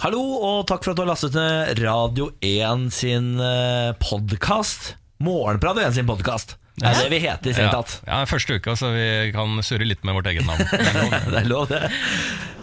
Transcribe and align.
Hallo, 0.00 0.20
og 0.40 0.62
takk 0.70 0.84
for 0.84 0.92
at 0.94 0.98
du 0.98 1.02
har 1.04 1.10
lastet 1.10 1.34
ned 1.36 1.80
Radio 1.82 2.30
1 2.44 2.86
sin 2.94 3.34
podkast. 4.00 4.94
Morgen 5.20 5.60
på 5.60 5.68
Radio 5.68 5.84
1 5.84 5.98
sin 5.98 6.08
podkast. 6.08 6.56
Det 6.80 6.88
er 6.88 6.96
det 7.02 7.10
vi 7.12 7.18
heter, 7.20 7.52
strengt 7.52 7.74
tatt. 7.76 7.96
Ja, 8.08 8.22
første 8.30 8.56
uka, 8.56 8.72
så 8.80 8.88
vi 8.94 9.04
kan 9.34 9.58
surre 9.66 9.84
litt 9.84 10.00
med 10.06 10.16
vårt 10.16 10.30
eget 10.30 10.46
navn. 10.48 10.62
Det 10.72 10.80
er 10.80 10.94
lov, 10.96 11.10
det. 11.12 11.42
Er 11.42 11.50
lov, 11.50 11.66
kan- 11.68 11.90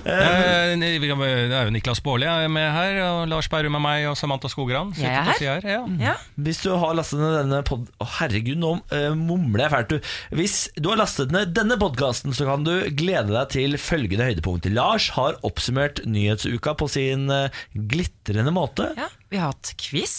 Det 0.08 1.58
er 1.58 1.68
jo 1.68 1.74
Niklas 1.74 2.02
Baarli 2.04 2.28
er 2.30 2.48
med 2.52 2.68
her, 2.74 3.00
og 3.06 3.20
Lars 3.32 3.50
Berrum 3.52 3.78
er 3.80 3.84
meg, 3.84 4.05
og 4.10 4.18
Samantha 4.20 4.50
Skogran. 4.52 4.94
Jeg 4.98 5.12
er 5.12 5.28
her. 5.28 5.41
her. 5.62 5.68
Ja. 5.68 5.82
Ja. 6.02 6.16
Hvis 6.40 6.62
du 6.64 6.72
har 6.80 6.96
lastet 6.98 7.22
ned 7.22 7.36
denne 7.41 7.62
pod... 7.68 7.88
Å, 8.02 8.08
herregud, 8.20 8.59
nå 8.62 8.73
eh, 8.96 9.12
mumler 9.18 9.66
jeg 9.66 9.73
fælt. 9.76 9.94
du. 9.96 10.12
Hvis 10.40 10.58
du 10.78 10.91
har 10.94 11.02
lastet 11.02 11.34
ned 11.36 11.54
denne 11.58 11.80
podkasten, 11.82 12.36
så 12.38 12.48
kan 12.50 12.66
du 12.68 12.73
glede 12.98 13.34
deg 13.34 13.54
til 13.55 13.78
følgende 13.82 14.30
høydepunkt. 14.30 14.70
Lars 14.73 15.12
har 15.18 15.40
oppsummert 15.48 16.04
nyhetsuka 16.08 16.76
på 16.80 16.89
sin 16.92 17.28
eh, 17.34 17.64
glitrende 17.76 18.54
måte. 18.55 18.92
ja. 18.98 19.12
Vi 19.28 19.36
har 19.36 19.52
hatt 19.52 19.73
quiz. 19.76 20.14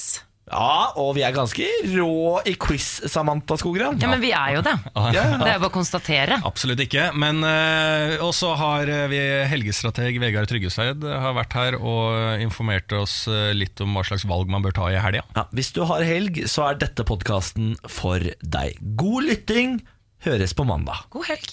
Ja, 0.49 0.93
og 1.01 1.15
vi 1.17 1.25
er 1.27 1.35
ganske 1.37 1.67
rå 1.93 2.39
i 2.49 2.55
quiz, 2.61 2.87
Samantha 3.11 3.59
Skogran. 3.61 3.99
Ja, 4.01 4.11
men 4.11 4.23
vi 4.23 4.33
er 4.35 4.57
jo 4.57 4.63
det. 4.65 4.75
Det 4.95 5.21
er 5.21 5.29
jo 5.29 5.41
bare 5.43 5.69
å 5.71 5.75
konstatere. 5.75 6.41
Absolutt 6.49 6.83
ikke. 6.85 7.11
Men 7.19 7.43
uh, 7.45 8.17
også 8.25 8.55
har 8.59 8.91
eh, 8.93 9.05
vi 9.13 9.21
helgestrateg 9.51 10.19
Vegard 10.23 10.49
Tryggeseid 10.51 11.05
eh, 11.05 11.19
har 11.23 11.37
vært 11.37 11.57
her 11.59 11.79
og 11.79 12.43
informert 12.43 12.93
oss 12.97 13.21
eh, 13.31 13.53
litt 13.57 13.81
om 13.85 13.97
hva 13.97 14.05
slags 14.07 14.27
valg 14.29 14.51
man 14.51 14.65
bør 14.65 14.77
ta 14.81 14.89
i 14.93 14.99
helga. 15.01 15.25
Ja, 15.37 15.47
hvis 15.55 15.73
du 15.77 15.85
har 15.89 16.05
helg, 16.07 16.43
så 16.51 16.71
er 16.71 16.81
dette 16.83 17.07
podkasten 17.09 17.77
for 17.91 18.23
deg. 18.41 18.81
God 18.99 19.29
lytting. 19.29 19.81
Høres 20.27 20.51
på 20.57 20.65
mandag. 20.67 21.05
God 21.15 21.29
helg. 21.29 21.53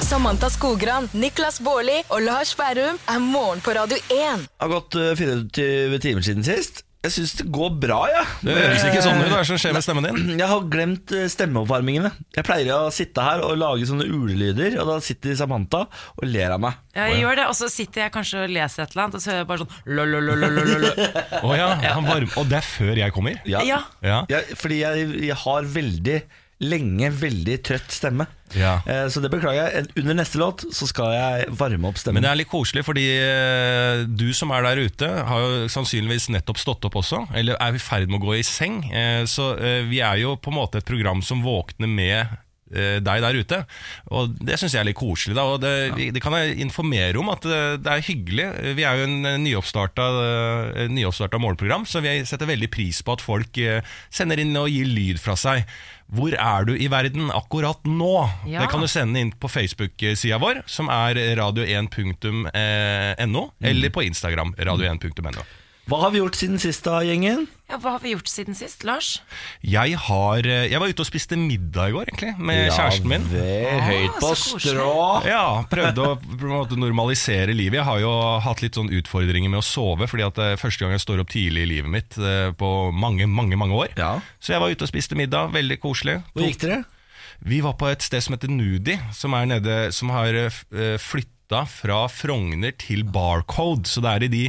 Samantha 0.00 0.48
Skogran, 0.52 1.10
Niklas 1.12 1.60
Baarli 1.64 1.98
og 2.08 2.24
Lars 2.24 2.54
Berrum 2.56 2.96
er 3.12 3.20
morgen 3.20 3.60
på 3.64 3.74
Radio 3.76 3.98
1. 4.08 4.46
Det 4.48 4.64
har 4.64 4.72
gått 4.72 4.96
eh, 4.96 5.12
24 5.20 6.00
timer 6.00 6.24
siden 6.24 6.46
sist. 6.46 6.83
Jeg 7.04 7.12
syns 7.12 7.34
det 7.36 7.44
går 7.52 7.74
bra, 7.82 7.98
ja. 8.08 8.22
Det 8.40 8.54
høres 8.56 8.84
ikke 8.88 9.02
sånn 9.04 9.18
ut. 9.20 9.26
Hva 9.28 9.36
er 9.36 9.42
det 9.42 9.48
som 9.50 9.58
skjer 9.60 9.74
med 9.76 9.84
stemmen 9.84 10.06
din? 10.06 10.38
Jeg 10.40 10.48
har 10.48 10.62
glemt 10.72 11.12
eh, 11.12 11.26
stemmeoppvarmingene. 11.28 12.10
Jeg 12.32 12.46
pleier 12.46 12.70
å 12.78 12.92
sitte 12.94 13.24
her 13.26 13.42
og 13.44 13.58
lage 13.60 13.88
sånne 13.90 14.06
ulelyder, 14.08 14.78
og 14.80 14.88
da 14.88 14.96
sitter 15.04 15.36
Samantha 15.36 15.82
og 15.84 16.24
ler 16.24 16.54
av 16.54 16.62
meg. 16.64 16.78
Ja, 16.96 17.10
jeg 17.12 17.20
gjør 17.20 17.40
det, 17.42 17.44
og 17.50 17.58
så 17.58 17.68
sitter 17.72 18.06
jeg 18.06 18.14
kanskje 18.14 18.46
og 18.46 18.54
leser 18.56 18.86
et 18.86 18.94
eller 18.94 19.04
annet, 19.04 19.18
og 19.18 19.24
så 19.24 19.34
hører 19.34 19.42
jeg 19.42 19.50
bare 19.50 19.66
sånn 19.66 19.72
oh, 21.44 21.52
ja, 21.60 21.68
han 21.84 22.08
varm, 22.08 22.32
Og 22.40 22.48
det 22.48 22.60
er 22.62 22.68
før 22.70 23.02
jeg 23.02 23.16
kommer? 23.16 23.36
Ja. 23.52 23.60
Ja. 23.68 23.82
ja. 24.00 24.40
fordi 24.56 24.80
jeg, 24.80 25.12
jeg 25.28 25.38
har 25.44 25.68
veldig 25.76 26.18
lenge 26.64 27.10
veldig 27.20 27.56
trøtt 27.66 27.92
stemme. 27.94 28.26
Ja. 28.54 28.76
Eh, 28.86 29.06
Så 29.10 29.20
det 29.24 29.30
beklager 29.32 29.70
jeg. 29.72 29.88
Under 30.02 30.14
neste 30.18 30.38
låt 30.40 30.64
så 30.74 30.86
skal 30.90 31.12
jeg 31.16 31.48
varme 31.58 31.88
opp 31.90 31.98
stemmen. 32.00 32.20
Men 32.20 32.26
det 32.28 32.30
er 32.32 32.40
litt 32.42 32.52
koselig, 32.52 32.84
fordi 32.86 33.06
eh, 33.18 34.04
du 34.08 34.28
som 34.36 34.52
er 34.54 34.62
der 34.68 34.84
ute, 34.84 35.08
har 35.28 35.44
jo 35.44 35.66
sannsynligvis 35.72 36.28
nettopp 36.34 36.60
stått 36.62 36.86
opp 36.88 37.00
også, 37.02 37.24
eller 37.34 37.58
er 37.60 37.74
i 37.74 37.82
ferd 37.82 38.08
med 38.10 38.20
å 38.20 38.24
gå 38.28 38.38
i 38.38 38.46
seng. 38.46 38.82
Eh, 38.92 39.24
Så 39.30 39.52
vi 39.88 40.00
er 40.04 40.20
jo 40.22 40.36
på 40.36 40.52
en 40.52 40.58
måte 40.60 40.78
et 40.80 40.86
program 40.88 41.22
som 41.24 41.42
våkner 41.44 41.88
med 41.90 42.26
deg 42.74 43.24
der 43.24 43.38
ute. 43.38 43.60
Og 44.14 44.34
det 44.42 44.58
syns 44.60 44.74
jeg 44.74 44.82
er 44.82 44.90
litt 44.90 44.98
koselig. 44.98 45.36
Da. 45.38 45.46
Og 45.54 45.62
det, 45.62 46.10
det 46.14 46.22
kan 46.22 46.34
jeg 46.38 46.58
informere 46.64 47.18
om 47.20 47.30
at 47.32 47.46
det, 47.46 47.62
det 47.84 47.92
er 47.92 48.06
hyggelig. 48.08 48.46
Vi 48.78 48.86
er 48.86 49.00
jo 49.00 49.08
en 49.08 49.28
eh, 49.28 49.40
nyoppstarta, 49.42 50.06
eh, 50.84 50.92
nyoppstarta 50.92 51.40
morgenprogram, 51.42 51.86
så 51.88 52.02
vi 52.04 52.16
setter 52.28 52.50
veldig 52.50 52.70
pris 52.72 53.02
på 53.04 53.16
at 53.16 53.24
folk 53.24 53.60
eh, 53.62 53.96
sender 54.14 54.42
inn 54.42 54.54
og 54.60 54.70
gir 54.72 54.88
lyd 54.90 55.20
fra 55.22 55.36
seg. 55.38 55.64
Hvor 56.14 56.36
er 56.36 56.68
du 56.68 56.74
i 56.76 56.90
verden 56.92 57.32
akkurat 57.34 57.86
nå? 57.88 58.14
Ja. 58.50 58.62
Det 58.62 58.70
kan 58.72 58.84
du 58.84 58.90
sende 58.90 59.22
inn 59.22 59.32
på 59.40 59.50
Facebook-sida 59.50 60.38
vår, 60.42 60.62
som 60.70 60.90
er 60.92 61.18
radio1.no, 61.40 63.44
eller 63.64 63.94
på 63.94 64.04
Instagram, 64.04 64.54
radio1.no. 64.60 65.46
Hva 65.84 65.98
har 66.00 66.14
vi 66.14 66.20
gjort 66.22 66.36
siden 66.38 66.60
sist 66.60 66.86
da, 66.86 67.02
gjengen? 67.04 67.42
Ja, 67.68 67.76
hva 67.80 67.94
har 67.96 68.00
vi 68.00 68.14
gjort 68.14 68.28
siden 68.32 68.56
sist, 68.56 68.86
Lars? 68.88 69.18
Jeg, 69.60 69.98
har, 70.06 70.46
eh, 70.48 70.66
jeg 70.72 70.80
var 70.80 70.88
ute 70.88 71.04
og 71.04 71.08
spiste 71.08 71.36
middag 71.36 71.90
i 71.90 71.94
går, 71.96 72.08
egentlig, 72.08 72.30
med 72.40 72.70
kjæresten 72.72 73.10
min. 73.10 73.26
vel, 73.28 73.82
høyt 73.84 74.16
på 74.22 74.30
strå. 74.40 74.94
Ja, 75.28 75.44
prøvde 75.68 76.06
å 76.06 76.16
på 76.16 76.38
en 76.40 76.54
måte 76.54 76.78
normalisere 76.80 77.52
livet. 77.52 77.82
Jeg 77.82 77.88
har 77.90 78.00
jo 78.00 78.14
hatt 78.46 78.64
litt 78.64 78.80
sånn 78.80 78.88
utfordringer 78.96 79.52
med 79.52 79.60
å 79.60 79.66
sove, 79.66 80.08
fordi 80.08 80.24
at 80.24 80.40
det 80.40 80.48
er 80.54 80.60
første 80.60 80.86
gang 80.86 80.96
jeg 80.96 81.04
står 81.04 81.20
opp 81.24 81.32
tidlig 81.36 81.66
i 81.66 81.72
livet 81.76 81.92
mitt 81.92 82.16
eh, 82.16 82.48
på 82.56 82.72
mange, 82.96 83.28
mange 83.28 83.60
mange 83.60 83.76
år. 83.84 83.92
Ja. 84.00 84.16
Så 84.40 84.56
jeg 84.56 84.64
var 84.64 84.72
ute 84.72 84.88
og 84.88 84.92
spiste 84.92 85.20
middag, 85.20 85.52
veldig 85.52 85.80
koselig. 85.84 86.22
Hvor 86.32 86.48
gikk 86.48 86.64
dere? 86.64 86.82
Vi 87.44 87.60
var 87.60 87.76
på 87.76 87.90
et 87.92 88.00
sted 88.00 88.24
som 88.24 88.38
heter 88.38 88.48
Nudi, 88.48 88.96
som, 89.12 89.34
er 89.36 89.48
nede, 89.50 89.78
som 89.92 90.08
har 90.14 90.32
uh, 90.32 90.94
flytta 91.54 91.66
fra 91.70 92.08
Frogner 92.08 92.72
til 92.78 93.04
Barcode. 93.04 93.86
Så 93.86 94.02
det 94.02 94.10
er 94.10 94.24
i 94.24 94.28
de 94.32 94.42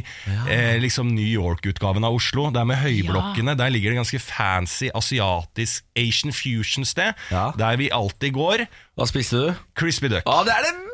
eh, 0.50 0.78
liksom 0.80 1.12
New 1.14 1.26
York-utgaven 1.26 2.04
av 2.04 2.16
Oslo. 2.16 2.50
Det 2.50 2.60
er 2.60 2.66
med 2.66 2.80
høyblokkene. 2.82 3.56
Der 3.56 3.70
ligger 3.70 3.90
det 3.92 4.00
ganske 4.00 4.18
fancy 4.18 4.90
asiatisk 4.94 5.84
Asian 5.96 6.32
fusion-sted. 6.32 7.14
Ja. 7.30 7.52
Der 7.56 7.76
vi 7.76 7.90
alltid 7.90 8.34
går. 8.34 8.66
Hva 8.96 9.06
spiste 9.06 9.36
du? 9.36 9.54
Crispy 9.78 10.08
duck. 10.10 10.26
Ja, 10.26 10.42
det 10.46 10.54
er 10.56 10.66
det 10.66 10.85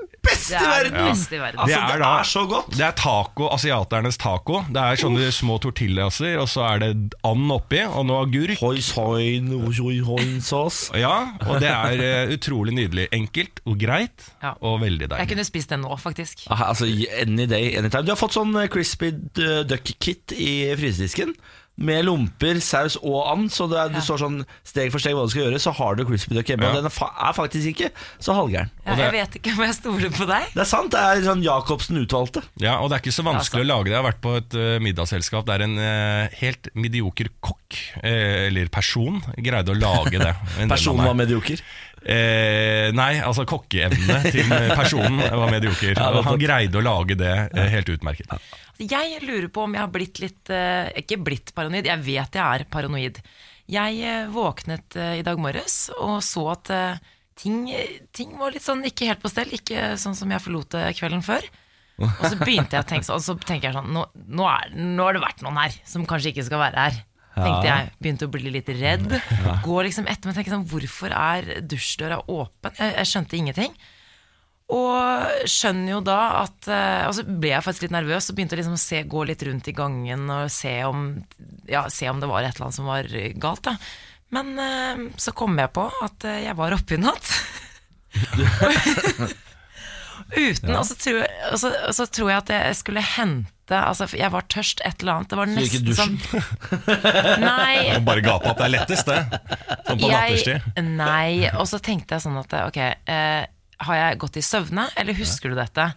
beste 0.42 0.58
Det 0.58 0.60
i 0.60 0.66
er 0.66 0.82
verden! 0.82 0.98
Ja. 0.98 1.06
beste 1.12 1.36
i 1.36 1.41
verden. 1.41 1.60
Altså, 1.62 1.72
Det 1.72 1.86
det 1.86 1.94
er 1.94 1.94
er, 1.94 2.03
da- 2.03 2.22
så 2.32 2.42
godt. 2.50 2.70
Det 2.76 2.84
er 2.88 2.97
taco, 2.98 3.48
asiaternes 3.54 4.19
taco. 4.19 4.60
Det 4.69 4.82
er 4.82 5.00
sånne 5.03 5.30
små 5.32 5.58
tortillaser, 5.62 6.36
og 6.42 6.48
så 6.50 6.66
er 6.66 6.78
det 6.82 6.91
and 7.25 7.53
oppi, 7.54 7.80
og 7.86 8.06
noe 8.10 8.26
agurk. 8.26 8.58
Ja, 10.98 11.14
og 11.47 11.60
det 11.62 11.70
er 11.70 12.02
uh, 12.26 12.32
utrolig 12.34 12.75
nydelig. 12.76 13.08
Enkelt 13.14 13.60
og 13.66 13.78
greit, 13.81 14.28
Ja. 14.42 14.54
og 14.60 14.81
veldig 14.82 15.08
Jeg 15.19 15.28
kunne 15.28 15.44
spist 15.44 15.70
den 15.70 15.82
nå, 15.86 15.97
faktisk. 16.00 16.44
Aha, 16.50 16.64
Altså, 16.72 16.86
Any 17.20 17.47
day, 17.47 17.76
anytime. 17.78 18.02
Du 18.06 18.12
har 18.12 18.16
fått 18.20 18.34
sånn 18.36 18.54
eh, 18.62 18.69
crispy 18.72 19.12
eh, 19.38 19.62
duck 19.69 19.84
kit 20.00 20.32
i 20.32 20.75
frysedisken. 20.76 21.34
Med 21.77 22.05
lomper, 22.05 22.60
saus 22.62 22.99
og 23.00 23.22
and. 23.31 23.49
Så 23.53 23.66
det, 23.71 23.78
er, 23.81 23.93
du 23.94 24.00
står 24.05 24.21
sånn 24.21 24.41
steg 24.66 24.93
for 24.93 25.03
steg 25.03 25.16
hva 25.16 25.25
du 25.27 25.33
skal 25.33 25.47
gjøre. 25.47 25.60
Så 25.62 25.72
har 25.78 25.97
du 25.97 26.05
crispy 26.09 26.37
duck 26.37 26.50
hjemme. 26.53 26.69
Ja. 26.69 26.72
Og 26.75 26.83
den 26.83 26.88
er, 26.91 26.94
fa 26.94 27.09
er 27.28 27.37
faktisk 27.37 27.72
ikke 27.72 27.91
så 28.22 28.37
halvgæren. 28.37 28.72
Ja, 28.84 28.97
jeg 29.00 29.15
vet 29.16 29.38
ikke 29.41 29.55
om 29.56 29.62
jeg 29.65 29.77
stoler 29.78 30.12
på 30.15 30.28
deg. 30.28 30.50
Det 30.53 30.65
er 30.65 30.69
sant. 30.69 30.93
Det 30.93 31.00
er 31.00 31.25
sånn 31.25 31.44
Jacobsen 31.47 32.03
utvalgte. 32.03 32.44
Ja, 32.62 32.77
og 32.81 32.91
det 32.91 32.99
er 32.99 33.05
ikke 33.06 33.16
så 33.16 33.27
vanskelig 33.27 33.65
å 33.65 33.71
lage 33.71 33.88
det. 33.88 33.97
Jeg 33.97 34.03
har 34.03 34.09
vært 34.11 34.25
på 34.25 34.34
et 34.41 34.59
uh, 34.59 34.75
middagsselskap 34.84 35.49
der 35.49 35.65
en 35.66 35.78
uh, 35.81 36.37
helt 36.43 36.69
medioker 36.77 37.32
kokk, 37.41 37.81
uh, 38.03 38.49
eller 38.50 38.69
person, 38.72 39.22
greide 39.38 39.72
å 39.72 39.78
lage 39.78 40.21
det. 40.21 40.34
Personen 40.72 41.09
var 41.09 41.16
medioker. 41.19 41.65
Eh, 42.03 42.88
nei, 42.99 43.12
altså 43.22 43.44
kokkeevnene 43.47 44.32
til 44.34 44.49
personen 44.75 45.21
var 45.22 45.53
medioker. 45.53 45.94
Ja, 46.03 46.11
han 46.27 46.41
greide 46.41 46.81
å 46.81 46.82
lage 46.82 47.15
det 47.19 47.32
eh, 47.53 47.69
helt 47.71 47.91
utmerket. 47.93 48.32
Jeg 48.81 49.21
lurer 49.22 49.49
på 49.53 49.66
om 49.66 49.75
jeg 49.77 49.83
har 49.84 49.91
blitt 49.93 50.21
litt 50.22 50.50
eh, 50.53 50.88
Ikke 51.03 51.19
blitt 51.21 51.53
paranoid, 51.56 51.87
jeg 51.87 52.05
vet 52.06 52.38
jeg 52.38 52.43
er 52.43 52.65
paranoid. 52.72 53.21
Jeg 53.71 53.99
eh, 54.00 54.31
våknet 54.33 54.97
eh, 54.97 55.19
i 55.21 55.27
dag 55.27 55.41
morges 55.41 55.91
og 55.99 56.21
så 56.25 56.47
at 56.55 56.72
ting, 57.38 57.66
ting 58.16 58.34
var 58.41 58.55
litt 58.55 58.65
sånn 58.65 58.82
ikke 58.88 59.11
helt 59.11 59.22
på 59.22 59.31
stell. 59.32 59.53
Ikke 59.55 59.93
sånn 60.00 60.16
som 60.19 60.32
jeg 60.32 60.43
forlot 60.44 60.75
det 60.75 60.88
kvelden 60.99 61.25
før. 61.27 61.47
Og 62.03 62.25
så 62.27 62.37
begynte 62.41 62.75
jeg 62.78 62.82
å 62.82 62.88
tenke 62.88 63.06
sånn, 63.06 63.21
og 63.21 63.25
så 63.25 63.37
tenker 63.38 63.69
jeg 63.69 63.77
sånn 63.77 63.93
nå, 63.94 64.03
nå, 64.32 64.47
er, 64.49 64.72
nå 64.75 65.06
har 65.06 65.16
det 65.16 65.22
vært 65.22 65.43
noen 65.44 65.61
her 65.61 65.75
som 65.87 66.06
kanskje 66.09 66.32
ikke 66.32 66.47
skal 66.49 66.62
være 66.65 66.87
her. 66.88 67.00
Tenkte 67.32 67.69
jeg, 67.69 67.93
Begynte 68.03 68.27
å 68.28 68.32
bli 68.32 68.50
litt 68.53 68.69
redd. 68.77 69.09
Går 69.65 69.87
liksom 69.88 70.09
etter 70.11 70.28
meg 70.28 70.34
og 70.34 70.38
tenker 70.41 70.53
sånn 70.53 70.66
Hvorfor 70.69 71.15
er 71.16 71.62
dusjdøra 71.65 72.19
åpen? 72.28 72.75
Jeg, 72.77 72.97
jeg 72.99 73.11
skjønte 73.12 73.38
ingenting. 73.38 73.77
Og 74.72 75.49
skjønner 75.50 75.91
jo 75.97 76.00
da 76.06 76.19
at 76.44 76.69
eh, 76.71 77.03
Og 77.09 77.12
så 77.19 77.25
ble 77.27 77.50
jeg 77.50 77.65
faktisk 77.66 77.84
litt 77.84 77.93
nervøs 77.97 78.31
og 78.31 78.37
begynte 78.38 78.56
liksom 78.56 78.77
å 78.78 78.81
se, 78.81 79.03
gå 79.10 79.25
litt 79.28 79.43
rundt 79.44 79.69
i 79.69 79.75
gangen 79.77 80.22
og 80.33 80.47
se 80.55 80.72
om, 80.88 81.03
ja, 81.69 81.83
se 81.93 82.09
om 82.09 82.22
det 82.22 82.31
var 82.31 82.47
et 82.47 82.55
eller 82.56 82.69
annet 82.71 82.78
som 82.78 82.88
var 82.88 83.11
galt. 83.43 83.65
Da. 83.69 83.77
Men 84.32 84.55
eh, 84.62 85.03
så 85.21 85.34
kom 85.37 85.59
jeg 85.61 85.72
på 85.77 85.84
at 86.06 86.25
eh, 86.31 86.44
jeg 86.47 86.56
var 86.56 86.72
oppe 86.78 86.97
i 86.97 87.03
natt. 87.03 87.32
Uten, 90.32 90.71
og, 90.78 90.84
så 90.88 90.94
tror, 90.97 91.19
jeg- 91.21 91.49
og, 91.50 91.59
så, 91.61 91.71
og 91.88 91.94
så 91.97 92.05
tror 92.09 92.31
jeg 92.31 92.38
at 92.41 92.50
jeg 92.55 92.77
skulle 92.78 93.03
hente 93.05 93.77
altså, 93.77 94.06
Jeg 94.16 94.28
var 94.32 94.44
tørst, 94.53 94.81
et 94.84 95.00
eller 95.03 95.12
annet. 95.19 95.31
Det 95.32 95.38
var 95.38 95.50
nesten 95.50 95.94
som 95.96 96.14
Nei, 97.43 97.99
bare 98.08 98.25
gape 98.25 98.49
opp. 98.52 98.58
Det 98.61 98.67
er 98.67 98.73
lettest, 98.75 99.08
det. 99.08 99.20
Sånn 99.88 100.00
på 100.02 100.11
jeg, 100.12 100.61
nei, 100.88 101.50
og 101.56 101.67
så 101.70 101.81
tenkte 101.85 102.17
jeg 102.17 102.25
sånn 102.26 102.41
at 102.41 102.56
Ok, 102.67 102.79
eh, 102.81 103.43
har 103.80 103.94
jeg 103.96 104.19
gått 104.22 104.36
i 104.36 104.44
søvne, 104.44 104.88
eller 104.96 105.16
husker 105.19 105.50
du 105.52 105.56
dette? 105.58 105.88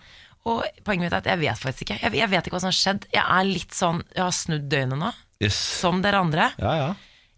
Og 0.46 0.62
poenget 0.86 1.08
mitt 1.08 1.14
er 1.14 1.24
at 1.24 1.28
jeg 1.32 1.42
vet 1.42 1.58
faktisk 1.58 1.88
ikke. 1.88 2.00
Jeg, 2.04 2.14
jeg 2.22 2.30
vet 2.30 2.46
ikke 2.48 2.54
hva 2.56 2.62
som 2.62 2.70
har 2.70 2.78
skjedd. 2.78 3.08
Jeg 3.14 3.24
er 3.26 3.48
litt 3.50 3.74
sånn, 3.74 4.04
jeg 4.14 4.24
har 4.24 4.36
snudd 4.36 4.70
døgnet 4.70 5.00
nå, 5.02 5.12
Yes. 5.44 5.56
som 5.82 6.02
dere 6.06 6.22
andre. 6.22 6.52
Ja, 6.62 6.76
ja. 6.80 6.94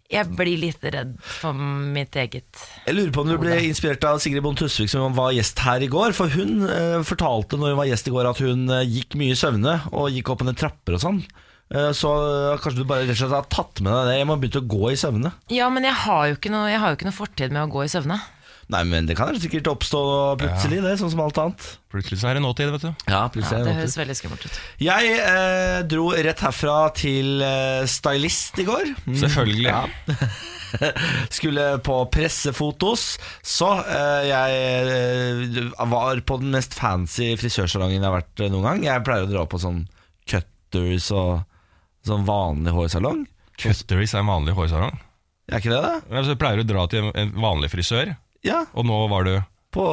Jeg 0.08 0.30
blir 0.38 0.56
litt 0.56 0.80
redd 0.88 1.18
for 1.20 1.52
mitt 1.52 2.14
eget 2.16 2.46
Jeg 2.86 2.94
lurer 2.96 3.10
på 3.12 3.20
om 3.20 3.28
du 3.28 3.34
ble 3.42 3.58
inspirert 3.66 4.06
av 4.08 4.16
Sigrid 4.24 4.40
Bonde 4.40 4.62
Tusvik 4.62 4.88
som 4.88 5.12
var 5.12 5.34
gjest 5.36 5.58
her 5.66 5.84
i 5.84 5.88
går. 5.92 6.14
For 6.16 6.32
hun 6.32 6.62
eh, 6.64 7.02
fortalte 7.04 7.58
når 7.60 7.74
hun 7.74 7.80
var 7.82 7.90
gjest 7.90 8.08
i 8.08 8.14
går 8.14 8.30
at 8.30 8.40
hun 8.40 8.62
eh, 8.72 8.86
gikk 8.88 9.18
mye 9.20 9.34
i 9.34 9.36
søvne 9.36 9.74
og 9.92 10.08
gikk 10.14 10.30
opp 10.32 10.46
ned 10.48 10.56
trapper 10.56 10.96
og 10.96 11.02
sånn. 11.04 11.18
Eh, 11.68 11.90
så 11.92 12.14
eh, 12.54 12.56
kanskje 12.64 12.80
du 12.80 12.88
bare 12.88 13.04
rett 13.04 13.12
og 13.18 13.20
slett 13.20 13.36
har 13.36 13.50
tatt 13.52 13.82
med 13.84 13.92
deg 13.92 14.08
det 14.08 14.16
Jeg 14.22 14.28
må 14.30 14.38
begynt 14.40 14.60
å 14.62 14.64
gå 14.78 14.94
i 14.94 14.96
søvne. 14.96 15.34
Ja, 15.52 15.68
men 15.68 15.84
jeg 15.84 15.98
har 16.06 16.24
jo 16.30 16.38
ikke 16.40 16.54
noe, 16.56 16.72
jo 16.72 16.94
ikke 16.96 17.10
noe 17.10 17.18
fortid 17.18 17.52
med 17.52 17.66
å 17.66 17.72
gå 17.76 17.84
i 17.84 17.92
søvne. 17.92 18.16
Nei, 18.68 18.82
men 18.84 19.06
det 19.08 19.14
kan 19.16 19.30
sikkert 19.40 19.64
oppstå 19.70 20.00
plutselig, 20.42 20.82
det, 20.84 20.90
sånn 21.00 21.08
som 21.14 21.20
alt 21.24 21.38
annet. 21.40 21.62
Plutselig 21.88 22.18
så 22.20 22.28
er 22.28 22.36
det 22.36 22.42
nåtid, 22.44 22.68
vet 22.74 22.82
du. 22.84 22.90
Ja, 23.08 23.14
Ja, 23.14 23.20
plutselig 23.32 23.56
er 23.56 23.64
det 23.64 23.70
det 23.72 23.78
høres 23.78 23.96
veldig 23.96 24.16
skummelt 24.18 24.44
ut. 24.44 24.58
Jeg 24.84 25.14
eh, 25.24 25.78
dro 25.88 26.10
rett 26.12 26.42
herfra 26.44 26.74
til 26.92 27.40
eh, 27.46 27.86
stylist 27.88 28.60
i 28.60 28.66
går. 28.68 28.90
Mm. 29.06 29.16
Selvfølgelig. 29.22 29.70
Ja. 29.72 29.86
Skulle 31.38 31.78
på 31.80 31.96
pressefotos, 32.12 33.06
så 33.40 33.70
eh, 33.88 34.28
jeg 34.28 34.60
eh, 34.92 35.72
var 35.88 36.20
på 36.28 36.36
den 36.42 36.52
mest 36.52 36.76
fancy 36.76 37.30
frisørsalongen 37.40 37.98
jeg 38.02 38.04
har 38.04 38.18
vært 38.20 38.44
eh, 38.44 38.52
noen 38.52 38.66
gang. 38.68 38.84
Jeg 38.90 39.04
pleier 39.08 39.24
å 39.24 39.32
dra 39.32 39.46
på 39.48 39.60
sånn 39.62 39.86
cutters 40.28 41.08
og 41.16 41.40
sånn 42.08 42.28
vanlig 42.28 42.76
hårsalong. 42.76 43.24
Cutters 43.58 44.12
er 44.14 44.20
en 44.22 44.28
vanlig 44.30 44.54
hårsalong. 44.60 45.00
Er 45.48 45.62
ikke 45.62 45.72
det, 45.72 45.80
da? 45.80 45.94
Altså, 46.12 46.34
du 46.36 46.40
pleier 46.44 46.60
å 46.60 46.68
dra 46.68 46.84
til 46.92 47.06
en- 47.08 47.16
en 47.16 47.32
vanlig 47.40 47.70
frisør, 47.72 48.12
Ja, 48.46 48.64
og 48.74 48.86
nå 48.86 48.98
var 49.10 49.24
du 49.26 49.36
på 49.74 49.84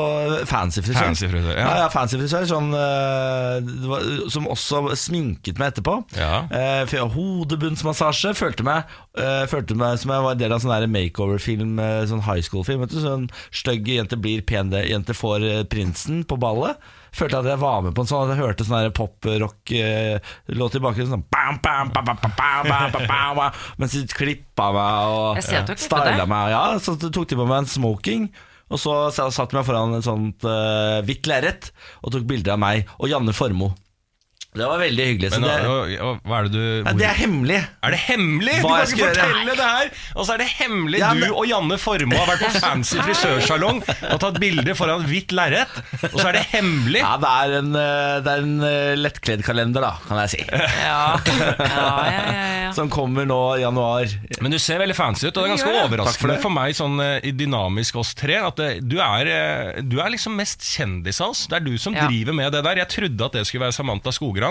fancy 0.48 0.80
frisør. 0.80 1.02
fancy 1.04 1.28
frisør. 1.28 1.52
Ja, 1.58 1.66
Ja. 1.68 1.78
ja, 1.84 1.88
fancy 1.92 2.16
frisør 2.16 2.46
sånn, 2.48 2.70
uh, 2.72 3.60
var, 3.92 4.06
som 4.32 4.48
også 4.48 4.96
sminket 4.96 5.60
meg 5.60 5.74
etterpå. 5.74 5.98
Ja. 6.16 6.46
Uh, 6.48 6.86
for 6.88 6.96
jeg 6.96 7.04
har 7.04 7.12
hodebunnsmassasje. 7.12 8.32
Følte 8.40 8.64
meg, 8.64 8.88
uh, 9.20 9.44
følte 9.52 9.76
meg 9.76 10.00
som 10.00 10.14
jeg 10.16 10.24
var 10.24 10.32
en 10.32 10.38
del 10.40 10.56
av 10.56 10.64
sånn 10.64 10.88
makeover-film, 10.96 11.76
eh, 11.84 12.06
sånn 12.08 12.24
high 12.24 12.42
school-film. 12.42 12.86
vet 12.86 12.96
du, 12.96 13.02
Sånn 13.04 13.28
stygg 13.52 13.86
jente 13.92 14.16
blir 14.16 14.42
pen, 14.48 14.72
jente 14.72 15.14
får 15.14 15.44
eh, 15.44 15.64
prinsen 15.68 16.24
på 16.24 16.40
ballet. 16.40 16.78
Følte 17.16 17.40
at 17.40 17.48
jeg 17.48 17.62
var 17.62 17.84
med 17.86 17.94
på 17.96 18.04
en 18.04 18.10
sånn 18.10 18.26
At 18.26 18.34
jeg 18.34 18.42
hørte 18.44 18.66
sånn 18.68 18.96
pop-rock-låt 18.96 20.76
i 20.76 20.82
bakgrunnen. 20.84 21.14
Sånn 21.14 21.28
bam, 21.32 21.62
bam, 21.64 21.94
bam, 21.96 22.10
bam, 22.10 22.20
bam, 22.24 22.34
bam, 22.36 22.68
bam, 22.68 22.92
bam, 22.92 23.08
bam, 23.08 23.40
bam, 23.40 23.62
Mens 23.80 23.96
de 23.96 24.04
klippa 24.12 24.72
meg 24.76 25.14
og 25.16 25.40
styla 25.46 26.28
meg. 26.28 26.52
Ja, 26.52 26.66
så 26.84 26.98
tok 27.00 27.30
de 27.32 27.40
på 27.40 27.48
meg 27.48 27.64
en 27.64 27.72
smoking. 27.72 28.28
Og 28.74 28.82
så 28.82 28.94
satt 29.14 29.52
de 29.52 29.60
meg 29.60 29.66
foran 29.68 29.94
et 29.94 30.08
sånt 30.08 30.46
uh, 30.48 31.00
hvitt 31.06 31.28
lerret 31.30 31.70
og 32.02 32.16
tok 32.16 32.26
bilder 32.28 32.56
av 32.56 32.64
meg 32.64 32.90
og 32.98 33.12
Janne 33.12 33.36
Formoe. 33.38 33.76
Det 34.56 34.68
var 34.72 34.80
veldig 34.80 35.06
hyggelig. 35.10 35.30
Så 35.34 35.40
Men 35.42 35.50
det, 35.50 35.56
og, 35.68 35.94
og, 36.08 36.20
hva 36.30 36.38
er 36.40 36.48
det 36.48 36.52
du 36.56 36.64
ja, 36.88 36.94
det 37.00 37.08
er 37.10 37.18
hemmelig. 37.20 37.58
Er 37.84 37.96
det 37.96 38.00
hemmelig? 38.06 38.56
Du 38.62 38.68
kan 38.70 38.86
ikke 38.86 39.00
gjøre? 39.02 39.16
fortelle 39.26 39.56
det 39.60 39.68
her! 39.70 39.90
Og 40.16 40.26
så 40.28 40.34
er 40.36 40.42
det 40.44 40.48
hemmelig! 40.60 41.00
Ja, 41.04 41.10
men- 41.14 41.30
Du 41.30 41.36
og 41.36 41.46
Janne 41.50 41.78
Formoe 41.82 42.20
har 42.22 42.30
vært 42.34 42.46
på 42.46 42.62
fancy 42.66 43.00
frisørsalong 43.04 43.82
og 43.86 44.20
tatt 44.24 44.40
bilde 44.42 44.76
foran 44.78 45.04
hvitt 45.10 45.34
lerret, 45.36 45.76
og 46.12 46.16
så 46.22 46.30
er 46.32 46.38
det 46.40 46.46
hemmelig! 46.54 47.02
Ja, 47.04 47.14
det 47.22 47.32
er 47.36 47.56
en, 47.60 47.72
eh, 47.82 48.16
det 48.26 48.34
er 48.36 48.46
en 48.46 48.56
eh, 48.70 48.94
lettkledd 49.00 49.44
kalender, 49.46 49.86
da, 49.86 49.94
kan 50.08 50.22
jeg 50.24 50.34
si. 50.36 50.42
Ja, 50.46 51.18
ja, 51.26 51.52
ja, 51.60 51.84
ja, 52.16 52.46
ja. 52.66 52.72
Som 52.76 52.90
kommer 52.92 53.28
nå 53.30 53.40
i 53.60 53.62
januar. 53.66 54.10
Men 54.44 54.52
du 54.56 54.60
ser 54.62 54.80
veldig 54.82 54.96
fancy 54.98 55.28
ut, 55.28 55.36
og 55.38 55.44
det 55.44 55.48
er 55.50 55.54
ganske 55.56 55.70
Ja, 55.70 55.76
ja. 55.76 55.82
Takk 55.82 55.90
for 55.90 55.96
overraskende 55.96 56.40
for, 56.44 56.56
meg 56.56 56.76
sånn 56.78 56.98
eh, 57.04 57.20
i 57.28 57.32
dynamisk 57.36 58.00
oss 58.02 58.14
tre 58.18 58.40
at 58.44 58.58
det, 58.60 58.70
du 58.88 58.98
er, 59.04 59.30
du 59.86 59.98
er 60.04 60.10
liksom 60.14 60.36
mest 60.40 60.64
kjendis 60.66 61.20
av 61.24 61.34
oss. 61.36 61.46
Det 61.52 61.60
er 61.60 61.66
du 61.66 61.74
som 61.82 61.96
Ja. 61.96 62.08
driver 62.08 62.34
med 62.36 62.52
det 62.56 62.62
der. 62.66 62.80
Jeg 62.84 62.90
trodde 62.96 63.26
at 63.30 63.34
det 63.38 63.46
skulle 63.48 63.66
være 63.68 63.76
Samantha 63.76 64.12
Skogran, 64.16 64.44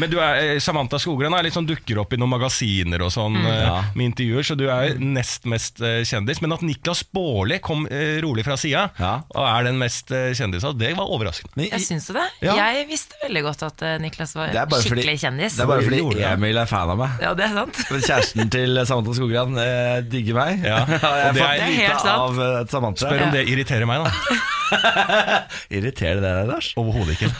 men 0.00 0.10
du 0.10 0.16
er, 0.18 0.34
eh, 0.54 0.58
Samantha 0.62 0.98
Skogran 0.98 1.34
er 1.38 1.42
litt 1.46 1.54
sånn 1.54 1.66
dukker 1.68 1.98
opp 2.02 2.12
i 2.12 2.18
noen 2.20 2.30
magasiner 2.34 3.02
og 3.06 3.12
sånn 3.14 3.36
mm, 3.38 3.46
Ja. 3.54 3.76
med 3.94 4.06
intervjuer, 4.12 4.42
så 4.46 4.56
du 4.58 4.64
er 4.70 4.94
nest 4.98 5.44
mest 5.50 5.80
eh, 5.82 6.02
kjendis. 6.06 6.40
Men 6.42 6.52
at 6.56 6.62
Niklas 6.66 7.02
Baarli 7.14 7.58
kom 7.64 7.86
eh, 7.90 8.20
rolig 8.24 8.44
fra 8.46 8.56
sida 8.60 8.90
Ja. 8.98 9.12
og 9.34 9.44
er 9.48 9.64
den 9.70 9.78
mest 9.78 10.08
kjendisa, 10.10 10.72
det 10.76 10.94
var 10.96 11.06
overraskende. 11.10 11.54
Men, 11.56 11.70
Jeg 11.70 11.80
syns 11.86 12.06
det? 12.14 12.26
Ja. 12.42 12.54
Jeg 12.56 12.88
visste 12.88 13.14
veldig 13.24 13.42
godt 13.48 13.62
at 13.68 13.82
eh, 13.82 13.98
Niklas 14.02 14.34
var 14.34 14.48
Det 14.52 14.56
er 14.62 14.66
fordi- 14.66 14.88
skikkelig 14.90 15.18
kjendis. 15.20 15.56
det 15.56 15.62
er 15.62 15.70
bare 15.70 15.82
fordi. 15.82 16.22
Emil 16.34 16.58
er 16.58 16.66
fan 16.66 16.90
av 16.90 16.98
meg. 16.98 17.10
Ja, 17.22 17.34
det 17.34 17.44
er 17.48 17.54
sant. 17.54 17.84
Men 17.90 18.00
Kjæresten 18.04 18.50
til 18.50 18.80
Samantha 18.86 19.14
Skogran 19.14 19.58
eh, 19.58 20.00
digger 20.02 20.34
meg. 20.34 20.64
Ja, 20.64 20.82
jeg 20.86 21.00
og 21.02 21.06
har 21.10 21.32
det 21.32 21.40
fått 21.40 21.48
er- 21.48 21.58
Det 21.58 21.68
er 21.68 21.78
helt 21.84 22.00
sant. 22.00 22.18
av 22.18 22.40
eh, 22.40 22.64
Samantha. 22.70 23.06
Spør 23.08 23.22
om 23.28 23.32
det 23.34 23.46
irriterer 23.48 23.86
meg, 23.86 24.04
da. 24.04 24.36
Irriterer 25.74 26.20
det 26.22 26.30
deg, 26.30 26.48
Lars? 26.50 26.68
Overhodet 26.80 27.14
ikke. 27.16 27.30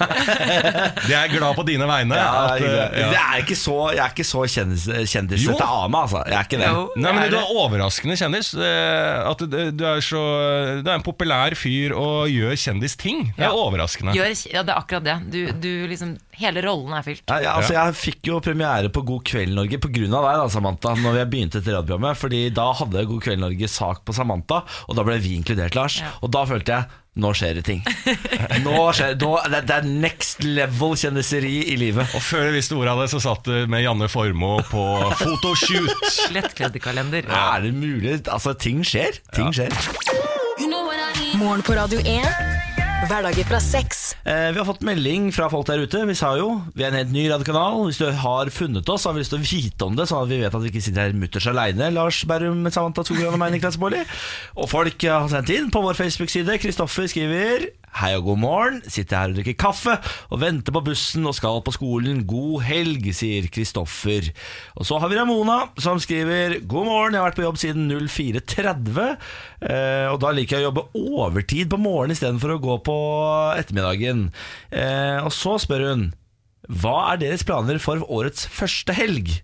Jeg 1.11 1.19
er 1.19 1.33
glad 1.33 1.57
på 1.59 1.65
dine 1.69 1.87
vegne. 1.89 2.19
Ja, 2.19 2.29
at, 2.55 2.63
det 2.63 2.71
er 2.71 2.81
eh, 2.85 3.01
ja. 3.05 3.09
Det 3.15 3.21
er 3.23 3.43
ikke 3.45 3.57
så, 3.59 3.77
jeg 3.95 4.03
er 4.05 4.13
ikke 4.15 4.27
så 4.27 4.43
kjendis, 4.51 4.85
kjendis 5.11 5.45
til 5.47 5.63
av 5.65 5.87
meg, 5.93 6.01
altså. 6.07 6.23
Jeg 6.31 6.39
er 6.39 6.49
ikke 6.49 6.61
det. 6.61 6.71
Jo. 6.71 6.85
Nei, 6.97 7.13
men 7.17 7.23
Er 7.25 7.33
Du 7.33 7.37
det? 7.37 7.43
er 7.43 7.61
overraskende 7.65 8.17
kjendis. 8.21 8.51
eh, 8.55 9.31
At 9.31 9.45
du, 9.45 9.59
er 9.91 10.03
så, 10.05 10.23
du 10.85 10.91
er 10.91 10.95
en 10.99 11.05
populær 11.07 11.57
fyr 11.59 11.95
og 11.99 12.29
gjør 12.33 12.57
kjendisting. 12.67 13.25
Det 13.37 13.45
er 13.45 13.51
Ja. 13.51 13.53
overraskende. 13.65 14.15
Gjør, 14.17 14.35
ja, 14.55 14.63
det 14.67 14.75
er 14.75 14.81
akkurat 14.81 15.07
det. 15.09 15.17
Du, 15.35 15.41
du 15.65 15.71
liksom, 15.91 16.17
hele 16.41 16.65
rollen 16.65 16.95
er 16.99 17.05
fylt. 17.07 17.25
Ja, 17.31 17.57
altså, 17.59 17.75
Jeg 17.77 17.99
fikk 18.01 18.31
jo 18.33 18.41
premiere 18.45 18.91
på 18.95 19.05
God 19.07 19.25
kveld 19.29 19.55
Norge 19.55 19.79
pga. 19.79 19.93
deg, 19.95 20.11
da, 20.15 20.49
Samantha, 20.53 20.95
Når 20.99 21.21
jeg 21.23 21.31
begynte 21.33 21.61
etter 21.63 21.79
radioprogrammet. 21.79 22.19
Fordi 22.25 22.43
da 22.55 22.71
hadde 22.81 23.07
God 23.11 23.23
kveld 23.25 23.43
Norge 23.45 23.69
sak 23.71 24.05
på 24.07 24.15
Samantha, 24.17 24.63
og 24.89 24.97
da 24.99 25.05
ble 25.07 25.19
vi 25.23 25.37
inkludert, 25.39 25.75
Lars. 25.79 26.01
Ja. 26.03 26.13
Og 26.23 26.31
da 26.35 26.45
følte 26.49 26.73
jeg 26.79 27.01
nå 27.15 27.31
skjer 27.37 27.55
det 27.61 27.63
ting. 27.67 27.83
Nå 28.65 28.79
skjer, 28.97 29.15
nå, 29.21 29.31
det, 29.53 29.61
det 29.69 29.77
er 29.77 29.87
next 29.87 30.43
level 30.43 30.97
kjendiseri 30.99 31.61
i 31.71 31.77
livet. 31.79 32.11
Og 32.19 32.23
før 32.25 32.49
jeg 32.49 32.57
visste 32.57 32.75
ordet 32.79 32.91
av 32.95 33.03
det, 33.05 33.09
så 33.13 33.21
satt 33.23 33.47
du 33.47 33.71
med 33.71 33.85
Janne 33.85 34.09
Formoe 34.11 34.65
på 34.67 34.85
fotoshoot. 35.21 36.11
Ja. 37.31 37.45
Er 37.55 37.69
det 37.69 37.75
mulig? 37.79 38.19
Altså, 38.27 38.57
ting 38.59 38.83
skjer. 38.87 39.21
Ting 39.37 39.55
skjer. 39.55 39.71
Morgen 41.39 41.63
på 41.67 41.79
Radio 41.79 42.03
1. 42.03 42.64
Hverdager 43.05 43.45
fra 43.45 43.59
seks. 43.61 44.15
Eh, 44.25 44.51
vi 44.55 44.61
har 44.61 44.65
fått 44.65 44.85
melding 44.87 45.27
fra 45.35 45.51
folk 45.53 45.67
der 45.69 45.83
ute. 45.85 46.01
Vi 46.09 46.15
sa 46.17 46.31
jo 46.39 46.55
vi 46.73 46.87
er 46.87 46.89
en 46.89 46.97
helt 46.97 47.13
ny 47.13 47.27
radiokanal. 47.29 47.83
Hvis 47.85 48.01
du 48.01 48.07
har 48.09 48.51
funnet 48.55 48.89
oss, 48.89 49.05
har 49.05 49.13
vi 49.13 49.21
lyst 49.21 49.35
til 49.35 49.43
å 49.43 49.45
vite 49.45 49.89
om 49.89 49.99
det, 49.99 50.07
sånn 50.09 50.25
at 50.25 50.31
vi 50.31 50.41
vet 50.41 50.57
at 50.57 50.65
vi 50.65 50.71
ikke 50.73 50.85
sitter 50.87 51.11
her 51.11 51.19
mutters 51.19 51.49
aleine. 51.51 51.91
Lars 51.93 52.23
Berrum, 52.29 52.65
Samantha 52.73 53.05
Skogran 53.05 53.37
og 53.37 53.43
meg, 53.43 53.53
Niklas 53.53 53.77
Baarli. 53.83 54.01
Og 54.57 54.71
folk 54.73 55.05
har 55.05 55.29
sendt 55.33 55.53
inn 55.53 55.69
på 55.75 55.85
vår 55.85 55.99
Facebook-side. 56.01 56.57
Kristoffer 56.65 57.11
skriver 57.13 57.69
Hei 57.95 58.09
og 58.19 58.25
god 58.27 58.39
morgen. 58.43 58.79
Sitter 58.91 59.21
her 59.21 59.31
og 59.31 59.37
drikker 59.37 59.55
kaffe 59.55 59.93
og 60.35 60.41
venter 60.43 60.75
på 60.75 60.81
bussen 60.83 61.29
og 61.31 61.37
skal 61.37 61.61
på 61.63 61.75
skolen. 61.77 62.25
God 62.27 62.65
helg, 62.67 63.07
sier 63.15 63.47
Kristoffer. 63.55 64.33
Og 64.75 64.89
så 64.89 64.99
har 64.99 65.13
vi 65.13 65.19
Ramona 65.21 65.61
som 65.79 66.01
skriver 66.03 66.57
God 66.67 66.89
morgen, 66.89 67.15
jeg 67.15 67.23
har 67.23 67.29
vært 67.29 67.39
på 67.39 67.47
jobb 67.47 67.61
siden 67.63 67.87
04.30. 67.95 69.15
Eh, 69.71 70.09
og 70.11 70.19
da 70.25 70.35
liker 70.35 70.59
jeg 70.59 70.65
å 70.65 70.69
jobbe 70.73 70.87
overtid 71.23 71.71
på 71.71 71.79
morgenen 71.85 72.19
istedenfor 72.19 72.57
å 72.57 72.61
gå 72.67 72.79
på 72.91 72.99
ettermiddagen. 73.63 74.27
Eh, 74.75 75.23
og 75.23 75.31
så 75.37 75.55
spør 75.63 75.89
hun 75.93 76.07
Hva 76.67 76.99
er 77.13 77.23
deres 77.23 77.47
planer 77.47 77.79
for 77.79 78.03
årets 78.11 78.49
første 78.51 78.99
helg? 78.99 79.37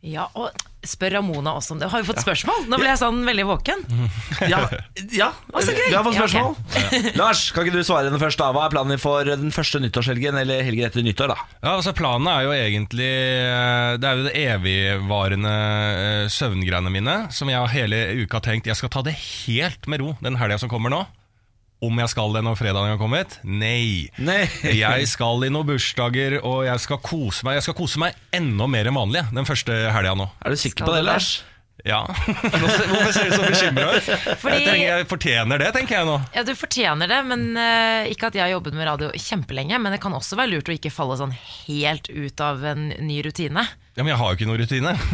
Ja, 0.00 0.30
og 0.32 0.48
spør 0.86 1.18
Ramona 1.18 1.52
også 1.58 1.74
om 1.74 1.80
det. 1.82 1.90
Har 1.92 2.00
vi 2.00 2.08
fått 2.08 2.22
spørsmål? 2.22 2.62
Nå 2.72 2.78
ble 2.80 2.88
jeg 2.88 3.00
sånn 3.02 3.18
veldig 3.26 3.44
våken. 3.50 3.82
Ja, 4.48 4.62
ja 5.12 5.28
vi 5.52 5.52
har 5.52 5.66
fått 5.66 5.90
Ja, 5.92 6.00
okay. 6.00 6.16
spørsmål. 6.16 7.10
Lars, 7.20 7.42
kan 7.52 7.66
ikke 7.66 7.82
du 7.82 7.84
svare 7.84 8.08
henne 8.08 8.20
først? 8.22 8.40
da? 8.40 8.48
Hva 8.56 8.64
er 8.64 8.72
planen 8.72 9.02
for 9.02 9.28
den 9.28 9.52
første 9.52 9.82
nyttårshelgen, 9.84 10.38
eller 10.40 10.64
helgen 10.64 10.88
etter 10.88 11.04
nyttår? 11.04 11.34
da? 11.34 11.38
Ja, 11.60 11.74
altså 11.74 11.92
Planen 11.96 12.30
er 12.32 12.46
jo 12.46 12.54
egentlig 12.56 13.10
eh, 13.12 13.98
Det 14.00 14.08
er 14.08 14.16
jo 14.22 14.26
det 14.30 14.34
evigvarende 14.40 15.54
eh, 16.00 16.26
søvngreiene 16.32 16.92
mine, 16.96 17.16
som 17.36 17.52
jeg 17.52 17.74
hele 17.76 18.00
uka 18.24 18.40
har 18.40 18.48
tenkt 18.48 18.70
jeg 18.70 18.80
skal 18.80 18.92
ta 18.96 19.04
det 19.04 19.18
helt 19.20 19.84
med 19.90 20.00
ro 20.00 20.14
den 20.24 20.40
helga 20.40 20.56
som 20.62 20.72
kommer 20.72 20.92
nå. 20.92 21.04
Om 21.80 21.96
jeg 22.02 22.10
skal 22.12 22.34
det 22.36 22.42
når 22.44 22.58
fredagen 22.60 22.92
har 22.92 22.98
kommet? 23.00 23.38
Nei. 23.44 24.10
Nei. 24.20 24.42
Jeg 24.82 25.06
skal 25.08 25.46
i 25.46 25.48
noen 25.52 25.64
bursdager, 25.70 26.36
og 26.44 26.66
jeg 26.68 26.82
skal 26.84 26.98
kose 27.00 27.46
meg 27.46 27.56
Jeg 27.56 27.64
skal 27.70 27.76
kose 27.78 28.02
meg 28.02 28.18
enda 28.36 28.66
mer 28.68 28.90
enn 28.90 28.98
vanlig 28.98 29.22
den 29.32 29.48
første 29.48 29.78
helga 29.94 30.12
nå. 30.18 30.26
Er 30.44 30.52
du 30.52 30.60
sikker 30.60 30.84
Skal 30.84 30.90
på 30.92 30.98
det. 30.98 31.06
Lars? 31.08 31.30
Ja. 31.80 32.02
Hvorfor 32.44 33.12
ser 33.16 33.30
du 33.30 33.36
så 33.38 33.44
bekymra 33.48 33.86
ut? 33.96 34.08
Jeg, 34.12 34.36
Fordi- 34.42 34.82
jeg 34.84 35.06
fortjener 35.08 35.62
det, 35.62 35.70
tenker 35.78 35.96
jeg 35.96 36.08
nå. 36.10 36.18
Ja, 36.36 36.42
Du 36.44 36.52
fortjener 36.58 37.08
det, 37.08 37.20
men 37.30 37.46
uh, 37.56 38.04
ikke 38.12 38.28
at 38.28 38.36
jeg 38.36 38.44
har 38.44 38.52
jobbet 38.52 38.76
med 38.76 38.84
radio 38.90 39.08
kjempelenge. 39.16 39.78
Men 39.80 39.96
det 39.96 40.02
kan 40.04 40.12
også 40.12 40.36
være 40.36 40.52
lurt 40.58 40.68
å 40.68 40.76
ikke 40.76 40.92
falle 40.92 41.16
sånn 41.16 41.32
helt 41.64 42.10
ut 42.12 42.44
av 42.44 42.60
en 42.74 42.90
ny 43.00 43.22
rutine. 43.24 43.64
Ja, 44.00 44.04
Men 44.06 44.14
jeg 44.14 44.20
har 44.22 44.30
jo 44.32 44.38
ikke 44.38 44.46
noen 44.48 44.60
rutine. 44.62 44.92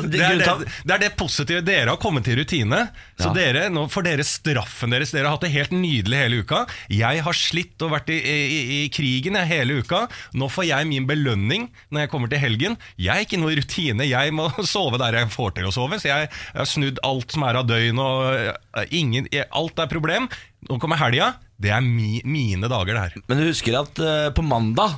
Det, 0.00 0.08
Det 0.10 0.20
er 0.24 0.38
det, 0.40 0.66
det 0.86 0.94
er 0.94 1.00
det 1.02 1.08
positive. 1.18 1.60
Dere 1.64 1.92
har 1.94 1.98
kommet 2.00 2.24
til 2.26 2.36
rutine. 2.38 2.80
Så 3.20 3.30
Ja. 3.30 3.32
dere, 3.36 3.62
nå 3.72 3.86
får 3.90 4.04
dere 4.06 4.24
straffen 4.26 4.92
deres. 4.92 5.12
Dere 5.14 5.28
har 5.28 5.36
hatt 5.36 5.44
det 5.44 5.50
helt 5.54 5.72
nydelig 5.74 6.18
hele 6.20 6.40
uka. 6.44 6.62
Jeg 6.92 7.22
har 7.24 7.36
slitt 7.36 7.80
og 7.84 7.92
vært 7.94 8.12
i, 8.12 8.18
i, 8.20 8.60
i 8.84 8.88
krigen 8.92 9.36
jeg, 9.40 9.48
hele 9.50 9.80
uka. 9.80 10.02
Nå 10.36 10.48
får 10.52 10.68
jeg 10.70 10.88
min 10.90 11.08
belønning 11.08 11.68
når 11.90 12.04
jeg 12.04 12.12
kommer 12.12 12.32
til 12.32 12.42
helgen. 12.42 12.76
Jeg 13.00 13.16
er 13.16 13.26
ikke 13.26 13.40
noe 13.40 13.56
rutine. 13.58 14.06
Jeg 14.08 14.32
må 14.36 14.48
sove 14.74 15.00
der 15.00 15.18
jeg 15.22 15.32
får 15.34 15.56
til 15.58 15.68
å 15.70 15.74
sove. 15.74 16.00
Så 16.02 16.10
jeg, 16.12 16.30
jeg 16.52 16.60
har 16.62 16.68
snudd 16.68 17.00
alt 17.06 17.32
som 17.36 17.46
er 17.48 17.60
av 17.60 17.68
døgn, 17.68 18.00
og 18.00 18.28
eh, 18.36 18.86
ingen, 19.00 19.28
alt 19.50 19.80
er 19.84 19.90
problem. 19.92 20.28
Nå 20.68 20.80
kommer 20.82 21.00
helga. 21.00 21.34
Det 21.60 21.72
er 21.76 21.84
mi, 21.84 22.20
mine 22.24 22.68
dager, 22.72 22.92
det 22.96 23.06
her. 23.08 23.22
Men 23.28 23.40
du 23.40 23.48
husker 23.50 23.76
at 23.82 24.00
uh, 24.00 24.28
på 24.36 24.44
mandag 24.44 24.96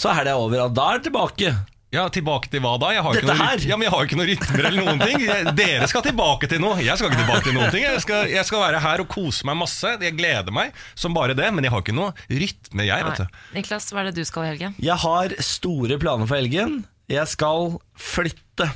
så 0.00 0.14
er 0.16 0.24
det 0.30 0.34
over, 0.40 0.64
og 0.66 0.72
da 0.76 0.88
er 0.94 0.98
det 1.02 1.10
tilbake. 1.10 1.52
Ja, 1.90 2.04
Tilbake 2.14 2.46
til 2.46 2.60
hva 2.62 2.76
da? 2.78 2.92
Jeg 2.94 3.02
har, 3.02 3.16
ikke 3.18 3.26
noe, 3.34 3.46
ja, 3.66 3.74
men 3.74 3.82
jeg 3.88 3.90
har 3.90 4.04
ikke 4.06 4.16
noen 4.20 4.28
rytmer 4.30 4.66
eller 4.68 4.84
noen 4.86 5.00
ting. 5.02 5.24
Jeg- 5.26 5.54
Dere 5.58 5.88
skal 5.90 6.04
tilbake 6.06 6.46
til 6.52 6.60
noe. 6.62 6.76
Jeg 6.86 6.94
skal 7.00 7.10
ikke 7.10 7.18
tilbake 7.24 7.42
til 7.48 7.56
noen 7.56 7.72
ting. 7.74 7.82
Jeg 7.82 8.02
skal, 8.04 8.28
jeg 8.30 8.46
skal 8.46 8.62
være 8.62 8.78
her 8.84 9.02
og 9.02 9.08
kose 9.10 9.42
meg 9.48 9.58
masse. 9.58 9.90
Jeg 9.98 10.14
gleder 10.14 10.54
meg 10.54 10.70
som 10.94 11.16
bare 11.18 11.34
det, 11.34 11.48
men 11.52 11.66
jeg 11.66 11.72
har 11.74 11.82
ikke 11.82 11.96
noe 11.98 12.12
rytme, 12.30 12.86
jeg. 12.86 13.08
vet 13.08 13.24
du 13.24 13.26
Niklas, 13.58 13.90
hva 13.90 14.04
er 14.04 14.12
det 14.12 14.20
du 14.20 14.24
skal 14.30 14.46
i 14.46 14.52
helgen? 14.52 14.78
Jeg 14.78 14.96
har 15.02 15.34
store 15.42 15.98
planer 15.98 16.30
for 16.30 16.38
helgen. 16.38 16.84
Jeg 17.10 17.26
skal 17.26 17.80
flytte. 18.00 18.68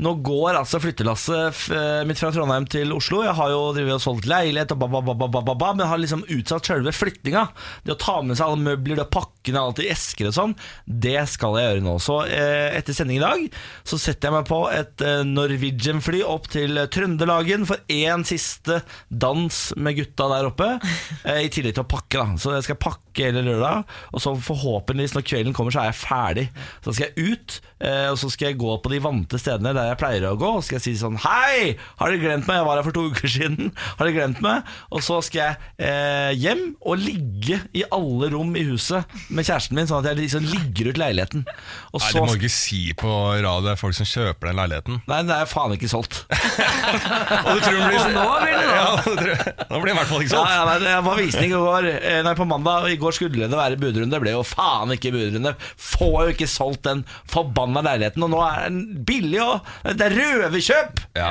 Nå 0.00 0.12
går 0.24 0.56
altså 0.56 0.78
flyttelasset 0.80 1.58
eh, 1.74 2.02
mitt 2.08 2.20
fra 2.20 2.30
Trondheim 2.32 2.66
til 2.70 2.92
Oslo. 2.96 3.22
Jeg 3.26 3.34
har 3.36 3.50
jo 3.52 3.60
drevet 3.76 3.98
og 3.98 4.02
solgt 4.04 4.28
leilighet, 4.30 4.72
og 4.72 4.80
ba, 4.80 4.88
ba, 4.92 5.02
ba, 5.04 5.16
ba, 5.18 5.28
ba, 5.32 5.42
ba, 5.44 5.54
ba, 5.58 5.72
men 5.76 5.90
har 5.90 6.00
liksom 6.00 6.24
utsatt 6.32 6.70
selve 6.70 6.94
flyttinga. 6.96 7.42
Det 7.84 7.96
å 7.96 8.00
ta 8.00 8.16
med 8.24 8.38
seg 8.38 8.46
alle 8.46 8.64
møbler, 8.64 8.96
det 8.96 9.06
å 9.06 9.12
pakke 9.12 9.52
ned 9.52 9.60
alt 9.60 9.82
i 9.84 9.90
esker 9.92 10.30
og 10.30 10.36
sånn, 10.36 10.54
det 10.86 11.18
skal 11.32 11.58
jeg 11.58 11.70
gjøre 11.70 11.84
nå. 11.84 11.96
Så 12.02 12.18
eh, 12.24 12.76
etter 12.78 12.96
sending 12.96 13.20
i 13.20 13.24
dag 13.24 13.58
så 13.86 13.98
setter 14.00 14.30
jeg 14.30 14.36
meg 14.38 14.48
på 14.48 14.60
et 14.72 15.04
eh, 15.04 15.24
Norwegian-fly 15.28 16.22
opp 16.26 16.48
til 16.52 16.80
Trøndelagen 16.92 17.66
for 17.68 17.82
én 17.92 18.24
siste 18.28 18.80
dans 19.08 19.60
med 19.76 19.98
gutta 20.00 20.30
der 20.32 20.50
oppe, 20.52 20.70
eh, 21.28 21.42
i 21.44 21.52
tillegg 21.52 21.76
til 21.76 21.84
å 21.84 21.90
pakke. 21.90 22.22
da 22.22 22.40
Så 22.40 22.56
jeg 22.56 22.68
skal 22.70 22.80
pakke 22.80 23.28
hele 23.28 23.44
lørdag, 23.44 23.86
og 24.12 24.22
så 24.22 24.34
forhåpentligvis 24.48 25.16
når 25.16 25.28
kvelden 25.28 25.56
kommer, 25.56 25.74
så 25.74 25.84
er 25.84 25.92
jeg 25.92 26.00
ferdig. 26.02 26.48
Så 26.84 26.96
skal 26.96 27.08
jeg 27.10 27.36
ut, 27.36 27.60
eh, 27.80 28.08
og 28.12 28.20
så 28.20 28.32
skal 28.32 28.52
jeg 28.52 28.60
gå 28.60 28.65
på 28.84 28.90
de 28.92 28.98
vante 29.04 29.38
stedene 29.40 29.72
der 29.76 29.90
jeg 29.92 29.98
pleier 30.00 30.26
å 30.30 30.36
gå, 30.40 30.50
og 30.58 30.64
skal 30.66 30.78
jeg 30.78 30.84
si 30.88 30.94
sånn 31.00 31.16
Hei! 31.24 31.74
Har 32.00 32.12
dere 32.12 32.22
glemt 32.22 32.46
meg? 32.48 32.58
Jeg 32.60 32.66
var 32.68 32.80
her 32.80 32.86
for 32.86 32.96
to 32.96 33.04
uker 33.12 33.30
siden. 33.30 33.70
Har 33.98 34.06
dere 34.08 34.16
glemt 34.18 34.42
meg? 34.44 34.68
Og 34.92 35.04
så 35.06 35.18
skal 35.26 35.40
jeg 35.42 35.88
eh, 35.88 36.32
hjem 36.42 36.64
og 36.86 37.00
ligge 37.02 37.60
i 37.76 37.84
alle 37.94 38.30
rom 38.34 38.50
i 38.58 38.64
huset 38.68 39.16
med 39.30 39.46
kjæresten 39.48 39.78
min, 39.78 39.88
sånn 39.90 40.02
at 40.02 40.10
jeg 40.12 40.20
liksom 40.24 40.46
ligger 40.50 40.90
ut 40.92 41.00
leiligheten. 41.02 41.44
Og 41.92 42.00
Nei, 42.00 42.08
så 42.10 42.16
Det 42.18 42.24
må 42.24 42.34
du 42.34 42.38
ikke 42.42 42.52
si 42.56 42.82
på 42.98 43.12
radio, 43.36 43.54
det 43.66 43.74
er 43.76 43.80
folk 43.80 43.96
som 43.98 44.08
kjøper 44.10 44.50
den 44.50 44.60
leiligheten. 44.60 45.00
Nei, 45.10 45.20
det 45.28 45.36
er 45.40 45.50
faen 45.50 45.74
ikke 45.76 45.90
solgt. 45.92 46.22
Og 47.46 47.50
du 47.56 47.60
tror 47.62 47.76
den 47.76 47.88
blir 47.90 48.12
Nå 48.16 48.26
blir 48.42 48.54
det 48.56 48.66
nå. 48.66 48.74
Ja, 48.76 48.90
du 48.96 49.12
tror- 49.18 49.64
nå 49.70 49.80
blir 49.82 49.90
den 49.90 49.96
i 49.96 49.98
hvert 50.00 50.10
fall 50.10 50.22
ikke 50.24 50.32
solgt. 50.34 50.52
ja, 50.52 50.62
nei, 50.68 50.76
det 50.82 50.94
var 51.06 51.18
visning 51.20 51.50
i 51.52 51.58
går 51.60 51.88
eh, 51.92 52.20
Nei, 52.26 52.34
på 52.38 52.46
mandag 52.48 52.86
og 52.86 52.92
I 52.92 52.98
går 53.00 53.16
skulle 53.16 53.48
det 53.50 53.58
være 53.58 53.78
budrunde 53.80 54.14
Det 54.14 54.20
ble 54.22 54.32
jo 54.36 54.42
faen 54.46 54.92
ikke 54.94 55.12
budrunde 55.14 55.52
Får 55.82 56.16
jo 56.28 56.34
ikke 56.34 56.48
solgt 56.50 56.84
den 56.86 57.02
forbanna 57.30 57.82
leiligheten 57.86 58.24
Og 58.26 58.30
nå 58.32 58.40
er 58.46 58.55
den 58.64 59.04
billig 59.06 59.42
og 59.44 59.68
Det 59.84 60.08
er 60.08 60.16
røverkjøp 60.16 61.04
Ja. 61.18 61.30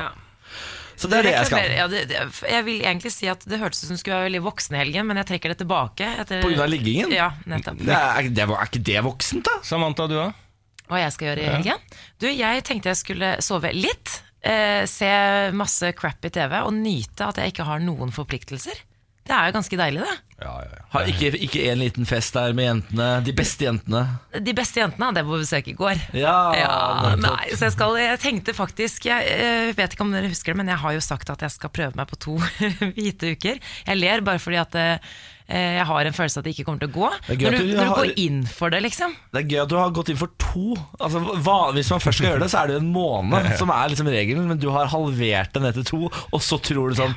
Så 0.95 1.09
det 1.11 1.17
er 1.17 1.25
det 1.27 1.31
jeg 1.35 1.47
skal 1.49 1.71
Ja, 1.75 1.85
det, 1.91 2.05
det, 2.07 2.19
jeg 2.47 2.63
vil 2.63 2.77
egentlig 2.85 3.11
si 3.11 3.27
at 3.27 3.41
det 3.43 3.57
hørtes 3.59 3.81
ut 3.83 3.89
som 3.89 3.97
du 3.97 3.99
skulle 3.99 4.15
være 4.21 4.29
veldig 4.29 4.43
voksen 4.45 4.77
i 4.77 4.79
helgen, 4.79 5.09
men 5.09 5.19
jeg 5.19 5.27
trekker 5.33 5.51
det 5.51 5.57
tilbake. 5.59 6.07
Etter, 6.21 6.39
På 6.45 6.47
grunn 6.53 6.63
av 6.63 6.71
liggingen? 6.71 7.11
Ja, 7.11 7.33
nettopp. 7.51 7.81
det 7.83 7.97
er, 7.97 8.29
det 8.31 8.45
var, 8.47 8.61
er 8.63 8.69
ikke 8.71 8.83
det 8.87 9.01
voksent 9.03 9.43
da? 9.49 9.57
Samantha, 9.67 10.07
du 10.07 10.15
òg? 10.21 10.41
Hva 10.87 11.01
jeg 11.01 11.11
skal 11.17 11.27
gjøre 11.31 11.43
i 11.43 11.49
helgen? 11.49 11.83
Du, 12.21 12.29
jeg 12.29 12.63
tenkte 12.63 12.91
jeg 12.93 13.01
skulle 13.01 13.33
sove 13.43 13.71
litt, 13.75 14.19
eh, 14.45 14.85
se 14.87 15.11
masse 15.57 15.91
crap 15.99 16.23
i 16.29 16.31
TV 16.31 16.59
og 16.61 16.71
nyte 16.77 17.27
at 17.27 17.41
jeg 17.41 17.55
ikke 17.55 17.65
har 17.67 17.83
noen 17.83 18.13
forpliktelser. 18.15 18.79
Det 19.25 19.33
er 19.33 19.49
jo 19.49 19.53
ganske 19.55 19.77
deilig, 19.79 20.01
det. 20.05 20.15
Ja, 20.35 20.51
ja, 20.61 20.71
ja. 20.75 20.81
Ha, 20.93 21.01
ikke, 21.09 21.29
ikke 21.47 21.61
en 21.71 21.79
liten 21.81 22.05
fest 22.05 22.35
der 22.35 22.51
med 22.53 22.65
jentene 22.67 23.05
De 23.23 23.31
beste 23.33 23.63
jentene 23.63 24.01
De 24.43 24.53
beste 24.53 24.81
jentene 24.81 25.07
hadde 25.07 25.21
jeg 25.21 25.27
på 25.29 25.39
besøk 25.39 25.69
i 25.71 25.75
går. 25.79 26.01
Ja, 26.19 26.35
Ja, 26.59 27.13
nei, 27.23 27.53
så 27.55 27.69
jeg, 27.69 27.75
skal, 27.77 27.95
jeg 28.03 28.19
tenkte 28.21 28.53
faktisk 28.57 29.07
Jeg 29.07 29.29
jeg, 29.31 29.77
vet 29.79 29.95
ikke 29.95 30.03
om 30.05 30.11
dere 30.13 30.29
husker 30.29 30.51
det, 30.53 30.59
men 30.59 30.73
jeg 30.73 30.81
har 30.83 30.97
jo 30.97 31.03
sagt 31.03 31.31
at 31.31 31.45
jeg 31.47 31.55
skal 31.55 31.71
prøve 31.73 31.95
meg 31.97 32.11
på 32.11 32.19
to 32.27 32.35
hvite 32.97 33.31
uker. 33.37 33.63
Jeg 33.87 34.01
ler 34.01 34.25
bare 34.27 34.43
fordi 34.43 34.59
at 34.61 34.77
eh, 34.81 35.15
jeg 35.47 35.85
har 35.85 36.07
en 36.09 36.15
følelse 36.17 36.39
av 36.39 36.41
at 36.41 36.47
det 36.47 36.53
ikke 36.55 36.65
kommer 36.65 36.81
til 36.81 36.89
å 36.89 36.95
gå. 36.95 37.09
Når 37.29 37.37
du, 37.37 37.57
du 37.57 37.75
når 37.75 37.83
du 37.83 37.89
har- 37.91 37.99
går 38.01 38.13
inn 38.17 38.39
for 38.49 38.69
det, 38.73 38.79
liksom. 38.81 39.13
Det 39.35 39.43
er 39.43 39.49
gøy 39.51 39.61
at 39.63 39.69
du 39.69 39.75
har 39.77 39.91
gått 39.93 40.09
inn 40.09 40.17
for 40.17 40.31
to 40.41 40.73
altså, 40.99 41.19
hva, 41.45 41.57
Hvis 41.75 41.89
man 41.91 41.99
først 42.01 42.17
skal 42.21 42.29
gjøre 42.31 42.41
det, 42.45 42.49
så 42.51 42.61
er 42.63 42.67
det 42.71 42.75
jo 42.77 42.81
en 42.81 42.91
måned 42.95 43.51
Som 43.61 43.69
er 43.69 43.89
liksom 43.91 44.07
regelen 44.09 44.47
Men 44.49 44.57
du 44.61 44.69
har 44.73 44.87
halvert 44.91 45.51
det 45.53 45.61
ned 45.61 45.73
til 45.77 45.85
to 45.85 45.99
Og 46.31 46.41
så 46.41 46.57
tror 46.63 46.89
du 46.93 46.95
sånn 46.97 47.13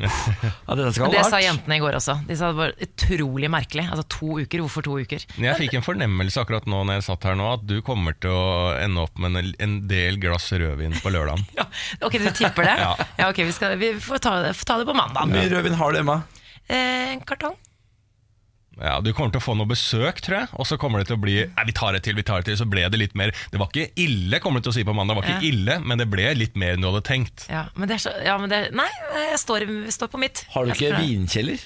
Ja, 0.00 0.74
dette 0.74 0.92
skal 0.94 1.06
Og 1.08 1.12
det 1.14 1.20
hardt 1.20 1.30
sa 1.34 1.40
jentene 1.42 1.76
i 1.76 1.82
går 1.82 1.96
også. 1.98 2.16
De 2.28 2.36
sa 2.38 2.50
det 2.52 2.58
var 2.58 2.72
utrolig 2.86 3.50
merkelig. 3.52 3.84
Altså 3.90 4.04
to 4.16 4.38
uker, 4.42 4.62
hvorfor 4.64 4.84
to 4.86 4.96
uker? 5.04 5.24
Jeg 5.38 5.58
fikk 5.60 5.76
en 5.78 5.84
fornemmelse 5.86 6.40
akkurat 6.42 6.66
nå 6.70 6.80
når 6.88 6.98
jeg 7.00 7.06
satt 7.08 7.26
her 7.28 7.36
nå, 7.38 7.46
at 7.58 7.64
du 7.68 7.76
kommer 7.86 8.16
til 8.20 8.32
å 8.34 8.74
ende 8.80 9.04
opp 9.04 9.18
med 9.22 9.36
en, 9.40 9.52
en 9.64 9.76
del 9.90 10.18
glass 10.22 10.48
rødvin 10.54 10.96
på 11.02 11.12
lørdagen. 11.14 11.44
Ja, 11.58 11.66
ok, 12.06 12.18
du 12.22 12.30
tipper 12.34 12.66
det? 12.68 12.76
Ja. 12.84 12.94
ja 13.18 13.28
ok, 13.30 13.40
vi, 13.48 13.52
skal, 13.54 13.76
vi 13.80 13.92
får, 14.02 14.20
ta, 14.24 14.34
får 14.54 14.68
ta 14.68 14.78
det 14.80 14.86
på 14.88 14.94
Hvor 14.94 15.00
mandag. 15.00 15.30
mye 15.30 15.48
rødvin 15.52 15.78
har 15.78 15.94
du, 15.94 15.98
Emma? 16.02 16.18
Eh, 16.68 17.12
en 17.14 17.20
kartong. 17.20 17.56
Ja, 18.80 18.96
Du 19.00 19.12
kommer 19.14 19.30
til 19.30 19.38
å 19.38 19.44
få 19.44 19.54
noe 19.54 19.68
besøk, 19.70 20.18
tror 20.24 20.34
jeg. 20.40 20.48
Og 20.58 20.66
så 20.66 20.74
kommer 20.80 20.98
det 20.98 21.06
til 21.06 21.14
å 21.16 21.22
bli 21.22 21.34
Nei, 21.46 21.64
vi 21.68 21.74
tar 21.76 21.92
det 21.94 22.02
til, 22.02 22.16
vi 22.18 22.24
tar 22.26 22.42
det 22.42 22.48
til. 22.50 22.56
Så 22.58 22.66
ble 22.68 22.82
det 22.90 22.98
litt 22.98 23.14
mer 23.14 23.30
Det 23.52 23.60
var 23.60 23.68
ikke 23.70 23.92
ille, 24.02 24.40
kommer 24.42 24.58
du 24.58 24.66
til 24.66 24.72
å 24.72 24.76
si 24.80 24.84
på 24.88 24.94
mandag. 24.96 25.14
Det 25.14 25.22
var 25.22 25.28
ikke 25.30 25.44
Ja. 25.46 25.52
ille, 25.52 25.76
men 25.86 25.98
det 26.02 26.08
ble 26.10 26.34
litt 26.34 26.56
mer 26.58 26.74
enn 26.74 26.82
du 26.82 26.90
hadde 26.90 27.04
tenkt. 27.06 27.46
Ja, 27.48 27.68
men 27.76 27.86
det 27.88 27.94
er 28.00 28.02
så, 28.10 28.24
ja, 28.24 28.36
men 28.38 28.50
det, 28.50 28.72
nei, 28.74 28.88
jeg 29.30 29.38
står, 29.38 29.66
jeg 29.84 29.92
står 29.94 30.08
på 30.10 30.18
mitt. 30.18 30.44
Har 30.50 30.64
du 30.66 30.72
ikke 30.74 30.98
vinkjeller? 30.98 31.60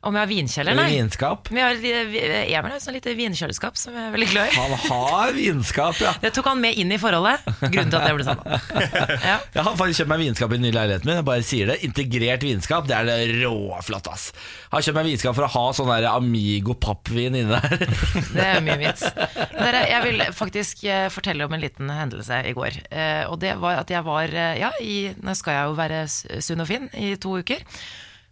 Om 0.00 0.16
jeg 0.16 0.22
har 0.24 0.28
vinkjeller? 0.30 0.72
Eller 0.72 0.86
Nei. 0.88 0.92
vinskap? 0.96 1.48
Vi 1.52 1.60
har, 1.60 1.74
vi- 1.76 1.92
Emil 2.00 2.70
har 2.70 2.76
et 2.78 2.80
sånt 2.82 2.96
lite 2.96 3.12
vinkjøleskap 3.18 3.76
som 3.76 3.92
jeg 3.92 4.06
er 4.08 4.14
veldig 4.14 4.28
glad 4.30 4.46
i. 4.48 4.54
Han 4.56 4.72
har 4.86 5.32
vinskap, 5.36 5.98
ja 6.00 6.14
Det 6.22 6.30
tok 6.32 6.46
han 6.48 6.60
med 6.62 6.78
inn 6.80 6.94
i 6.94 6.96
forholdet. 7.02 7.44
Grunnen 7.60 7.90
til 7.92 7.98
at 7.98 8.06
det 8.08 8.14
ble 8.16 8.24
sånn. 8.24 8.40
Ja. 9.30 9.34
Jeg 9.52 9.64
har 9.66 9.76
faktisk 9.76 10.00
kjøpt 10.00 10.12
meg 10.14 10.22
vinskap 10.22 10.54
i 10.54 10.56
den 10.56 10.64
nye 10.64 10.72
leiligheten 10.78 11.10
min 11.10 11.18
Jeg 11.20 11.26
bare 11.28 11.44
sier 11.44 11.68
det, 11.68 11.76
integrert 11.84 12.42
vinskap 12.46 12.86
Det 12.88 12.96
er 12.96 13.04
det 13.10 13.18
råflott 13.42 14.08
ass 14.10 14.30
Jeg 14.32 14.72
har 14.72 14.84
kjøpt 14.86 14.98
meg 15.02 15.08
vinskap 15.10 15.36
for 15.36 15.44
å 15.46 15.50
ha 15.52 15.64
sånn 15.76 15.90
der 15.92 16.08
Amigo 16.14 16.74
pappvin 16.80 17.36
inne 17.42 17.60
der 17.60 17.84
Det 18.38 18.46
er 18.46 18.64
mye 18.64 18.78
vits. 18.80 19.04
Dere, 19.52 19.84
jeg 19.90 20.02
vil 20.08 20.24
faktisk 20.36 20.84
eh, 20.88 21.06
fortelle 21.12 21.44
om 21.44 21.52
en 21.56 21.60
liten 21.62 21.90
hendelse 21.92 22.40
i 22.48 22.54
går. 22.56 22.80
Eh, 22.88 23.24
og 23.28 23.36
det 23.42 23.52
var 23.60 23.82
at 23.84 23.90
jeg 23.92 24.04
var 24.06 24.32
eh, 24.32 24.56
Ja, 24.64 24.70
i, 24.80 25.10
nå 25.20 25.34
skal 25.36 25.58
jeg 25.58 25.68
jo 25.68 25.76
være 25.84 26.04
sunn 26.40 26.64
og 26.64 26.70
fin 26.70 26.88
i 26.96 27.12
to 27.20 27.36
uker. 27.42 27.60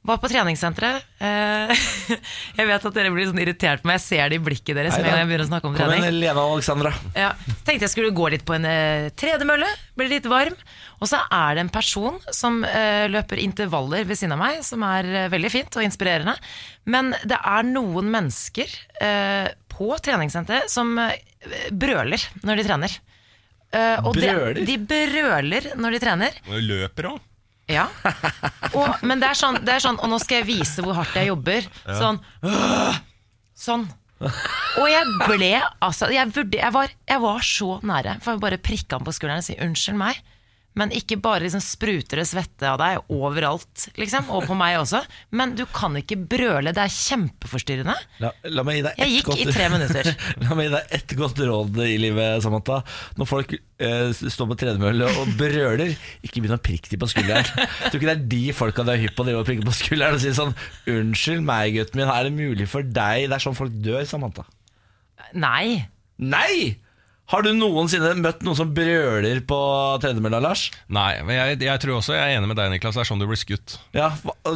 Var 0.06 0.16
på 0.22 0.28
treningssenteret. 0.30 1.04
Eh, 1.20 1.72
jeg 2.58 2.68
vet 2.68 2.84
at 2.88 2.94
dere 2.96 3.10
blir 3.12 3.26
sånn 3.28 3.40
irritert 3.42 3.82
på 3.82 3.90
meg. 3.90 3.98
Jeg 3.98 4.04
ser 4.06 4.30
det 4.30 4.38
i 4.38 4.42
blikket 4.46 4.78
deres 4.78 4.94
Når 4.96 5.08
jeg 5.10 5.26
begynner 5.28 5.44
å 5.44 5.48
snakke 5.50 5.68
om 5.68 5.74
Kom 5.74 5.82
trening. 5.82 6.04
igjen, 6.06 6.20
Lena 6.22 6.44
og 6.46 6.54
Alexandra 6.56 6.92
Ja, 7.18 7.32
tenkte 7.66 7.84
jeg 7.88 7.92
skulle 7.92 8.14
gå 8.16 8.30
litt 8.32 8.44
på 8.48 8.54
en 8.56 8.64
eh, 8.68 9.08
tredemølle, 9.18 9.68
bli 9.98 10.06
litt 10.14 10.28
varm. 10.30 10.54
Og 11.02 11.10
så 11.10 11.20
er 11.34 11.58
det 11.58 11.64
en 11.66 11.72
person 11.74 12.16
som 12.34 12.62
eh, 12.64 13.04
løper 13.10 13.42
intervaller 13.42 14.06
ved 14.08 14.18
siden 14.20 14.36
av 14.38 14.42
meg, 14.46 14.62
som 14.66 14.86
er 14.86 15.28
veldig 15.34 15.52
fint 15.52 15.76
og 15.80 15.84
inspirerende. 15.84 16.38
Men 16.88 17.12
det 17.28 17.36
er 17.42 17.68
noen 17.68 18.08
mennesker 18.14 18.78
eh, 19.04 19.50
på 19.74 19.92
treningssenteret 20.02 20.72
som 20.72 20.94
brøler 21.70 22.22
når 22.46 22.62
de 22.62 22.66
trener. 22.70 22.98
Eh, 23.68 23.98
og 24.00 24.14
Brøler? 24.16 24.62
de 24.64 24.76
brøler 24.80 25.72
når 25.76 25.96
de 25.96 25.98
trener. 26.00 26.38
Og 26.48 26.62
løper 26.64 27.10
òg. 27.12 27.18
Ja. 27.68 27.86
Og, 28.72 28.88
men 29.04 29.20
det 29.20 29.28
er, 29.28 29.36
sånn, 29.36 29.58
det 29.64 29.74
er 29.74 29.82
sånn 29.84 29.98
Og 30.00 30.08
nå 30.08 30.16
skal 30.22 30.38
jeg 30.40 30.46
vise 30.48 30.80
hvor 30.84 30.96
hardt 30.96 31.16
jeg 31.18 31.28
jobber. 31.28 31.66
Sånn. 31.84 32.18
Øh, 32.48 32.98
Sånn. 33.58 33.84
Og 34.78 34.86
jeg 34.90 35.04
ble 35.28 35.50
altså 35.84 36.08
Jeg, 36.14 36.30
vurder, 36.34 36.58
jeg, 36.62 36.72
var, 36.74 36.92
jeg 37.10 37.22
var 37.22 37.44
så 37.46 37.68
nære. 37.86 38.16
For 38.24 38.34
jeg 38.34 38.42
bare 38.42 38.60
prikka 38.62 38.98
han 38.98 39.06
på 39.06 39.14
skulderen 39.14 39.42
og 39.44 39.46
si 39.48 39.56
unnskyld 39.62 39.98
meg. 40.00 40.20
Men 40.78 40.92
ikke 40.94 41.16
bare 41.18 41.42
liksom 41.42 41.62
spruter 41.64 42.20
det 42.20 42.26
svette 42.28 42.68
av 42.68 42.76
deg 42.78 43.10
overalt, 43.10 43.88
liksom. 43.98 44.28
Og 44.34 44.44
på 44.46 44.54
meg 44.58 44.76
også. 44.78 45.00
Men 45.34 45.56
du 45.58 45.64
kan 45.74 45.96
ikke 45.98 46.18
brøle. 46.30 46.70
Det 46.76 46.84
er 46.84 46.92
kjempeforstyrrende. 46.94 47.96
la, 48.22 48.30
la 48.52 48.64
meg 48.66 48.78
gi 48.78 48.84
deg 48.86 49.00
Jeg 49.02 49.14
gikk 49.16 49.30
godt 49.32 49.42
i 49.42 49.56
tre 49.56 49.66
minutter. 49.72 50.10
La 50.44 50.54
meg 50.58 50.68
gi 50.68 50.74
deg 50.76 50.94
ett 50.98 51.16
godt 51.18 51.42
råd 51.48 51.80
i 51.82 51.96
livet, 51.98 52.44
Samantha. 52.44 52.78
Når 53.18 53.30
folk 53.30 53.56
eh, 53.56 54.12
står 54.14 54.50
på 54.52 54.58
tredemølle 54.62 55.10
og 55.18 55.34
brøler, 55.40 55.94
ikke 56.22 56.44
begynn 56.44 56.58
å 56.58 56.62
prikke 56.62 56.92
dem 56.92 57.02
på 57.02 57.10
skulderen. 57.10 57.48
Tror 57.88 57.98
ikke 57.98 58.10
det 58.12 58.16
er 58.16 58.26
de 58.36 58.42
folka 58.56 58.86
du 58.86 58.94
er 58.94 59.02
hypp 59.02 59.18
på 59.18 59.26
å 59.26 59.46
prikke 59.48 59.66
på 59.66 59.78
skulderen 59.80 60.18
og 60.18 60.22
si 60.22 60.34
sånn 60.36 60.54
'Unnskyld 60.88 61.42
meg, 61.42 61.74
gutten 61.74 62.02
min, 62.02 62.12
er 62.12 62.28
det 62.28 62.36
mulig 62.36 62.70
for 62.70 62.86
deg?' 62.86 63.26
Det 63.28 63.34
er 63.34 63.42
sånn 63.48 63.58
folk 63.58 63.74
dør, 63.82 64.04
Samantha. 64.06 64.46
Nei. 65.34 65.88
Nei! 66.18 66.78
Har 67.28 67.42
du 67.44 67.50
noensinne 67.52 68.14
møtt 68.16 68.40
noen 68.40 68.56
som 68.56 68.70
brøler 68.72 69.42
på 69.44 69.56
tredemølla, 70.00 70.38
Lars? 70.40 70.62
Nei, 70.88 71.18
men 71.28 71.36
jeg, 71.36 71.58
jeg 71.66 71.82
tror 71.82 71.98
også 71.98 72.14
jeg 72.16 72.24
er 72.24 72.38
enig 72.38 72.48
med 72.48 72.56
deg, 72.56 72.70
Niklas. 72.72 72.96
Det 72.96 73.02
er 73.02 73.08
sånn 73.10 73.20
du 73.20 73.26
blir 73.28 73.36
skutt. 73.36 73.74
Ja, 73.92 74.06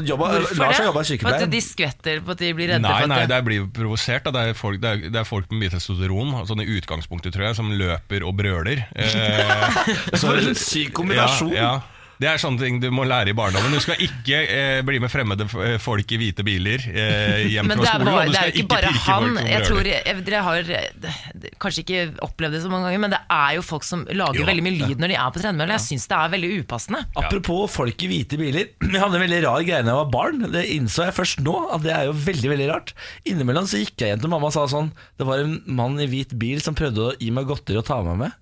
jobba, 0.08 0.30
Lars 0.40 0.56
har 0.56 0.72
det? 0.72 0.86
jobba 0.86 1.02
i 1.04 1.04
For 1.04 1.04
at 1.04 1.10
sykepleien. 1.10 1.52
de 1.52 1.60
skvetter 1.66 2.22
på 2.24 2.32
at 2.32 2.40
de 2.40 2.52
blir 2.56 2.72
redde 2.72 2.80
Nei, 2.86 3.04
nei, 3.12 3.20
det- 3.28 3.42
blir 3.44 3.66
provosert. 3.76 4.24
Det 4.32 4.40
er, 4.48 4.56
folk, 4.56 4.80
det, 4.80 4.88
er, 4.88 5.12
det 5.12 5.20
er 5.20 5.28
folk 5.28 5.52
med 5.52 5.66
mye 5.66 5.74
testosteron, 5.76 6.32
sånn 6.48 6.64
i 6.64 6.68
utgangspunktet, 6.78 7.36
tror 7.36 7.50
jeg, 7.50 7.58
som 7.60 7.68
løper 7.76 8.24
og 8.24 8.36
brøler. 8.40 8.86
Eh, 8.96 10.16
så- 10.16 10.30
For 10.32 10.40
en 10.40 10.56
syk 10.56 10.94
kombinasjon. 10.96 11.52
Ja, 11.52 11.74
ja. 11.76 11.91
Det 12.22 12.28
er 12.30 12.38
sånne 12.38 12.60
ting 12.62 12.76
du 12.78 12.86
må 12.94 13.02
lære 13.08 13.32
i 13.32 13.34
barndommen. 13.34 13.72
Du 13.74 13.82
skal 13.82 13.98
ikke 14.04 14.38
eh, 14.46 14.80
bli 14.86 15.00
med 15.02 15.10
fremmede 15.10 15.46
folk 15.82 16.12
i 16.14 16.18
hvite 16.20 16.44
biler 16.46 16.84
eh, 16.86 17.48
hjem 17.50 17.66
Men 17.66 17.80
fra 17.80 17.82
det 17.82 17.88
er, 17.90 17.96
skolen. 17.96 18.12
bare, 18.14 18.28
det 18.30 18.38
er 18.38 18.50
jo 18.52 18.62
ikke 18.62 18.70
bare 18.70 18.92
han. 19.08 19.38
Jeg 19.50 19.64
tror, 19.66 19.88
jeg, 19.90 20.22
dere 20.28 20.42
har 20.46 20.70
eh, 20.78 21.48
kanskje 21.64 21.82
ikke 21.82 22.04
opplevd 22.28 22.54
det 22.56 22.60
så 22.62 22.70
mange 22.70 22.86
ganger, 22.88 23.02
men 23.02 23.14
det 23.16 23.20
er 23.34 23.56
jo 23.58 23.64
folk 23.66 23.86
som 23.88 24.04
lager 24.06 24.38
Jo. 24.38 24.46
veldig 24.48 24.64
mye 24.68 24.76
lyd 24.78 25.02
når 25.02 25.12
de 25.14 25.18
er 25.18 25.34
på 25.34 25.42
tredemølle. 25.42 25.78
Jeg 25.80 25.84
syns 25.88 26.06
det 26.12 26.18
er 26.20 26.32
veldig 26.36 26.52
upassende. 26.62 27.02
Apropos 27.18 27.74
folk 27.74 28.06
i 28.06 28.10
hvite 28.12 28.38
biler. 28.40 28.70
Jeg 28.92 29.02
hadde 29.02 29.18
en 29.18 29.24
veldig 29.26 29.42
rar 29.48 29.66
greie 29.66 29.82
da 29.82 29.92
jeg 29.96 30.00
var 30.04 30.10
barn. 30.14 30.46
Det 30.54 30.62
innså 30.76 31.08
jeg 31.08 31.16
først 31.18 31.42
nå, 31.42 31.56
at 31.74 31.82
det 31.84 31.92
er 31.96 32.06
jo 32.06 32.14
veldig 32.30 32.50
veldig 32.54 32.70
rart. 32.70 32.94
Innimellom 33.28 33.66
så 33.66 33.80
gikk 33.82 33.98
jeg 34.04 34.12
hjem 34.14 34.22
til 34.22 34.30
mamma 34.32 34.50
og 34.52 34.54
sa 34.54 34.68
sånn 34.70 34.92
Det 35.18 35.26
var 35.26 35.42
en 35.42 35.58
mann 35.66 35.98
i 36.02 36.06
hvit 36.10 36.36
bil 36.38 36.62
som 36.62 36.76
prøvde 36.78 37.08
å 37.08 37.12
gi 37.18 37.32
meg 37.34 37.48
godteri 37.50 37.80
og 37.80 37.86
ta 37.88 37.98
meg 38.06 38.20
med. 38.26 38.38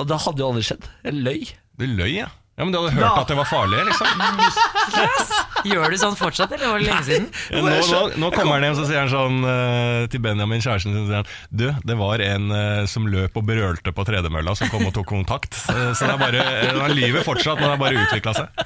Og 0.00 0.08
det 0.10 0.18
hadde 0.24 0.42
jo 0.42 0.48
aldri 0.50 0.64
skjedd. 0.66 0.86
Jeg 1.06 1.20
løy. 1.22 1.42
Du 1.78 1.84
løy, 1.86 2.14
ja. 2.22 2.28
Ja. 2.56 2.64
Men 2.64 2.72
du 2.72 2.78
hadde 2.78 2.92
hørt 2.96 3.18
at 3.18 3.28
det 3.28 3.36
var 3.38 3.44
farlig, 3.44 3.84
liksom. 3.84 4.06
Gjør 5.68 5.92
du 5.94 5.98
sånn 6.00 6.16
fortsatt, 6.18 6.52
eller 6.56 6.72
var 6.72 6.80
det 6.82 6.88
lenge 6.88 7.04
siden? 7.06 7.28
Ja, 7.52 7.62
nå, 7.62 7.76
nå, 7.92 8.00
nå 8.22 8.30
kommer 8.34 8.58
han 8.58 8.66
hjem 8.66 8.78
så 8.80 8.86
sier 8.88 9.02
han 9.04 9.10
sånn 9.12 9.38
uh, 9.46 10.06
til 10.12 10.22
Benjamin, 10.24 10.62
kjæresten 10.64 10.94
sin, 10.96 11.06
sier 11.08 11.20
han, 11.22 11.30
du, 11.50 11.66
det 11.86 11.96
var 12.00 12.22
en 12.24 12.48
uh, 12.52 12.84
som 12.90 13.06
løp 13.10 13.36
og 13.38 13.46
brølte 13.48 13.94
på 13.94 14.06
tredemølla 14.08 14.54
som 14.58 14.70
kom 14.72 14.86
og 14.88 14.94
tok 14.96 15.08
kontakt. 15.12 15.58
Eh, 15.70 15.90
så 15.96 16.06
det 16.08 16.14
er 16.14 16.20
bare, 16.20 16.42
eh, 16.42 16.80
han 16.80 16.94
lyver 16.96 17.24
fortsatt, 17.26 17.60
men 17.60 17.68
det 17.68 17.74
har 17.74 17.80
bare 17.80 18.02
utvikla 18.06 18.34
seg. 18.36 18.64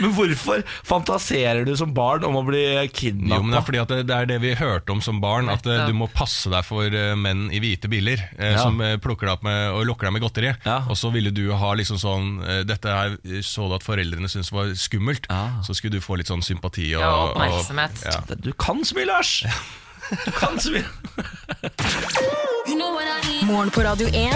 Men 0.00 0.12
hvorfor 0.16 0.62
fantaserer 0.86 1.64
du 1.66 1.74
som 1.78 1.92
barn 1.94 2.24
om 2.26 2.38
å 2.40 2.42
bli 2.46 2.62
Jo, 2.64 3.40
men 3.42 3.52
det 3.52 3.58
er 3.58 3.66
fordi 3.66 3.80
at 3.82 3.92
det, 3.92 3.98
det 4.08 4.16
er 4.16 4.28
det 4.28 4.38
vi 4.42 4.54
hørte 4.58 4.94
om 4.94 5.02
som 5.04 5.20
barn, 5.22 5.50
at 5.52 5.64
du 5.64 5.92
må 5.96 6.08
passe 6.12 6.50
deg 6.52 6.64
for 6.66 6.94
menn 7.20 7.46
i 7.54 7.60
hvite 7.62 7.90
biler 7.90 8.22
Ja. 8.38 8.56
som 8.62 8.80
plukker 9.02 9.28
deg 9.28 9.34
opp 9.36 9.44
med, 9.46 9.60
og 9.74 9.84
lokker 9.88 10.08
deg 10.08 10.16
med 10.16 10.24
godteri. 10.24 10.52
Ja. 10.64 10.78
Og 10.90 10.98
så 10.98 11.10
ville 11.14 11.32
du 11.34 11.44
ha 11.54 11.72
liksom 11.76 12.00
sånn 12.00 12.32
Dette 12.66 12.94
her 12.96 13.16
så 13.44 13.68
du 13.70 13.76
at 13.76 13.86
foreldrene 13.86 14.30
syntes 14.30 14.52
var 14.54 14.72
skummelt, 14.78 15.28
Ja. 15.30 15.60
så 15.66 15.76
skulle 15.76 15.98
du 15.98 16.03
få 16.04 16.18
litt 16.20 16.30
sånn 16.30 16.44
sympati 16.44 16.90
og, 16.94 17.02
Ja, 17.02 17.12
oppmerksomhet. 17.30 18.04
Og, 18.04 18.12
ja. 18.12 18.38
Du 18.44 18.52
kan 18.60 18.84
så 18.84 18.96
mye, 18.98 19.08
Lars! 19.10 19.34
Du 20.24 20.30
kan 20.36 20.58
så 20.60 20.74
mye. 20.74 20.84
Morgen 23.48 23.70
på 23.72 23.82
Radio 23.84 24.08
1. 24.08 24.34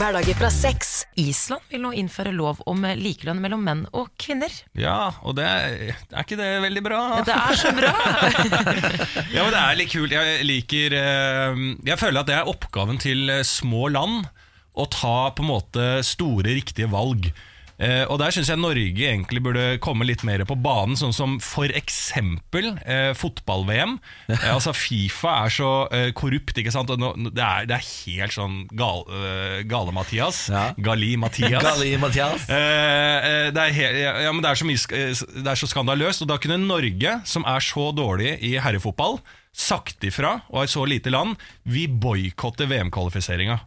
Hverdager 0.00 0.34
fra 0.38 0.48
seks. 0.50 0.90
Island 1.18 1.62
vil 1.70 1.80
nå 1.84 1.92
innføre 1.96 2.32
lov 2.34 2.58
om 2.68 2.82
likelønn 2.98 3.38
mellom 3.42 3.62
menn 3.66 3.84
og 3.96 4.08
kvinner. 4.20 4.50
ja, 4.78 5.12
og 5.22 5.36
det 5.38 5.46
er, 5.46 5.76
er 6.10 6.24
ikke 6.24 6.38
det 6.40 6.48
veldig 6.64 6.82
bra? 6.84 7.00
Ja, 7.20 7.26
det 7.28 7.36
er 7.36 7.60
så 7.60 7.72
bra! 7.76 7.92
Ja, 9.34 9.44
men 9.44 9.52
det 9.54 9.60
er 9.62 9.78
litt 9.78 9.92
kult. 9.92 10.12
Jeg 10.14 10.44
liker 10.46 10.94
eh, 10.98 11.60
Jeg 11.86 11.98
føler 12.00 12.22
at 12.22 12.28
det 12.30 12.36
er 12.38 12.50
oppgaven 12.50 12.98
til 13.02 13.30
eh, 13.32 13.42
små 13.46 13.86
land 13.94 14.26
å 14.76 14.86
ta 14.92 15.30
på 15.34 15.44
en 15.44 15.50
måte 15.54 15.84
store, 16.04 16.50
riktige 16.58 16.90
valg. 16.92 17.30
Eh, 17.78 18.04
og 18.08 18.16
der 18.22 18.32
syns 18.32 18.48
jeg 18.48 18.56
Norge 18.56 19.04
egentlig 19.04 19.42
burde 19.44 19.64
komme 19.84 20.06
litt 20.08 20.22
mer 20.24 20.40
på 20.48 20.56
banen, 20.64 20.96
sånn 20.96 21.12
som 21.12 21.34
eksempel 21.76 22.70
eh, 22.88 23.10
fotball-VM. 23.16 23.98
Eh, 24.32 24.46
altså 24.54 24.72
Fifa 24.76 25.34
er 25.44 25.52
så 25.52 25.68
eh, 25.92 26.08
korrupt, 26.16 26.56
ikke 26.56 26.72
sant. 26.72 26.90
Og 26.94 27.00
nå, 27.02 27.10
det, 27.36 27.42
er, 27.44 27.68
det 27.68 27.76
er 27.76 27.86
helt 28.06 28.32
sånn 28.36 28.56
gal, 28.72 29.04
eh, 29.12 29.60
gale-Mathias. 29.68 30.46
Ja. 30.52 30.64
Gali-Mathias. 30.80 31.62
Gali 31.68 31.92
Mathias. 32.00 32.48
Eh, 32.48 33.28
eh, 33.30 33.48
det, 33.52 33.66
er 33.68 33.76
he- 33.76 33.92
ja, 34.24 34.32
men 34.32 34.40
det, 34.44 34.50
er 34.54 34.62
så 34.62 34.68
mye, 34.68 34.82
det 35.44 35.52
er 35.52 35.60
så 35.60 35.68
skandaløst. 35.70 36.24
Og 36.24 36.32
da 36.32 36.40
kunne 36.40 36.58
Norge, 36.64 37.18
som 37.28 37.44
er 37.48 37.60
så 37.64 37.90
dårlig 37.96 38.38
i 38.46 38.56
herrefotball, 38.62 39.20
sagt 39.56 40.04
ifra, 40.04 40.38
og 40.52 40.64
er 40.64 40.68
så 40.72 40.82
lite 40.88 41.12
land, 41.12 41.36
vi 41.64 41.86
boikotter 41.88 42.68
VM-kvalifiseringa. 42.72 43.60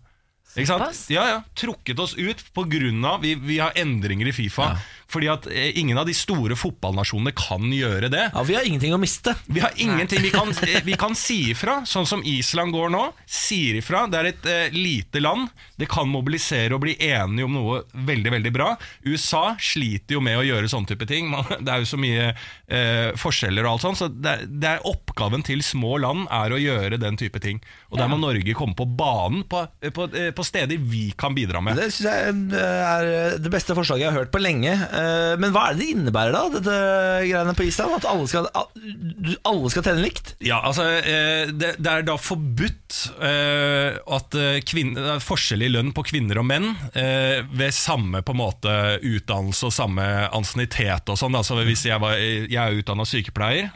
Ikke 0.55 0.71
sant? 0.71 1.03
Ja, 1.13 1.25
ja, 1.29 1.41
Trukket 1.57 1.99
oss 2.01 2.15
ut 2.17 2.41
på 2.53 2.65
av 3.05 3.21
vi, 3.21 3.35
vi 3.35 3.59
har 3.59 3.71
endringer 3.75 4.27
i 4.27 4.33
Fifa. 4.33 4.75
Fordi 5.09 5.29
at 5.31 5.47
eh, 5.49 5.73
ingen 5.79 5.97
av 5.97 6.05
de 6.05 6.13
store 6.13 6.55
fotballnasjonene 6.57 7.33
kan 7.37 7.65
gjøre 7.73 8.11
det. 8.13 8.27
Ja, 8.33 8.43
vi 8.45 8.55
har 8.57 8.67
ingenting 8.67 8.93
å 8.93 8.99
miste. 9.01 9.33
Vi 9.49 9.61
har 9.63 9.73
ingenting 9.81 10.21
vi 10.21 10.29
kan, 10.33 10.51
eh, 10.67 10.81
vi 10.85 10.97
kan 11.01 11.17
si 11.17 11.39
ifra, 11.53 11.79
sånn 11.89 12.05
som 12.09 12.21
Island 12.27 12.75
går 12.75 12.93
nå. 12.93 13.01
Sier 13.25 13.79
ifra. 13.81 14.05
Det 14.09 14.19
er 14.19 14.29
et 14.29 14.49
eh, 14.49 14.75
lite 14.75 15.21
land. 15.23 15.49
Det 15.79 15.89
kan 15.89 16.09
mobilisere 16.09 16.77
og 16.77 16.83
bli 16.85 16.93
enige 17.09 17.47
om 17.47 17.57
noe 17.57 17.81
veldig 17.93 18.35
veldig 18.37 18.53
bra. 18.53 18.69
USA 19.07 19.55
sliter 19.57 20.17
jo 20.19 20.23
med 20.25 20.37
å 20.37 20.45
gjøre 20.45 20.69
sånne 20.69 20.93
type 20.93 21.09
ting. 21.09 21.31
Man, 21.33 21.47
det 21.65 21.73
er 21.73 21.81
jo 21.81 21.89
så 21.89 22.01
mye 22.01 22.29
eh, 22.29 23.09
forskjeller 23.17 23.65
og 23.65 23.73
alt 23.73 23.87
sånt. 23.87 24.01
Så 24.03 24.11
det, 24.13 24.35
det 24.61 24.75
er 24.75 24.87
oppgaven 24.89 25.45
til 25.47 25.65
små 25.65 25.97
land 26.05 26.29
er 26.29 26.53
å 26.53 26.61
gjøre 26.61 27.01
den 27.01 27.17
type 27.17 27.41
ting. 27.41 27.63
Og 27.89 27.97
der 27.97 28.11
må 28.11 28.21
Norge 28.21 28.53
komme 28.53 28.77
på 28.77 28.85
banen 28.85 29.41
på, 29.49 29.65
på, 29.95 30.09
eh, 30.13 30.29
på 30.39 30.47
steder 30.47 30.79
vi 30.89 31.09
kan 31.19 31.35
bidra 31.35 31.61
med. 31.63 31.77
Det 31.79 31.89
synes 31.91 32.07
jeg 32.07 32.35
eh, 32.55 32.89
er 32.89 33.39
det 33.41 33.51
beste 33.51 33.75
forslaget 33.77 34.05
jeg 34.05 34.13
har 34.13 34.21
hørt 34.23 34.33
på 34.33 34.41
lenge. 34.41 34.71
Eh, 34.71 35.35
Men 35.41 35.53
hva 35.55 35.69
er 35.69 35.75
det 35.77 35.83
det 35.83 35.93
innebærer, 35.95 36.35
da, 36.35 36.43
dette 36.55 36.77
greiene 37.27 37.55
på 37.57 37.67
Island? 37.67 37.97
At 37.99 38.07
alle 38.09 38.27
skal, 38.31 38.47
alle 39.47 39.71
skal 39.73 39.85
tjene 39.85 40.03
likt? 40.03 40.33
Ja, 40.45 40.61
altså 40.65 40.85
eh, 40.99 41.51
det, 41.51 41.75
det 41.79 41.91
er 41.91 42.07
da 42.07 42.17
forbudt 42.19 42.75
at 43.19 44.35
kvinner, 44.65 45.11
er 45.13 45.21
forskjell 45.21 45.61
i 45.65 45.69
lønn 45.69 45.91
på 45.95 46.01
kvinner 46.07 46.39
og 46.41 46.45
menn 46.49 46.71
ved 46.93 47.75
samme 47.75 48.21
på 48.25 48.33
en 48.33 48.39
måte 48.39 48.73
utdannelse 49.05 49.67
og 49.69 49.73
samme 49.75 50.05
ansiennitet 50.35 51.11
og 51.11 51.19
sånn. 51.19 51.37
Altså, 51.37 51.59
hvis 51.67 51.85
jeg, 51.85 52.01
var, 52.01 52.17
jeg 52.17 52.57
er 52.57 52.79
utdanna 52.79 53.05
sykepleier, 53.07 53.69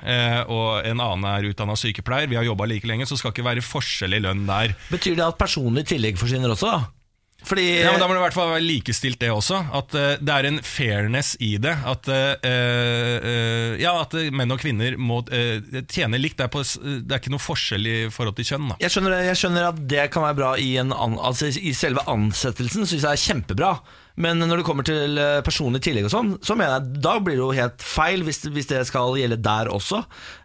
og 0.49 0.81
en 0.89 1.03
annen 1.03 1.27
er 1.29 1.49
utdanna 1.51 1.77
sykepleier, 1.79 2.29
vi 2.31 2.39
har 2.39 2.47
jobba 2.47 2.67
like 2.69 2.89
lenge, 2.89 3.07
så 3.09 3.19
skal 3.19 3.33
ikke 3.35 3.45
være 3.45 3.65
forskjell 3.65 4.17
i 4.17 4.23
lønn 4.25 4.47
der. 4.49 4.73
Betyr 4.89 5.17
det 5.19 5.27
at 5.27 5.39
personlig 5.39 5.85
tillegg 5.93 6.17
forsvinner 6.21 6.52
også? 6.55 6.73
da? 6.73 7.03
Fordi 7.43 7.65
Ja, 7.81 7.91
men 7.91 7.99
Da 7.99 8.07
må 8.07 8.15
det 8.15 8.21
i 8.21 8.23
hvert 8.23 8.35
fall 8.37 8.51
være 8.53 8.63
likestilt, 8.63 9.19
det 9.19 9.31
også. 9.31 9.59
At 9.75 9.95
uh, 9.97 10.13
det 10.19 10.35
er 10.35 10.47
en 10.47 10.59
fairness 10.63 11.33
i 11.43 11.57
det. 11.61 11.73
At, 11.85 12.07
uh, 12.07 12.35
uh, 12.39 13.73
ja, 13.81 13.93
at 13.99 14.15
menn 14.31 14.55
og 14.55 14.61
kvinner 14.63 14.95
må 14.97 15.21
tjene 15.27 16.21
likt. 16.21 16.39
Det 16.39 16.47
er, 16.47 16.53
på, 16.53 16.63
det 16.63 17.11
er 17.11 17.19
ikke 17.19 17.33
noe 17.33 17.43
forskjell 17.43 17.89
i 17.89 17.97
forhold 18.13 18.37
til 18.39 18.53
kjønn. 18.53 18.71
Da. 18.71 18.79
jeg 18.85 18.95
skjønner, 18.95 19.17
jeg 19.27 19.41
skjønner 19.41 19.67
at 19.73 19.83
det 19.91 20.07
kan 20.13 20.25
være 20.29 20.39
bra 20.39 20.53
i, 20.55 20.71
en 20.81 20.95
an, 20.95 21.19
altså 21.19 21.51
i 21.51 21.75
selve 21.77 22.05
ansettelsen, 22.09 22.87
syns 22.87 23.03
jeg 23.03 23.11
er 23.11 23.25
kjempebra. 23.27 23.75
Men 24.15 24.37
når 24.37 24.59
det 24.61 24.65
kommer 24.67 24.85
til 24.85 25.17
eh, 25.17 25.39
personlig 25.41 25.79
tillegg 25.81 26.05
og 26.05 26.11
sånn, 26.13 26.27
så 26.45 26.53
mener 26.53 26.75
jeg 26.77 26.99
da 27.01 27.15
blir 27.23 27.33
det 27.39 27.41
jo 27.41 27.53
helt 27.57 27.81
feil 27.81 28.21
hvis, 28.27 28.43
hvis 28.53 28.67
det 28.69 28.83
skal 28.85 29.15
gjelde 29.17 29.39
der 29.41 29.71
også. 29.73 30.03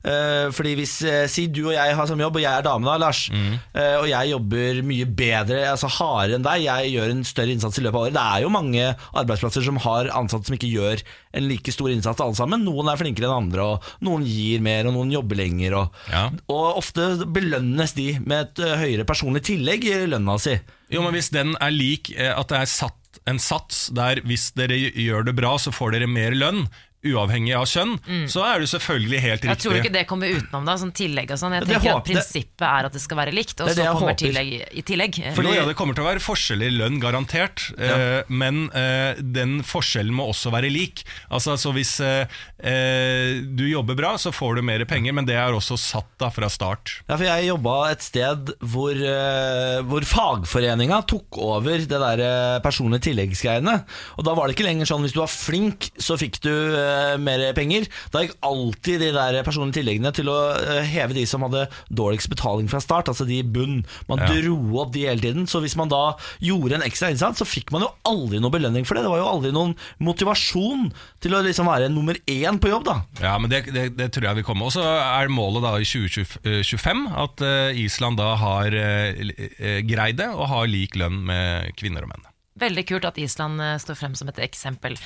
Eh, 0.09 0.47
fordi 0.57 0.73
hvis 0.79 0.95
eh, 1.05 1.27
Si 1.29 1.45
du 1.53 1.67
og 1.67 1.75
jeg 1.75 1.97
har 1.99 2.09
samme 2.09 2.25
jobb, 2.25 2.39
og 2.39 2.45
jeg 2.47 2.49
er 2.53 2.65
dame 2.65 2.89
da, 2.89 2.95
Lars. 3.03 3.27
eh, 3.29 3.97
og 4.01 4.07
jeg 4.09 4.31
jobber 4.33 4.81
mye 4.89 5.05
bedre, 5.19 5.61
altså 5.69 5.91
hardere 5.99 6.39
enn 6.39 6.47
deg. 6.47 6.65
Jeg 6.65 6.95
gjør 6.95 7.13
en 7.13 7.21
større 7.29 7.53
innsats 7.53 7.77
i 7.77 7.85
løpet 7.85 7.99
av 7.99 8.07
året. 8.07 8.17
Det 8.17 8.25
er 8.25 8.45
jo 8.47 8.53
mange 8.57 8.87
arbeidsplasser 9.21 9.67
som 9.69 9.81
har 9.85 10.09
ansatte 10.17 10.49
som 10.49 10.57
ikke 10.57 10.73
gjør 10.73 11.05
en 11.37 11.49
like 11.51 11.75
stor 11.75 11.93
innsats 11.93 12.25
alle 12.25 12.39
sammen. 12.41 12.65
Noen 12.65 12.89
er 12.89 12.97
flinkere 13.01 13.29
enn 13.29 13.37
andre, 13.51 13.67
og 13.75 13.91
noen 14.09 14.25
gir 14.25 14.65
mer, 14.65 14.89
og 14.89 14.97
noen 14.97 15.13
jobber 15.13 15.37
lenger. 15.43 15.77
Og, 15.83 16.01
Ja. 16.09 16.25
og 16.49 16.81
ofte 16.81 17.11
belønnes 17.29 17.93
de 17.99 18.15
med 18.25 18.49
et 18.57 18.65
høyere 18.81 19.05
personlig 19.05 19.45
tillegg 19.51 19.85
i 19.85 20.07
lønna 20.09 20.39
si. 20.41 20.57
Jo, 20.89 21.03
men 21.05 21.13
Hvis 21.13 21.29
den 21.35 21.53
er 21.61 21.69
lik 21.75 22.15
eh, 22.17 22.33
at 22.33 22.49
det 22.49 22.63
er 22.63 22.71
satt 22.73 22.95
en 23.27 23.41
sats 23.43 23.89
der 23.97 24.23
hvis 24.29 24.51
dere 24.59 24.77
gjør 24.77 25.27
det 25.29 25.37
bra, 25.39 25.57
så 25.59 25.73
får 25.75 25.97
dere 25.97 26.11
mer 26.11 26.37
lønn, 26.37 26.67
uavhengig 27.05 27.55
av 27.55 27.65
kjønn, 27.71 27.93
så 28.29 28.43
er 28.43 28.59
det 28.65 28.69
selvfølgelig 28.73 29.21
helt 29.23 29.43
riktig. 29.45 29.51
Jeg 29.55 29.63
tror 29.63 29.77
ikke 29.79 29.93
det 29.95 30.07
kommer 30.11 30.33
utenom 30.35 30.65
da, 30.67 30.75
sånn 30.81 30.93
tillegg 30.93 31.31
og 31.31 31.39
sånn. 31.39 31.53
Jeg 31.55 31.65
Det 31.67 31.75
tenker 31.77 31.93
håper- 31.93 31.99
at 31.99 32.09
prinsippet 32.09 32.67
er 32.67 32.85
at 32.89 32.93
det 32.93 33.01
skal 33.05 33.17
være 33.19 33.33
likt, 33.35 33.61
og 33.61 33.69
Det 33.69 33.77
det 33.77 33.85
så 33.87 33.93
kommer 33.93 34.13
håper. 34.13 34.19
tillegg 34.25 34.49
i 34.75 34.83
tillegg. 34.83 35.21
Fordi, 35.37 35.55
ja, 35.55 35.65
Det 35.65 35.77
kommer 35.77 35.95
til 35.95 36.05
å 36.05 36.09
være 36.09 36.21
forskjell 36.25 36.63
i 36.67 36.71
lønn, 36.75 36.99
garantert. 37.01 37.71
eh, 37.79 38.23
men 38.29 38.71
eh, 38.75 39.15
den 39.23 39.63
forskjellen 39.63 40.11
må 40.13 40.27
også 40.33 40.51
være 40.51 40.71
lik. 40.73 41.05
Altså, 41.31 41.55
så 41.57 41.73
Hvis 41.73 42.01
eh, 42.01 42.27
eh, 42.59 43.41
du 43.47 43.65
jobber 43.69 43.95
bra, 43.95 44.15
så 44.19 44.33
får 44.35 44.57
du 44.57 44.63
mer 44.63 44.85
penger, 44.85 45.13
men 45.15 45.25
det 45.29 45.37
er 45.37 45.53
også 45.55 45.79
satt 45.79 46.09
da 46.19 46.31
fra 46.35 46.49
start. 46.51 46.97
Ja, 47.09 47.17
for 47.17 47.25
jeg 47.25 47.47
jobba 47.49 47.91
et 47.93 48.03
sted 48.03 48.51
hvor, 48.65 48.91
uh, 48.97 49.83
hvor 49.87 50.03
fagforeninga 50.09 51.01
tok 51.07 51.39
over 51.39 51.79
det 51.79 51.89
der 52.03 52.23
eh, 52.25 52.59
personlige 52.65 53.07
tilleggsgreiene. 53.09 53.85
Og 54.19 54.25
da 54.27 54.35
var 54.35 54.49
det 54.49 54.57
ikke 54.57 54.67
lenger 54.67 54.89
sånn 54.91 55.05
hvis 55.07 55.15
du 55.17 55.21
var 55.23 55.31
flink, 55.31 55.91
så 56.03 56.17
fikk 56.21 56.41
du 56.45 56.51
eh, 56.51 56.88
mer 57.21 57.43
penger. 57.57 57.87
Da 58.15 58.23
gikk 58.25 58.35
alltid 58.45 59.01
de 59.03 59.11
der 59.17 59.39
personlige 59.47 59.81
tilleggene 59.81 60.13
til 60.17 60.31
å 60.33 60.37
eh, 60.57 60.83
heve 60.89 61.17
de 61.17 61.25
som 61.29 61.45
hadde 61.47 61.67
dårligst 61.91 62.31
betaling 62.33 62.69
fra 62.71 62.81
start, 62.85 63.09
altså 63.13 63.27
de 63.29 63.41
i 63.41 63.47
bunn. 63.47 63.83
Man 64.09 64.19
Ja. 64.23 64.29
dro 64.35 64.57
opp 64.83 64.93
de 64.95 65.07
hele 65.07 65.21
tiden. 65.23 65.47
Så 65.51 65.61
hvis 65.65 65.77
man 65.79 65.89
da 65.93 66.15
gjorde 66.43 66.79
en 66.79 66.87
ekstra 66.87 67.11
innsats, 67.13 67.39
så 67.43 67.47
fikk 67.49 67.71
man 67.75 67.83
jo 67.87 67.91
aldri 68.09 68.41
noe 68.43 68.51
belønning 68.55 68.87
for 68.89 68.95
det. 68.99 69.05
Det 69.07 69.13
var 69.13 69.23
jo 69.23 69.31
aldri 69.31 69.53
noen 69.55 69.75
motivasjon 70.03 70.89
til 71.23 71.35
å 71.37 71.43
liksom 71.45 71.69
være 71.71 71.91
nummer 71.93 72.19
én 72.27 72.59
på 72.61 72.71
jobb, 72.73 72.85
da. 72.89 72.97
Ja, 73.23 73.37
men 73.39 73.51
det, 73.53 73.65
det, 73.75 73.87
det 73.99 74.11
tror 74.15 74.29
jeg 74.31 74.41
vi 74.41 74.47
kommer. 74.49 74.69
Og 74.71 74.75
så 74.77 74.85
er 74.85 75.31
målet 75.33 75.65
da 75.65 75.75
i 75.79 75.87
2025 75.89 77.05
at 77.25 77.45
eh, 77.47 77.83
Island 77.85 78.19
da 78.21 78.33
har 78.41 78.75
eh, 78.75 79.23
eh, 79.59 79.81
greid 79.87 80.19
det 80.21 80.29
og 80.35 80.49
har 80.51 80.69
lik 80.71 80.97
lønn 80.99 81.23
med 81.29 81.73
kvinner 81.79 82.07
og 82.07 82.13
menn. 82.13 82.27
Veldig 82.59 82.85
kult 82.89 83.07
at 83.07 83.19
Island 83.21 83.63
eh, 83.63 83.77
står 83.79 83.99
frem 83.99 84.15
som 84.19 84.31
et 84.31 84.41
eksempel. 84.43 84.97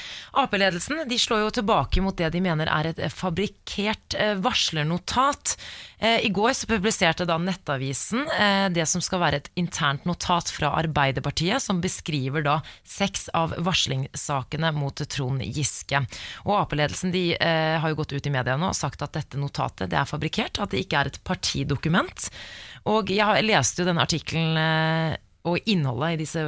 Ap-ledelsen 0.41 1.05
de 1.09 1.19
slår 1.21 1.45
jo 1.45 1.55
tilbake 1.59 2.03
mot 2.05 2.17
det 2.17 2.31
de 2.33 2.43
mener 2.45 2.71
er 2.73 2.93
et 2.93 3.03
eh, 3.03 3.13
fabrikkert 3.13 4.17
eh, 4.19 4.35
varslernotat. 4.43 5.57
I 6.03 6.33
går 6.35 6.51
så 6.59 6.67
publiserte 6.67 7.23
da 7.31 7.37
Nettavisen 7.39 8.25
det 8.75 8.89
som 8.91 8.99
skal 9.05 9.21
være 9.23 9.39
et 9.39 9.51
internt 9.61 10.03
notat 10.03 10.49
fra 10.51 10.73
Arbeiderpartiet, 10.81 11.63
som 11.63 11.79
beskriver 11.79 12.43
da 12.43 12.57
seks 12.83 13.29
av 13.39 13.55
varslingssakene 13.63 14.73
mot 14.75 14.99
Trond 15.15 15.45
Giske. 15.47 16.01
Og 16.43 16.57
Ap-ledelsen 16.57 17.15
de 17.15 17.37
har 17.39 17.87
jo 17.87 18.01
gått 18.01 18.17
ut 18.17 18.27
i 18.27 18.35
media 18.35 18.59
nå 18.59 18.73
og 18.73 18.81
sagt 18.81 19.07
at 19.07 19.15
dette 19.15 19.39
notatet 19.39 19.95
det 19.95 20.01
er 20.01 20.11
fabrikkert, 20.11 20.59
at 20.59 20.75
det 20.75 20.83
ikke 20.83 21.05
er 21.05 21.13
et 21.13 21.23
partidokument. 21.23 22.27
Og 22.91 23.15
jeg 23.15 23.47
leste 23.47 23.85
jo 23.85 23.93
denne 23.93 24.03
artikkelen 24.03 24.59
og 25.49 25.59
innholdet 25.67 26.15
i 26.15 26.21
disse 26.23 26.43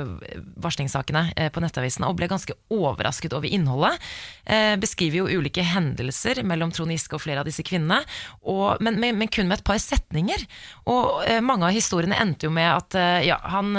varslingssakene 0.63 1.25
eh, 1.37 1.51
på 1.53 1.63
Nettavisen, 1.65 2.07
og 2.07 2.17
ble 2.19 2.29
ganske 2.31 2.55
overrasket 2.73 3.35
over 3.37 3.51
innholdet. 3.51 3.99
Eh, 4.47 4.75
beskriver 4.81 5.23
jo 5.23 5.41
ulike 5.41 5.65
hendelser 5.67 6.45
mellom 6.47 6.73
Trond 6.75 6.95
Giske 6.95 7.19
og 7.19 7.25
flere 7.25 7.43
av 7.43 7.49
disse 7.49 7.65
kvinnene, 7.67 8.03
og, 8.43 8.83
men, 8.85 9.01
men, 9.03 9.19
men 9.19 9.33
kun 9.33 9.51
med 9.51 9.61
et 9.61 9.67
par 9.67 9.81
setninger. 9.83 10.47
Og 10.91 11.25
eh, 11.27 11.43
mange 11.45 11.69
av 11.69 11.75
historiene 11.75 12.19
endte 12.23 12.49
jo 12.49 12.55
med 12.55 12.71
at 12.71 12.99
ja, 13.25 13.37
han 13.51 13.75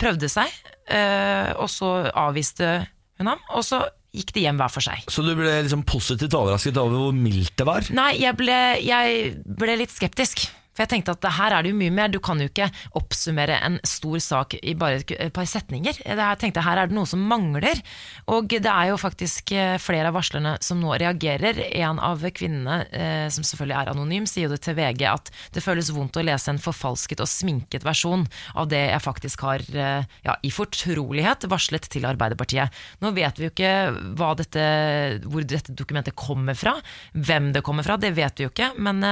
prøvde 0.00 0.28
seg, 0.30 0.50
eh, 0.92 1.52
og 1.56 1.68
så 1.72 1.94
avviste 2.10 2.82
hun 3.20 3.30
ham, 3.30 3.44
og 3.54 3.64
så 3.66 3.84
gikk 4.14 4.34
de 4.36 4.44
hjem 4.44 4.60
hver 4.60 4.70
for 4.70 4.84
seg. 4.84 5.06
Så 5.10 5.24
du 5.26 5.32
ble 5.38 5.50
liksom 5.64 5.82
positivt 5.88 6.36
overrasket 6.38 6.78
over 6.78 7.06
hvor 7.06 7.16
mildt 7.16 7.56
det 7.58 7.66
var? 7.66 7.88
Nei, 7.94 8.12
jeg 8.22 8.36
ble, 8.38 8.58
jeg 8.84 9.32
ble 9.42 9.78
litt 9.80 9.94
skeptisk. 9.94 10.46
For 10.74 10.84
jeg 10.84 10.90
tenkte 10.90 11.14
at 11.14 11.28
her 11.38 11.54
er 11.54 11.64
det 11.64 11.70
jo 11.70 11.78
mye 11.78 11.94
mer. 11.94 12.10
Du 12.10 12.20
kan 12.22 12.40
jo 12.42 12.48
ikke 12.50 12.68
oppsummere 12.98 13.60
en 13.62 13.78
stor 13.86 14.18
sak 14.22 14.56
i 14.58 14.74
bare 14.78 15.02
et 15.06 15.32
par 15.34 15.46
setninger. 15.48 16.00
Jeg 16.02 16.40
tenkte 16.42 16.64
her 16.66 16.80
er 16.82 16.90
det 16.90 16.96
noe 16.96 17.08
som 17.08 17.22
mangler. 17.22 17.78
Og 18.34 18.50
det 18.50 18.70
er 18.70 18.90
jo 18.90 18.98
faktisk 19.00 19.54
eh, 19.54 19.76
flere 19.82 20.10
av 20.10 20.16
varslerne 20.18 20.56
som 20.64 20.80
nå 20.82 20.96
reagerer. 21.00 21.60
En 21.78 22.00
av 22.02 22.24
kvinnene, 22.34 22.80
eh, 22.90 23.26
som 23.32 23.46
selvfølgelig 23.46 23.78
er 23.78 23.92
anonym, 23.94 24.26
sier 24.30 24.48
jo 24.48 24.54
det 24.54 24.62
til 24.66 24.78
VG 24.78 25.06
at 25.10 25.30
det 25.54 25.62
føles 25.64 25.92
vondt 25.94 26.18
å 26.18 26.26
lese 26.26 26.50
en 26.50 26.62
forfalsket 26.62 27.22
og 27.22 27.30
sminket 27.30 27.86
versjon 27.86 28.26
av 28.58 28.68
det 28.72 28.82
jeg 28.88 29.04
faktisk 29.04 29.46
har 29.46 29.64
eh, 29.70 30.10
ja, 30.26 30.36
i 30.42 30.52
fortrolighet 30.54 31.46
varslet 31.50 31.86
til 31.92 32.08
Arbeiderpartiet. 32.08 32.82
Nå 33.04 33.14
vet 33.14 33.38
vi 33.38 33.46
jo 33.46 33.54
ikke 33.54 33.72
dette, 34.34 34.64
hvor 35.30 35.46
dette 35.46 35.74
dokumentet 35.76 36.16
kommer 36.18 36.58
fra, 36.58 36.74
hvem 37.14 37.52
det 37.54 37.62
kommer 37.66 37.86
fra, 37.86 37.98
det 38.00 38.14
vet 38.16 38.40
vi 38.40 38.48
jo 38.48 38.52
ikke. 38.52 38.72
Men 38.82 39.02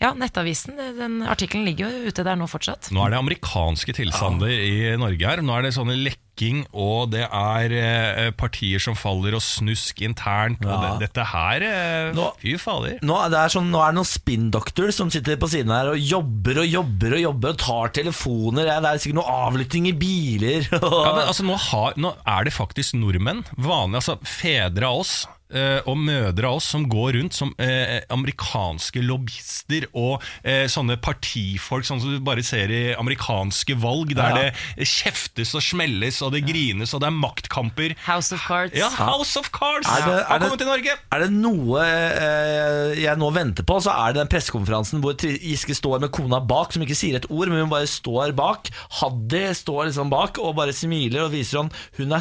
ja, 0.00 0.12
Nettavisen, 0.18 0.78
den 0.96 1.20
artikkelen 1.28 1.66
ligger 1.68 1.90
jo 1.92 2.08
ute 2.12 2.24
der 2.26 2.38
nå 2.40 2.46
fortsatt. 2.50 2.88
Nå 2.94 3.04
er 3.06 3.12
det 3.14 3.18
amerikanske 3.20 3.94
tilstander 3.96 4.48
i 4.52 4.94
Norge 5.00 5.26
her. 5.28 5.42
Nå 5.44 5.54
er 5.58 5.66
det 5.68 5.72
sånne 5.76 5.96
lekking, 5.98 6.64
og 6.72 7.10
det 7.12 7.24
er 7.26 7.74
eh, 7.74 8.30
partier 8.38 8.80
som 8.82 8.94
faller, 8.98 9.34
og 9.38 9.42
snusk 9.44 10.02
internt. 10.06 10.62
Og 10.64 10.84
det, 10.84 10.90
dette 11.08 11.24
her 11.32 11.64
eh, 11.66 12.10
Nå- 12.16 12.30
Fy 12.42 12.54
fader. 12.62 12.98
Nå, 13.02 13.16
er 13.26 13.32
det 13.34 13.44
sånn, 13.54 13.70
nå 13.74 13.80
er 13.84 13.92
det 13.94 13.98
noen 14.00 14.10
spinndoktor 14.12 14.92
som 14.94 15.10
sitter 15.14 15.38
på 15.42 15.50
siden 15.50 15.74
her 15.74 15.92
og 15.94 15.98
jobber 16.02 16.62
og 16.64 16.68
jobber 16.70 17.16
og 17.18 17.24
jobber 17.24 17.54
og 17.56 17.62
tar 17.64 17.94
telefoner. 18.00 18.70
Ja, 18.70 18.78
Det 18.84 18.92
er 18.94 19.02
sikkert 19.04 19.20
noe 19.22 19.38
avlytting 19.48 19.90
i 19.90 19.96
biler. 19.98 20.68
Ja, 20.72 21.12
men 21.16 21.24
altså, 21.26 21.44
nå, 21.48 21.56
har, 21.70 21.96
nå 22.00 22.14
er 22.26 22.46
det 22.48 22.54
faktisk 22.56 22.94
nordmenn, 22.98 23.44
vanlige, 23.58 24.00
altså 24.02 24.18
fedre 24.24 24.88
av 24.92 25.02
oss 25.02 25.16
eh, 25.52 25.80
og 25.88 25.96
mødre 25.98 26.48
av 26.48 26.58
oss 26.60 26.68
som 26.74 26.84
går 26.90 27.14
rundt 27.18 27.34
som 27.36 27.52
eh, 27.58 28.00
amerikanske 28.10 29.02
lobbyister 29.04 29.86
og 29.96 30.22
eh, 30.42 30.66
sånne 30.70 30.96
partifolk 31.00 31.84
sånn 31.88 32.00
som 32.02 32.12
du 32.14 32.20
bare 32.24 32.42
ser 32.46 32.70
i 32.70 32.82
amerikanske 32.98 33.76
valg, 33.80 34.14
der 34.18 34.28
Ja. 34.28 34.50
det 34.76 34.86
kjeftes 34.88 35.54
og 35.54 35.62
smelles 35.64 36.20
og 36.22 36.32
det 36.34 36.44
grines 36.48 36.92
og 36.94 37.00
det 37.02 37.08
er 37.10 37.16
maktkamper. 37.16 37.94
House 38.06 38.32
of 38.34 38.44
Cards. 38.46 38.76
Ja, 38.76 38.88
House 38.90 39.36
of 39.38 39.50
Cards 39.52 39.88
Er 39.88 40.04
det- 40.06 40.18
er 40.20 40.24
har 40.24 40.38
det- 40.38 40.48
kommet 40.48 40.58
til 40.58 40.68
Norge! 40.68 40.96
Er 41.12 41.18
det 41.24 41.30
noe 41.32 41.80
eh, 41.84 42.94
jeg 43.02 43.16
nå 43.20 43.30
venter 43.34 43.64
på, 43.68 43.78
så 43.82 43.92
er 43.94 44.12
det 44.12 44.22
den 44.22 44.32
pressekonferansen 44.32 45.00
hvor 45.04 45.14
Tri- 45.18 45.38
Giske 45.38 45.74
står 45.76 46.00
med 46.00 46.12
kona 46.12 46.40
bak, 46.40 46.72
som 46.72 46.82
ikke 46.84 46.96
sier 46.98 47.16
et 47.16 47.30
ord, 47.30 47.48
men 47.48 47.60
hun 47.64 47.70
bare 47.72 47.86
står 47.90 48.34
bak. 48.38 48.68
Haddy 49.00 49.46
står 49.54 49.88
liksom 49.88 50.10
bak 50.12 50.38
og 50.42 50.56
bare 50.58 50.72
smiler 50.76 51.24
og 51.26 51.32
viser 51.32 51.58
sånn 51.62 51.72
Hun 51.98 52.12
er 52.12 52.20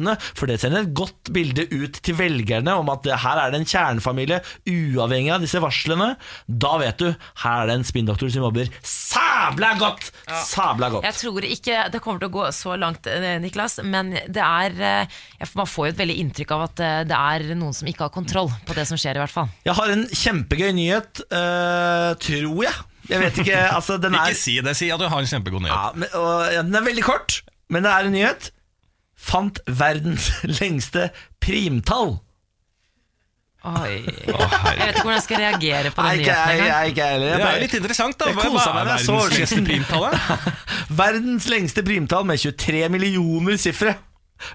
støttende, 0.00 0.16
for 0.36 0.48
det 0.48 0.58
sender 0.60 0.84
et 0.84 0.94
godt 0.96 1.30
bilde 1.34 1.66
ut 1.70 2.00
til 2.02 2.16
velgerne 2.18 2.74
om 2.80 2.88
at 2.92 3.06
her 3.20 3.40
er 3.44 3.52
det 3.52 3.60
en 3.60 3.68
kjernefamilie, 3.68 4.40
uavhengig 4.66 5.32
av 5.34 5.44
disse 5.44 5.60
varslene. 5.60 6.14
Da 6.46 6.76
vet 6.80 6.98
du, 7.00 7.10
her 7.44 7.62
er 7.62 7.70
det 7.70 7.78
en 7.78 7.86
spinndoktor 7.86 8.30
som 8.32 8.46
jobber 8.46 8.70
sabla 8.82 9.74
godt! 9.78 10.10
Sabla 10.46 10.90
godt. 10.90 11.06
Jeg 11.08 11.18
tror 11.20 11.46
ikke 11.46 11.84
det 11.92 12.02
kommer 12.02 12.22
til 12.22 12.30
å 12.30 12.36
gå 12.38 12.46
så 12.54 12.76
langt, 12.80 13.06
eh, 13.06 13.38
Niklas, 13.42 13.80
men 13.84 14.14
det 14.28 14.42
er 14.42 14.76
eh, 14.80 15.18
Man 15.56 15.66
får 15.66 15.88
jo 15.88 15.92
et 15.94 16.00
veldig 16.00 16.16
inntrykk 16.22 16.52
av 16.54 16.62
at 16.68 16.82
eh, 16.84 17.00
det 17.08 17.16
er 17.16 17.54
noen 17.58 17.74
som 17.76 17.88
ikke 17.90 18.06
har 18.06 18.14
kontroll 18.14 18.50
på 18.66 18.76
det 18.76 18.86
som 18.88 18.98
skjer, 19.00 19.18
i 19.18 19.22
hvert 19.22 19.34
fall. 19.34 19.50
Jeg 19.66 19.76
har 19.76 19.92
en 19.92 20.06
kjempegøy 20.06 20.70
nyhet, 20.76 21.24
tror 21.30 22.62
jeg. 22.64 22.78
Jeg 23.10 23.18
vet 23.24 23.40
ikke, 23.42 23.58
altså 23.74 23.96
den 23.98 24.14
er 24.18 24.30
Ikke 24.30 24.38
si 24.38 24.56
det, 24.62 24.76
si 24.78 24.90
at 24.92 25.00
du 25.00 25.08
har 25.10 25.22
en 25.22 25.30
kjempegod 25.30 25.64
nyhet. 25.64 25.74
Ja, 25.74 25.90
men, 25.96 26.12
og, 26.14 26.46
ja, 26.52 26.62
Den 26.66 26.78
er 26.78 26.86
veldig 26.86 27.06
kort, 27.06 27.40
men 27.72 27.86
det 27.86 27.92
er 27.92 28.06
en 28.08 28.14
nyhet. 28.14 28.50
Fant 29.20 29.60
verdens 29.66 30.30
lengste 30.60 31.10
primtall. 31.42 32.18
Oi. 33.60 33.98
Jeg 34.00 34.32
vet 34.32 34.94
ikke 34.94 35.02
hvordan 35.04 35.16
jeg 35.18 35.24
skal 35.26 35.40
reagere 35.42 35.90
på 35.92 36.04
den 36.06 36.20
ikke 36.22 36.32
nyheten 36.32 36.60
jeg, 36.62 36.68
jeg, 36.70 36.92
ikke 36.94 37.08
Det 37.20 37.32
er 37.44 37.58
litt 37.60 37.74
interessant, 37.76 38.16
da. 38.16 38.30
Hva 38.32 38.46
hva 38.54 38.62
er 38.64 38.78
verdens 38.88 39.34
lengste 39.34 39.64
primtall? 39.66 40.06
Verdens 41.02 41.48
lengste 41.52 41.84
primtall 41.84 42.24
med 42.30 42.40
23 42.40 42.86
millioner 42.94 43.60
sifre 43.60 43.98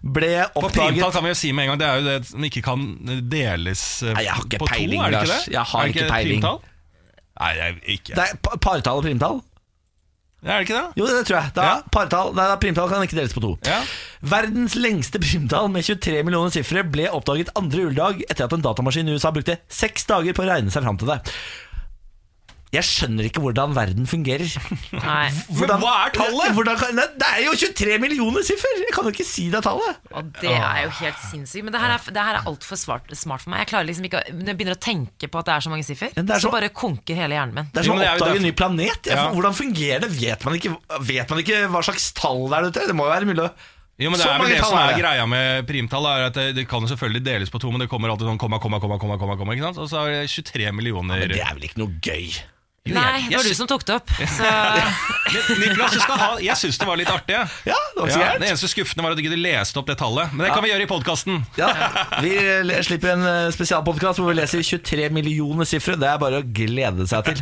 ble 0.01 0.31
oppdaget 0.47 0.95
primtall 0.95 1.11
kan 1.13 1.25
vi 1.27 1.29
jo 1.29 1.37
si 1.37 1.51
med 1.53 1.67
en 1.67 1.75
gang 1.75 1.81
Det 1.83 1.87
er 1.87 1.99
jo 1.99 2.05
det 2.07 2.29
som 2.31 2.45
ikke 2.47 2.63
kan 2.65 2.85
deles 3.29 3.83
eh, 4.01 4.15
Nei, 4.17 4.23
jeg 4.25 4.33
har 4.33 4.47
ikke 4.47 4.61
på 4.63 4.69
peiling, 4.71 4.97
to, 4.97 5.05
er 5.05 5.13
det 5.13 5.19
ikke 5.19 5.35
det? 5.35 5.53
Jeg 5.53 5.69
har 5.71 5.77
Er 5.77 5.85
det 5.85 5.93
ikke 5.93 6.05
et 6.05 6.13
peiling. 6.15 6.41
primtall? 6.41 6.63
Nei, 7.35 7.51
jeg, 7.59 7.75
ikke. 7.97 8.15
Det 8.15 8.25
er 8.25 8.59
partall 8.63 9.01
og 9.01 9.05
primtall. 9.05 9.41
Er 10.45 10.59
det 10.61 10.67
ikke 10.67 10.77
det? 10.77 10.99
Jo, 11.01 11.05
det 11.09 11.23
tror 11.25 11.39
jeg. 11.41 11.53
Da, 11.55 11.63
Ja. 11.65 11.75
partall, 11.91 12.35
nei, 12.37 12.45
da, 12.51 12.55
primtall 12.61 12.89
kan 12.91 13.01
ikke 13.01 13.17
deles 13.17 13.33
på 13.33 13.41
to. 13.41 13.55
Ja. 13.65 13.79
Verdens 14.21 14.75
lengste 14.77 15.17
primtall 15.19 15.71
med 15.73 15.83
23 15.87 16.21
millioner 16.23 16.53
sifre 16.53 16.83
ble 16.85 17.07
oppdaget 17.09 17.49
andre 17.57 17.81
juledag 17.87 18.21
etter 18.29 18.45
at 18.45 18.53
en 18.53 18.61
datamaskin 18.61 19.09
i 19.09 19.15
USA 19.17 19.31
brukte 19.33 19.57
seks 19.73 20.05
dager 20.05 20.37
på 20.37 20.45
å 20.45 20.49
regne 20.51 20.69
seg 20.69 20.85
fram 20.85 20.97
til 21.01 21.09
det. 21.09 21.17
Jeg 22.73 22.83
skjønner 22.83 23.27
ikke 23.29 23.39
hvordan 23.39 23.75
verden 23.75 24.07
fungerer. 24.09 24.49
Nei. 24.91 25.27
Hvordan, 25.53 25.79
hva 25.79 25.91
er 26.07 26.13
tallet? 26.17 26.55
Hvordan 26.57 26.79
kan, 26.79 26.95
nei, 26.97 27.05
det 27.21 27.27
er 27.29 27.43
jo 27.45 27.53
23 27.61 27.99
millioner 28.03 28.43
siffer! 28.43 28.73
Jeg 28.81 28.91
kan 28.95 29.05
jo 29.07 29.13
ikke 29.13 29.27
si 29.27 29.45
det 29.53 29.61
tallet. 29.63 29.99
Og 30.11 30.31
det 30.41 30.51
er 30.57 30.81
jo 30.83 30.89
helt 30.97 31.21
sinnssykt. 31.29 31.63
Men 31.67 31.75
det 31.77 31.83
her 31.83 31.93
er, 31.95 32.09
det 32.17 32.25
her 32.25 32.39
er 32.41 32.49
altfor 32.51 32.79
smart, 32.81 33.13
smart 33.15 33.45
for 33.45 33.53
meg. 33.53 33.63
Jeg 33.63 33.69
klarer 33.71 33.87
liksom 33.87 34.09
ikke 34.09 34.23
Når 34.33 34.51
jeg 34.51 34.57
begynner 34.59 34.75
å 34.75 34.81
tenke 34.81 35.29
på 35.31 35.39
at 35.39 35.47
det 35.47 35.53
er 35.55 35.65
så 35.67 35.71
mange 35.71 35.87
siffer, 35.87 36.11
er 36.17 36.25
så 36.33 36.41
så- 36.49 36.51
bare 36.57 36.71
konker 36.75 37.15
hele 37.21 37.37
hjernen 37.37 37.55
min. 37.61 37.69
Det 37.71 37.83
er 37.83 37.87
som 37.87 37.95
å 38.01 38.03
oppdage 38.09 38.41
en 38.41 38.47
ny 38.49 38.51
planet. 38.51 39.07
Ja. 39.13 39.29
Hvordan 39.31 39.55
fungerer 39.55 40.03
det? 40.03 40.11
Vet 40.17 40.43
man, 40.43 40.57
ikke, 40.59 40.75
vet 41.05 41.29
man 41.31 41.39
ikke 41.45 41.61
hva 41.71 41.85
slags 41.85 42.09
tall 42.17 42.49
det 42.49 42.59
er 42.59 42.69
ute? 42.73 42.87
Det 42.91 42.95
må 42.97 43.07
jo 43.07 43.13
være 43.15 43.29
mulig 43.31 43.45
å 43.45 43.51
Jo, 43.95 44.09
men 44.11 44.19
det 44.19 44.25
Så 44.25 44.31
er 44.33 44.41
vel 44.41 44.49
det 44.51 44.59
som 44.59 44.75
er 44.75 44.89
det. 44.91 44.97
greia 44.99 45.23
med 45.31 45.67
primtall, 45.69 46.03
er 46.11 46.25
at 46.27 46.33
det, 46.35 46.49
det 46.57 46.65
kan 46.67 46.83
jo 46.83 46.89
selvfølgelig 46.91 47.23
deles 47.23 47.47
på 47.53 47.61
to, 47.63 47.69
men 47.71 47.79
det 47.79 47.87
kommer 47.87 48.11
alltid 48.11 48.27
sånn 48.27 48.37
komma, 48.41 48.59
komma, 48.59 48.81
komma, 48.83 48.97
komma, 48.99 49.15
komma, 49.21 49.37
komma 49.39 49.55
ikke 49.55 49.69
sant? 49.69 49.77
Og 49.79 49.87
så 49.87 50.01
er 50.03 50.17
det 50.25 50.33
23 50.33 50.73
millioner 50.75 51.21
Men 51.23 51.31
det 51.31 51.39
er 51.39 51.53
vel 51.55 51.63
ikke 51.69 51.79
noe 51.79 51.95
gøy? 52.03 52.27
Jo, 52.85 52.93
Nei, 52.93 53.23
det 53.31 53.39
var 53.39 53.47
du 53.49 53.55
som 53.57 53.65
tok 53.65 53.81
det 53.87 53.95
opp. 53.95 54.11
Så 54.29 54.45
Niklas, 55.61 55.95
du 55.95 56.01
skal 56.03 56.19
ha 56.21 56.27
Jeg 56.43 56.53
syns 56.59 56.77
det 56.77 56.85
var 56.85 56.99
litt 56.99 57.09
artig. 57.09 57.33
Ja, 57.65 57.77
det 57.95 58.03
var 58.03 58.11
Ja, 58.13 58.27
det 58.37 58.51
eneste 58.51 58.69
skuffende 58.69 59.01
var 59.01 59.15
at 59.15 59.17
du 59.17 59.23
ikke 59.23 59.39
leste 59.39 59.81
opp 59.81 59.87
det 59.89 59.95
tallet. 59.97 60.29
Men 60.37 60.45
det 60.45 60.51
kan 60.53 60.61
vi 60.61 60.69
gjøre 60.69 60.85
i 60.85 60.89
podkasten. 60.91 61.39
Ja, 61.57 61.71
vi 62.21 62.35
slipper 62.85 63.15
en 63.15 63.25
eh, 63.25 63.47
spesialpodkast 63.55 64.21
hvor 64.21 64.29
vi 64.29 64.37
leser 64.37 64.61
23 64.61 65.09
millioner 65.17 65.65
sifre. 65.65 65.97
Det 65.97 66.11
er 66.11 66.21
bare 66.21 66.43
å 66.43 66.45
glede 66.45 67.07
seg 67.09 67.31
til. 67.31 67.41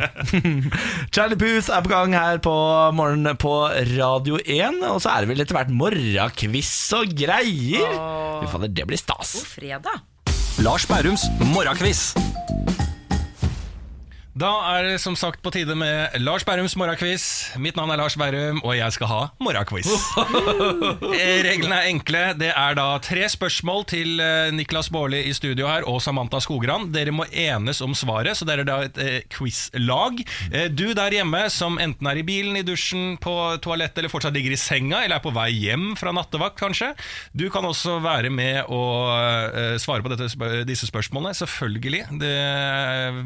Charlie 1.14 1.36
Puth 1.44 1.68
er 1.76 1.84
på 1.84 1.92
gang 1.92 2.16
her 2.16 2.40
på 2.44 2.56
morgenen 2.96 3.36
på 3.36 3.52
Radio 3.98 4.40
1. 4.40 4.80
Og 4.94 5.02
så 5.04 5.12
er 5.12 5.26
det 5.26 5.34
vel 5.34 5.44
etter 5.44 5.60
hvert 5.60 5.74
morgenkviss 5.76 6.72
og 6.96 7.12
greier. 7.20 7.92
Fy 8.40 8.48
fader, 8.48 8.72
det 8.80 8.88
blir 8.88 9.04
stas. 9.04 9.36
fredag. 9.52 10.00
Lars 10.64 10.88
Bærums 10.88 11.28
morgenquiz. 11.52 12.14
Da 14.34 14.48
er 14.74 14.82
det 14.82 14.94
som 14.98 15.14
sagt 15.14 15.38
på 15.46 15.50
tide 15.54 15.76
med 15.78 16.16
Lars 16.18 16.42
Bærums 16.42 16.72
morgenquiz. 16.74 17.54
Mitt 17.62 17.76
navn 17.78 17.92
er 17.94 18.00
Lars 18.00 18.16
Bærum, 18.18 18.56
og 18.66 18.72
jeg 18.74 18.90
skal 18.96 19.06
ha 19.06 19.20
morgenquiz. 19.38 19.86
Eh, 21.14 21.44
Reglene 21.46 21.76
er 21.78 21.88
enkle. 21.92 22.20
Det 22.36 22.48
er 22.50 22.74
da 22.76 22.84
tre 23.02 23.28
spørsmål 23.30 23.84
til 23.88 24.18
eh, 24.20 24.48
Niklas 24.54 24.88
Baarli 24.92 25.20
i 25.28 25.34
studio 25.36 25.68
her 25.70 25.86
og 25.88 26.00
Samantha 26.02 26.40
Skogran. 26.42 26.88
Dere 26.92 27.12
må 27.14 27.26
enes 27.30 27.78
om 27.84 27.94
svaret, 27.96 28.34
så 28.36 28.46
dere 28.48 28.64
er 28.64 28.68
da 28.68 28.78
et 28.88 28.98
eh, 29.00 29.18
quizlag. 29.30 30.18
Eh, 30.50 30.66
du 30.74 30.88
der 30.98 31.14
hjemme 31.14 31.44
som 31.54 31.78
enten 31.82 32.10
er 32.10 32.18
i 32.18 32.26
bilen, 32.26 32.58
i 32.58 32.64
dusjen, 32.66 33.14
på 33.22 33.34
toalettet 33.62 34.02
eller 34.02 34.12
fortsatt 34.12 34.34
ligger 34.34 34.56
i 34.56 34.58
senga, 34.60 35.04
eller 35.04 35.20
er 35.20 35.24
på 35.24 35.32
vei 35.36 35.48
hjem 35.54 35.92
fra 36.00 36.12
nattevakt, 36.16 36.58
kanskje. 36.58 36.90
Du 37.32 37.46
kan 37.54 37.66
også 37.70 38.00
være 38.04 38.34
med 38.34 38.64
og 38.66 39.14
eh, 39.54 39.76
svare 39.82 40.02
på 40.04 40.12
dette, 40.12 40.28
disse 40.68 40.90
spørsmålene. 40.90 41.36
Selvfølgelig. 41.38 42.02
Det 42.24 42.34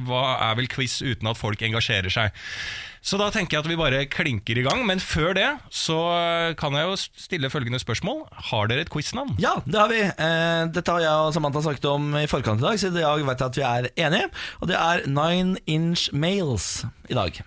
hva 0.09 0.25
er 0.51 0.61
vel 0.61 0.68
quiz 0.71 0.97
uten 1.02 1.30
at 1.30 1.38
folk 1.40 1.62
engasjerer 1.62 2.12
seg? 2.12 2.38
Så 3.04 3.18
da 3.20 3.28
tenker 3.32 3.56
jeg 3.56 3.62
at 3.64 3.70
vi 3.70 3.76
bare 3.78 4.00
klinker 4.11 4.58
i 4.58 4.64
gang. 4.66 4.82
Men 4.88 5.00
før 5.00 5.37
det 5.38 5.48
så 5.74 5.98
kan 6.58 6.74
jeg 6.76 6.88
jo 6.88 6.96
stille 6.98 7.50
følgende 7.52 7.80
spørsmål. 7.80 8.24
Har 8.50 8.70
dere 8.70 8.84
et 8.84 8.90
quiznavn? 8.92 9.37
Ja, 9.40 9.54
det 9.64 9.78
har 9.78 9.92
vi. 9.92 10.00
Eh, 10.02 10.64
dette 10.74 10.96
har 10.96 11.04
jeg 11.04 11.28
og 11.28 11.34
Samantha 11.37 11.62
snakket 11.64 11.87
om 11.92 12.11
i 12.18 12.26
forkant 12.30 12.61
i 12.61 12.66
dag, 12.66 12.80
så 12.80 12.90
i 12.90 12.98
dag 12.98 13.22
vet 13.28 13.44
jeg 13.44 13.52
at 13.52 13.61
vi 13.61 13.68
er 13.68 14.08
enige. 14.08 14.32
Og 14.58 14.72
det 14.72 14.80
er 14.80 15.06
Nine 15.06 15.62
Inch 15.70 16.08
Males 16.12 16.82
i 17.08 17.16
dag. 17.16 17.38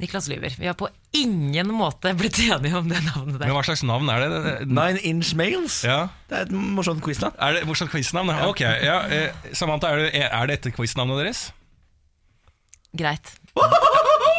Niklas 0.00 0.30
lyver. 0.32 0.54
Vi 0.56 0.64
har 0.64 0.76
på 0.80 0.88
ingen 1.12 1.68
måte 1.76 2.14
blitt 2.16 2.38
enige 2.40 2.78
om 2.78 2.86
det 2.88 3.02
navnet 3.04 3.36
der. 3.36 3.50
Men 3.50 3.56
hva 3.58 3.64
slags 3.66 3.82
navn 3.84 4.08
er 4.08 4.22
det? 4.22 4.54
Nine 4.70 5.02
Inch 5.04 5.34
Males? 5.36 5.82
Ja. 5.84 6.06
Det 6.30 6.38
er 6.38 6.46
et 6.48 6.54
morsomt 6.56 7.02
quiznavn. 7.04 7.36
Er 7.36 7.58
det 7.58 7.66
Morsomt 7.68 7.92
quiznavn? 7.92 8.30
Ok, 8.46 8.62
ja. 8.64 9.02
eh, 9.12 9.50
Samantha, 9.52 9.90
er, 9.92 10.06
det, 10.06 10.22
er 10.30 10.52
dette 10.54 10.72
quiznavnet 10.72 11.20
deres? 11.20 11.42
Greit. 12.96 13.32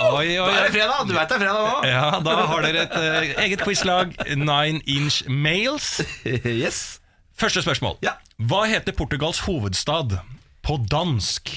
Oi, 0.02 0.26
oi, 0.40 0.48
Da 0.48 0.48
er 0.58 0.66
det 0.66 0.74
fredag! 0.74 1.06
Du 1.08 1.14
vet 1.14 1.30
det 1.30 1.36
er 1.38 1.44
fredag 1.44 1.68
òg. 1.68 1.86
Ja, 1.88 2.06
da 2.26 2.34
har 2.50 2.66
dere 2.66 2.84
et 2.88 2.96
eh, 2.98 3.44
eget 3.46 3.62
quizlag, 3.64 4.16
Nine 4.36 4.82
Inch 4.90 5.22
Males. 5.30 6.02
Yes. 6.64 7.00
Første 7.38 7.62
spørsmål. 7.64 7.96
Ja. 8.06 8.16
Hva 8.38 8.64
heter 8.70 8.94
Portugals 8.98 9.40
hovedstad 9.46 10.18
på 10.66 10.76
dansk? 10.92 11.54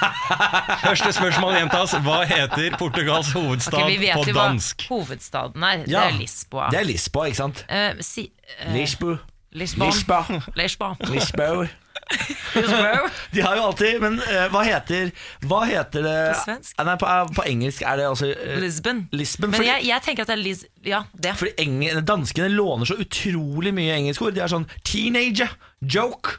Første 0.86 1.12
spørsmål 1.14 1.54
gjentas. 1.60 1.94
Hva 2.06 2.22
heter 2.26 2.74
Portugals 2.78 3.30
hovedstad 3.36 3.82
Ok, 3.82 3.90
vi 3.92 3.98
vet 4.06 4.16
på 4.18 4.24
jo 4.30 4.34
hva 4.34 4.46
dansk? 4.48 4.86
hovedstaden 4.90 5.62
er. 5.68 5.84
Ja. 5.86 6.06
Det 6.08 6.14
er 6.14 6.18
Lisboa. 6.22 6.70
Det 6.74 6.80
er 6.80 6.88
Lisboa, 6.88 7.28
ikke 7.30 7.38
sant? 7.42 7.64
Eh, 7.68 7.92
si, 8.02 8.28
eh, 8.58 8.72
Lisbo. 8.74 9.16
Lisbon. 9.52 9.86
Lisboa. 9.92 10.40
Lisboa. 10.56 10.94
Lisboa. 11.12 11.66
De 13.34 13.40
har 13.40 13.56
jo 13.56 13.62
alltid 13.70 14.00
Men 14.02 14.18
eh, 14.26 14.46
hva 14.52 14.62
heter 14.66 15.10
Hva 15.48 15.62
heter 15.68 16.04
det 16.04 16.16
På 16.34 16.42
svensk? 16.44 16.74
Eh, 16.78 16.86
Nei, 16.88 16.96
på, 17.00 17.08
eh, 17.08 17.32
på 17.38 17.46
engelsk 17.48 17.82
er 17.88 18.00
det 18.02 18.06
altså 18.10 18.30
eh, 18.34 18.58
Lisbon. 18.62 19.04
Lisbon, 19.16 19.50
Men 19.54 19.60
fordi- 19.62 19.70
jeg, 19.72 19.88
jeg 19.88 20.06
tenker 20.08 20.26
at 20.26 20.32
det 20.32 20.38
er 20.38 20.42
Lis... 20.44 20.64
Ja, 20.84 21.02
det. 21.14 21.34
Fordi 21.40 21.52
eng 21.62 22.04
danskene 22.08 22.50
låner 22.52 22.88
så 22.90 22.96
utrolig 23.00 23.72
mye 23.76 23.94
engelskord. 24.00 24.34
De 24.36 24.42
er 24.44 24.50
sånn 24.50 24.66
teenager, 24.86 25.52
joke. 25.80 26.38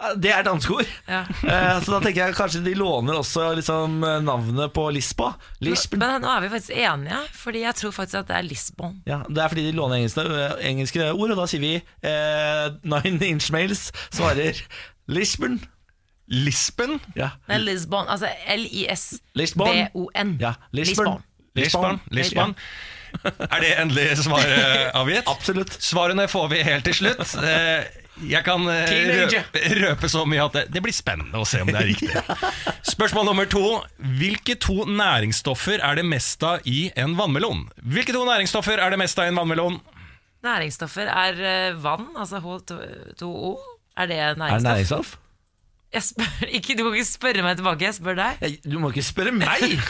Eh, 0.00 0.14
Det 0.20 0.30
er 0.32 0.44
danskord. 0.46 0.88
Ja. 1.08 1.22
Eh, 1.50 1.80
Så 1.84 1.92
da 1.96 1.98
tenker 2.04 2.26
jeg 2.28 2.36
kanskje 2.36 2.60
de 2.64 2.74
låner 2.78 3.16
også 3.20 3.48
liksom 3.58 3.98
eh, 4.06 4.18
navnet 4.24 4.72
på 4.76 4.84
Lisboa. 4.94 5.32
Lisbon. 5.64 6.00
Men 6.04 6.20
nå 6.24 6.28
er 6.36 6.44
vi 6.44 6.52
faktisk 6.54 6.76
enige, 6.76 7.18
Fordi 7.40 7.64
jeg 7.64 7.74
tror 7.80 7.92
faktisk 7.96 8.20
at 8.22 8.28
det 8.30 8.36
er 8.38 8.46
Lisbon. 8.48 8.94
Ja, 9.08 9.22
Det 9.28 9.42
er 9.44 9.48
fordi 9.52 9.64
de 9.70 9.74
låner 9.76 9.98
engelske, 10.02 10.24
eh, 10.28 10.54
engelske 10.70 11.08
ord, 11.12 11.32
og 11.34 11.40
da 11.40 11.48
sier 11.50 11.64
vi 11.64 11.74
eh, 11.80 12.66
Nine 12.84 13.32
Inch 13.32 13.50
Males 13.52 13.88
svarer 14.12 14.60
Lisbon. 15.10 15.58
Lisbon? 16.30 16.98
Ja. 17.18 17.32
Er 17.50 17.58
Lisbon. 17.58 18.06
Altså 18.08 18.28
L-I-S-B-O-N. 18.54 19.30
Lisbon. 19.34 20.38
Ja, 20.40 20.54
Lisbon. 20.72 21.22
Lisbon? 21.58 22.00
Lisbon. 22.14 22.54
Er 23.24 23.60
det 23.64 23.72
endelig 23.82 24.04
svaret 24.22 24.92
avgitt? 25.00 25.26
Absolutt. 25.26 25.72
Svarene 25.82 26.28
får 26.30 26.46
vi 26.52 26.60
helt 26.62 26.86
til 26.86 26.94
slutt. 27.00 27.34
Eh, 27.42 27.88
Jeg 28.30 28.44
kan 28.44 28.66
eh, 28.68 28.90
røpe, 29.32 29.60
røpe 29.80 30.08
så 30.12 30.22
mye 30.28 30.42
at 30.44 30.52
det, 30.58 30.62
det 30.74 30.82
blir 30.84 30.92
spennende 30.94 31.40
å 31.40 31.46
se 31.48 31.62
om 31.64 31.70
det 31.72 31.78
er 31.80 31.88
riktig. 31.88 32.12
Spørsmål 32.94 33.26
nummer 33.30 33.48
to. 33.50 33.62
Hvilke 34.20 34.54
to 34.60 34.84
næringsstoffer 34.86 35.80
er 35.82 35.98
det 35.98 36.04
mest 36.06 36.44
av 36.46 36.60
i 36.68 36.90
en 37.00 37.16
vannmelon? 37.18 37.64
Hvilke 37.80 38.12
to 38.14 38.22
næringsstoffer 38.28 38.78
er 38.84 38.92
det 38.94 39.00
mest 39.00 39.18
av 39.18 39.26
i 39.26 39.32
en 39.32 39.40
vannmelon? 39.40 39.80
Næringsstoffer 40.46 41.08
er 41.10 41.40
eh, 41.48 41.80
vann, 41.82 42.06
altså 42.16 42.38
H2O. 42.44 43.56
Er 43.96 44.06
det 44.06 44.16
Er 44.18 44.28
det 44.34 44.38
næringsstoff? 44.38 44.62
næringsstoff? 44.72 45.16
Jeg 45.92 46.02
spør, 46.06 46.46
ikke, 46.56 46.76
du 46.78 46.84
må 46.84 46.92
ikke 46.94 47.04
spørre 47.08 47.42
meg 47.42 47.56
tilbake, 47.58 47.82
jeg 47.82 47.94
spør 47.94 48.14
deg. 48.14 48.36
Jeg- 48.40 48.60
Du 48.72 48.78
må 48.78 48.90
ikke 48.92 49.02
spørre 49.02 49.32
meg 49.34 49.80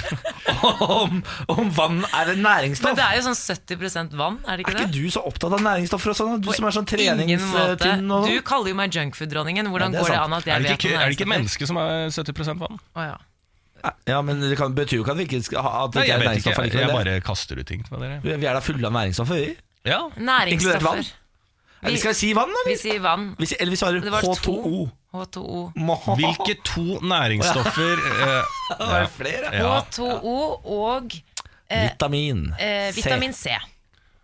om, 0.81 1.23
om 1.49 1.71
vann 1.77 1.99
er 2.17 2.31
en 2.33 2.41
næringsstoff. 2.43 2.89
Men 2.95 2.97
det 2.97 3.05
er 3.05 3.19
jo 3.19 3.25
sånn 3.29 3.37
70 3.37 4.17
vann, 4.17 4.39
er 4.49 4.57
det 4.57 4.65
ikke 4.65 4.73
Er 4.73 4.79
det? 4.79 4.87
ikke 4.89 5.03
du 5.05 5.11
så 5.13 5.21
opptatt 5.29 5.53
av 5.53 5.61
næringsstoffer 5.61 6.11
og 6.15 6.17
sånn? 6.17 6.41
Du 6.41 6.49
Du 6.49 6.57
som 6.57 6.65
er 6.71 6.71
sånn 6.79 6.89
På 6.89 6.97
treningstynn 6.97 8.11
og 8.17 8.25
Du 8.27 8.33
sånn. 8.39 8.43
kaller 8.49 8.69
jo 8.73 8.75
meg 8.81 8.91
junkfood-dronningen. 8.97 9.69
Hvordan 9.69 9.93
Ja, 9.93 9.99
det 9.99 10.01
er 10.01 10.05
går 10.05 10.15
det 10.17 10.21
an 10.25 10.33
at 10.33 10.47
Er 10.47 10.51
jeg 10.51 10.63
vet 10.63 10.71
om 10.71 10.91
om 10.91 11.01
er 11.01 11.05
det 11.05 11.19
ikke 11.19 11.29
næringsstoffer? 11.29 11.37
mennesker 11.37 11.67
som 11.67 11.77
er 11.77 12.11
70 12.11 12.59
vann? 12.65 12.79
Oh, 12.97 13.03
ja. 13.05 13.17
Ja, 14.07 14.21
men 14.23 14.41
det 14.41 14.57
kan, 14.59 14.75
betyr 14.75 14.97
jo 15.01 15.05
ikke 15.05 15.13
at 15.13 15.17
vi 15.21 15.25
ikke 15.29 15.43
skal 15.45 15.63
ha 15.65 15.85
at 15.85 15.93
det 15.93 16.01
Nei, 16.01 16.07
jeg 16.09 16.17
er 16.17 16.25
næringsstoffer. 16.25 16.65
ikke. 16.65 16.77
næringsstoffer 16.77 16.81
Jeg 16.81 16.89
likevel. 16.89 17.05
bare 17.05 17.21
kaster 17.21 17.59
ut 17.61 17.67
ting 17.67 17.85
med 17.91 18.01
dere. 18.01 18.21
Vi 18.41 18.47
er 18.47 18.53
da 18.57 18.61
fulle 18.61 18.87
av 18.87 18.93
næringsstoffer, 18.93 19.35
vi. 19.37 19.57
Ja, 19.85 20.01
Inkludert 20.49 20.83
vann? 20.85 21.05
Eller 21.83 21.97
skal 21.99 22.13
vi 22.13 22.19
si 22.19 22.33
vann, 22.37 22.51
Vi 22.67 22.77
sier 22.77 22.99
vann. 23.01 23.35
Vi 23.39 23.47
sier, 23.49 23.61
eller 23.63 23.71
vi 23.73 23.77
svarer 23.81 24.01
Det 24.05 24.13
var 24.13 24.21
to. 24.21 24.35
H2O. 24.53 24.89
H2O. 25.15 25.61
Hvilke 26.21 26.55
to 26.65 27.01
næringsstoffer 27.01 28.03
eh, 28.05 28.51
Det 28.79 28.91
er 29.01 29.07
flere. 29.15 29.53
ja. 29.57 29.81
H2O 29.81 30.35
og 30.77 31.15
eh, 31.71 31.87
Vitamin. 31.89 32.45
eh, 32.61 32.91
vitamin 32.97 33.33
C. 33.33 33.57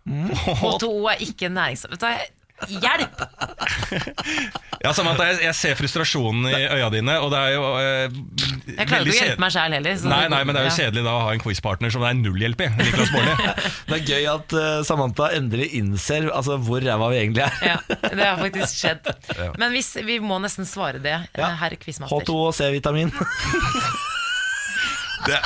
H2O 0.07 1.09
er 1.11 1.23
ikke 1.25 1.49
næringsstoff. 1.49 1.97
Hjelp! 2.67 3.21
Ja, 4.77 4.91
Samantha, 4.93 5.25
jeg, 5.31 5.39
jeg 5.41 5.55
ser 5.57 5.73
frustrasjonen 5.79 6.45
i 6.51 6.57
øya 6.77 6.87
dine, 6.93 7.15
og 7.23 7.31
det 7.33 7.39
er 7.39 7.53
jo 7.55 7.61
eh, 7.81 8.17
Jeg 8.77 8.85
klarer 8.87 9.07
ikke 9.09 9.15
å 9.15 9.17
hjelpe 9.25 9.41
meg 9.41 9.53
sjæl 9.55 9.73
heller. 9.73 9.95
så 9.97 10.11
Nei, 10.11 10.19
nei, 10.29 10.41
men 10.45 10.53
det 10.53 10.61
er 10.61 10.67
jo 10.67 10.69
ja. 10.69 10.75
kjedelig 10.83 11.03
da 11.07 11.13
å 11.17 11.23
ha 11.25 11.31
en 11.33 11.41
quizpartner 11.41 11.93
som 11.95 12.03
det 12.05 12.11
er 12.11 12.19
null 12.19 12.43
hjelp 12.45 12.61
i. 12.61 12.67
Niklas 12.77 13.09
Baarli. 13.15 13.55
Det 13.89 13.97
er 13.97 14.03
gøy 14.11 14.27
at 14.29 14.53
uh, 14.53 14.67
Samantha 14.85 15.31
endelig 15.33 15.71
innser 15.79 16.29
altså, 16.29 16.59
hvor 16.61 16.85
ræva 16.85 17.09
vi 17.09 17.19
egentlig 17.23 17.43
er. 17.47 17.57
Ja, 17.71 17.77
det 18.05 18.21
har 18.21 18.37
faktisk 18.43 18.77
skjedd. 18.83 19.09
Men 19.63 19.73
hvis, 19.73 19.89
vi 20.07 20.19
må 20.23 20.37
nesten 20.45 20.69
svare 20.69 21.01
det, 21.03 21.17
Ja. 21.41 21.49
herr 21.63 21.73
quizmaster. 21.81 22.21
H2O 22.21 22.51
C-vitamin. 22.61 23.09
Det, 25.25 25.41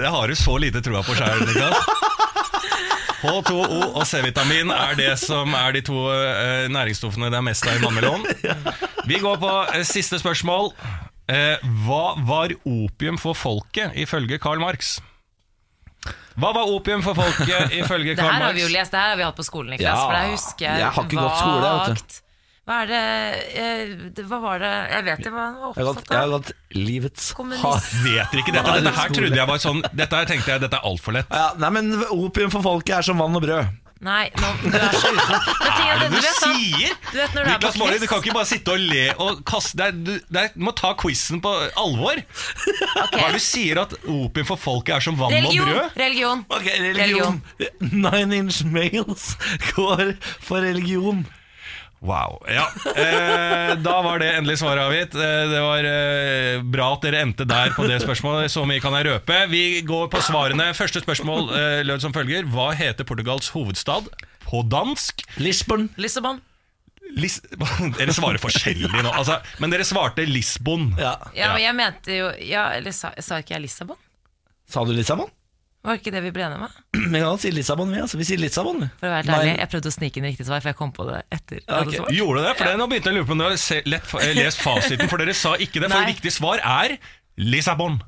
det 0.00 0.08
har 0.16 0.32
du 0.32 0.34
så 0.40 0.56
lite 0.64 0.80
trua 0.82 1.04
på 1.06 1.14
sjæl, 1.20 1.44
Niklas. 1.44 2.15
H2O 3.22 3.96
og 3.96 4.04
C-vitamin 4.08 4.70
er 4.74 4.96
det 4.98 5.12
som 5.22 5.54
er 5.56 5.76
de 5.76 5.82
to 5.86 5.96
eh, 6.12 6.66
næringsstoffene 6.72 7.30
det 7.32 7.38
er 7.38 7.46
mest 7.46 7.66
av 7.66 7.78
i 7.78 7.82
vannmelon. 7.84 8.26
Vi 9.10 9.20
går 9.22 9.38
på 9.40 9.52
eh, 9.72 9.84
siste 9.88 10.20
spørsmål. 10.20 10.72
Eh, 11.32 11.62
hva 11.86 12.16
var 12.28 12.54
opium 12.68 13.18
for 13.18 13.38
folket 13.38 13.96
ifølge 13.98 14.38
Karl 14.42 14.60
Marx? 14.62 14.98
Hva 16.36 16.52
var 16.52 16.68
opium 16.68 17.02
for 17.02 17.16
folket 17.18 17.72
ifølge 17.80 18.14
Karl 18.18 18.28
Marx? 18.28 18.36
Det 18.36 18.42
her 18.42 18.44
har 18.44 18.58
vi 18.58 18.66
jo 18.66 18.70
lest, 18.74 18.92
det 18.92 19.00
her 19.00 19.14
har 19.14 19.18
vi 19.22 19.26
hatt 19.26 19.40
på 19.40 19.48
skolen, 19.48 19.72
Niklas. 19.74 19.88
Ja, 19.88 20.04
for 20.04 20.20
jeg 20.20 20.36
husker 20.36 20.66
jeg 20.68 21.90
vagt. 21.96 22.22
Hva 22.66 22.80
er 22.82 22.88
det, 22.90 23.00
jeg, 23.54 24.24
Hva 24.26 24.38
var 24.42 24.58
det 24.58 24.70
Jeg 24.90 25.04
vet 25.06 25.20
ikke 25.22 25.30
hva 25.36 25.44
han 25.46 25.56
var 25.60 25.68
opptatt 25.70 26.10
av. 26.10 26.16
jeg 26.16 26.18
har 26.18 26.34
av. 26.34 26.52
livets 26.74 27.28
Kommunist. 27.38 27.62
hard. 27.62 27.88
Vet 28.02 28.32
dere 28.32 28.42
ikke 28.42 28.54
dette? 28.56 28.76
Dette 28.82 28.94
her 28.98 29.14
trodde 29.20 29.38
jeg 29.38 29.50
var 29.52 29.60
sånn 29.62 29.82
Dette 29.94 30.18
her 30.18 30.26
tenkte 30.32 30.50
jeg 30.56 30.64
dette 30.66 30.80
er 30.80 30.88
altfor 30.90 31.14
lett. 31.14 31.30
Ja, 31.30 31.52
nei, 31.62 31.70
men 31.78 31.92
Opium 32.10 32.50
for 32.50 32.64
folket 32.66 32.96
er 32.98 33.06
som 33.06 33.22
vann 33.22 33.38
og 33.38 33.44
brød. 33.46 33.74
Nei, 34.06 34.26
nå, 34.36 34.48
du 34.60 34.74
er 34.76 34.92
så 34.92 35.08
uten. 35.08 35.46
Hva 35.62 35.84
er 35.94 36.02
det 36.02 36.08
du 36.12 36.18
sier? 36.26 36.90
Du 37.06 37.14
vet 37.16 37.32
når 37.38 37.46
du 37.46 37.48
er 37.48 37.54
på 37.54 37.54
Niklas 37.62 37.78
Baarli, 37.80 38.00
du 38.02 38.06
kan 38.10 38.20
ikke 38.20 38.34
bare 38.36 38.48
sitte 38.50 38.74
og 38.74 38.82
le 38.90 39.04
og 39.24 39.40
kaste 39.48 39.78
det 39.78 39.86
er- 39.86 39.96
Du, 39.96 40.10
det 40.34 40.42
er, 40.42 40.50
du 40.52 40.66
må 40.66 40.74
ta 40.76 40.90
quizen 41.00 41.40
på 41.40 41.54
alvor. 41.80 42.20
Hva 42.20 43.06
er 43.06 43.30
det 43.30 43.38
du 43.38 43.46
sier 43.46 43.80
at 43.86 43.94
opium 44.04 44.50
for 44.50 44.60
folket 44.60 44.98
er 44.98 45.06
som 45.06 45.16
vann 45.16 45.30
og 45.32 45.38
Religion! 45.38 45.70
brød? 45.70 45.96
Religion. 46.02 46.44
Religion. 47.00 47.40
Nine 47.94 48.42
Inch 48.42 48.60
Males 48.68 49.30
går 49.78 50.12
for 50.44 50.60
religion. 50.66 51.24
Wow. 52.04 52.36
Ja. 52.48 52.66
Eh, 52.92 53.72
da 53.80 53.94
var 54.04 54.20
det 54.20 54.28
endelig 54.36 54.58
svaret 54.60 54.84
avgitt. 54.84 55.14
Eh, 55.16 55.44
det 55.50 55.60
var 55.64 55.88
eh, 55.88 56.62
bra 56.62 56.90
at 56.94 57.06
dere 57.06 57.22
endte 57.24 57.46
der 57.48 57.72
på 57.76 57.86
det 57.88 57.98
spørsmålet. 58.04 58.52
Så 58.52 58.66
mye 58.68 58.82
kan 58.84 58.94
jeg 58.98 59.08
røpe. 59.08 59.38
Vi 59.50 59.80
går 59.86 60.10
på 60.12 60.20
svarene. 60.24 60.68
Første 60.76 61.02
spørsmål 61.02 61.48
eh, 61.56 61.80
lød 61.88 62.04
som 62.04 62.14
følger. 62.16 62.46
Hva 62.52 62.70
heter 62.76 63.08
Portugals 63.08 63.48
hovedstad 63.54 64.10
på 64.46 64.62
dansk? 64.70 65.24
Lisbon. 65.40 65.88
Lissabon. 65.96 66.42
Lis 67.16 67.38
dere 67.96 68.12
svarer 68.12 68.40
forskjellig 68.42 68.90
nå. 68.90 69.12
Altså, 69.14 69.38
men 69.62 69.72
dere 69.72 69.86
svarte 69.86 70.24
Lisbon. 70.28 70.90
Ja. 71.00 71.14
Ja, 71.38 71.52
men 71.54 71.62
jeg 71.62 71.76
mente 71.78 72.16
jo 72.18 72.32
ja, 72.42 72.66
Eller 72.76 72.92
sa, 72.92 73.12
sa 73.22 73.38
ikke 73.40 73.54
jeg 73.54 73.68
Lissabon? 73.68 73.98
Sa 74.68 74.82
du 74.84 74.90
Lissabon? 74.92 75.30
Var 75.86 76.00
ikke 76.00 76.12
det 76.14 76.22
vi 76.24 76.32
ble 76.34 76.46
enige 76.48 76.58
med? 76.64 76.80
Vi 77.14 77.20
kan 77.22 77.38
si 77.42 77.52
Lissabon, 77.54 77.92
vi. 77.94 78.00
Altså. 78.02 78.18
Vi 78.18 78.26
sier 78.26 78.40
Lissabon. 78.42 78.80
vi. 78.82 78.88
For 79.00 79.08
å 79.08 79.12
være 79.14 79.36
ærlig, 79.38 79.52
jeg 79.60 79.70
prøvde 79.74 79.92
å 79.92 79.94
snike 79.94 80.20
inn 80.20 80.28
riktig 80.30 80.48
svar, 80.48 80.64
for 80.64 80.72
jeg 80.72 80.78
kom 80.80 80.92
på 80.96 81.06
det 81.08 81.20
etter. 81.36 81.62
Okay. 81.62 82.02
Gjorde 82.16 82.42
det? 82.48 82.56
For 82.58 82.66
det, 82.70 82.74
Nå 82.80 82.88
begynte 82.90 83.12
jeg 83.12 83.16
å 83.16 83.20
lure 83.20 83.28
på 83.28 83.36
om 83.36 83.44
dere 83.44 83.54
har 83.54 84.26
eh, 84.26 84.34
lest 84.40 84.62
fasiten, 84.64 85.12
for 85.12 85.22
dere 85.22 85.36
sa 85.38 85.54
ikke 85.54 85.84
det. 85.84 85.90
For 85.92 86.02
Nei. 86.02 86.10
riktig 86.10 86.34
svar 86.34 86.62
er 86.64 86.96
Lissabon. 87.38 88.00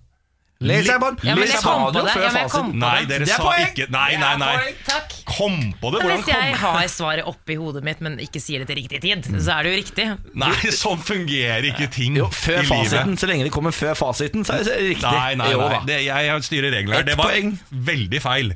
Lissabon. 0.59 1.15
Ja, 1.23 1.37
men 1.39 1.47
jeg 1.47 1.61
sa 1.63 1.73
det. 1.95 2.01
før 2.11 2.25
jeg 2.25 2.33
fasiten. 2.35 2.71
Nei, 2.83 3.05
dere 3.07 3.23
Det 3.23 3.31
er 3.31 3.37
sa 3.39 3.45
poeng. 3.47 3.69
ikke 3.71 3.85
Nei, 3.95 4.17
nei, 4.19 4.31
nei. 4.43 4.73
Takk. 4.89 5.13
Kom 5.29 5.55
på 5.79 5.93
det! 5.95 6.01
Hvordan 6.03 6.17
kom 6.19 6.25
hvis 6.25 6.33
jeg 6.33 6.57
har 6.59 6.89
svaret 6.91 7.29
oppi 7.31 7.55
hodet 7.61 7.85
mitt, 7.87 8.01
men 8.03 8.17
ikke 8.19 8.41
sier 8.43 8.65
det 8.65 8.67
til 8.73 8.81
riktig 8.81 8.99
tid, 9.05 9.29
så 9.39 9.55
er 9.55 9.63
det 9.69 9.71
jo 9.71 9.79
riktig. 9.85 10.07
Nei, 10.35 10.51
sånn 10.75 10.99
fungerer 10.99 11.69
ikke 11.71 11.87
ting 11.95 12.19
Jo, 12.19 12.27
før 12.35 12.59
i 12.59 12.67
livet. 12.67 12.73
fasiten. 12.91 13.15
Så 13.23 13.31
lenge 13.31 13.47
det 13.47 13.55
kommer 13.55 13.71
før 13.77 13.95
fasiten, 14.01 14.43
så 14.49 14.59
er 14.59 14.67
det 14.67 14.77
riktig. 14.83 15.07
Nei, 15.15 15.39
nei, 15.39 15.53
nei. 15.55 15.81
Det, 15.87 16.01
jeg 16.09 16.43
styrer 16.51 16.75
reglene 16.75 16.97
her. 17.05 17.07
Det 17.07 17.17
var 17.23 17.31
poeng. 17.31 17.55
veldig 17.93 18.23
feil. 18.27 18.53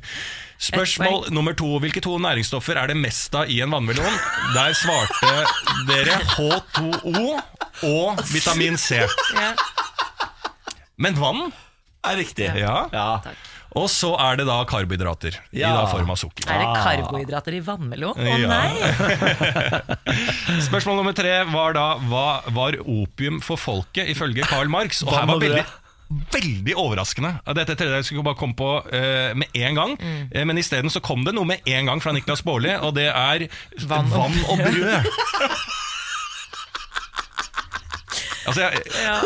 Spørsmål 0.63 1.31
nummer 1.31 1.55
to. 1.55 1.71
Hvilke 1.79 2.03
to 2.03 2.17
næringsstoffer 2.19 2.83
er 2.83 2.91
det 2.91 2.99
mest 2.99 3.33
av 3.35 3.47
i 3.47 3.61
en 3.63 3.71
vannmelon? 3.71 4.19
Der 4.57 4.75
svarte 4.75 5.33
dere 5.87 6.19
H2O 6.35 7.39
og 7.95 8.23
vitamin 8.35 8.75
C. 8.77 9.05
Men 10.99 11.15
vann? 11.19 11.47
Er 12.03 12.17
riktig. 12.19 12.49
Ja. 12.59 12.87
Ja. 12.91 13.09
Og 13.73 13.87
så 13.89 14.11
er 14.21 14.35
det 14.37 14.45
da 14.45 14.59
karbohydrater 14.69 15.37
Ja. 15.55 15.71
i 15.71 15.77
da 15.79 15.85
form 15.89 16.11
av 16.13 16.17
sukker. 16.21 16.45
Er 16.51 16.59
det 16.61 16.83
karbohydrater 16.83 17.55
i 17.57 17.61
vannmelon? 17.65 18.13
Å 18.13 18.35
Ja. 18.37 18.47
nei! 18.51 18.73
Spørsmål 20.67 20.99
nummer 20.99 21.15
tre 21.17 21.39
var 21.49 21.73
da 21.73 21.87
hva 22.09 22.25
var 22.53 22.77
opium 22.83 23.39
for 23.41 23.57
folket 23.57 24.11
ifølge 24.13 24.45
Karl 24.45 24.69
Marx? 24.69 25.01
Og 25.07 25.13
her 25.15 25.25
var 25.25 25.39
og 25.39 25.41
veldig 25.47 25.65
Veldig 26.29 26.75
overraskende. 26.77 27.31
Dette 27.57 27.73
tredje 27.79 27.95
jeg 27.95 28.05
skulle 28.05 28.25
bare 28.27 28.37
komme 28.37 28.53
på 28.53 28.67
uh, 28.85 29.31
med 29.33 29.49
en 29.57 29.73
gang. 29.79 29.95
Mm. 29.97 30.27
Eh, 30.29 30.43
men 30.45 30.59
isteden 30.61 30.91
så 30.93 31.01
kom 31.01 31.23
det 31.25 31.33
noe 31.33 31.47
med 31.49 31.65
en 31.65 31.89
gang 31.89 32.03
fra 32.03 32.13
Niklas 32.13 32.43
Baarli, 32.45 32.75
og 32.85 32.93
det 32.93 33.07
er 33.09 33.47
Vann 33.89 34.11
vann 34.11 34.35
og 34.45 34.51
og, 34.53 34.61
brød. 34.61 35.09
altså, 38.45 38.61
jeg, 38.61 38.83
Ja, 39.01 39.17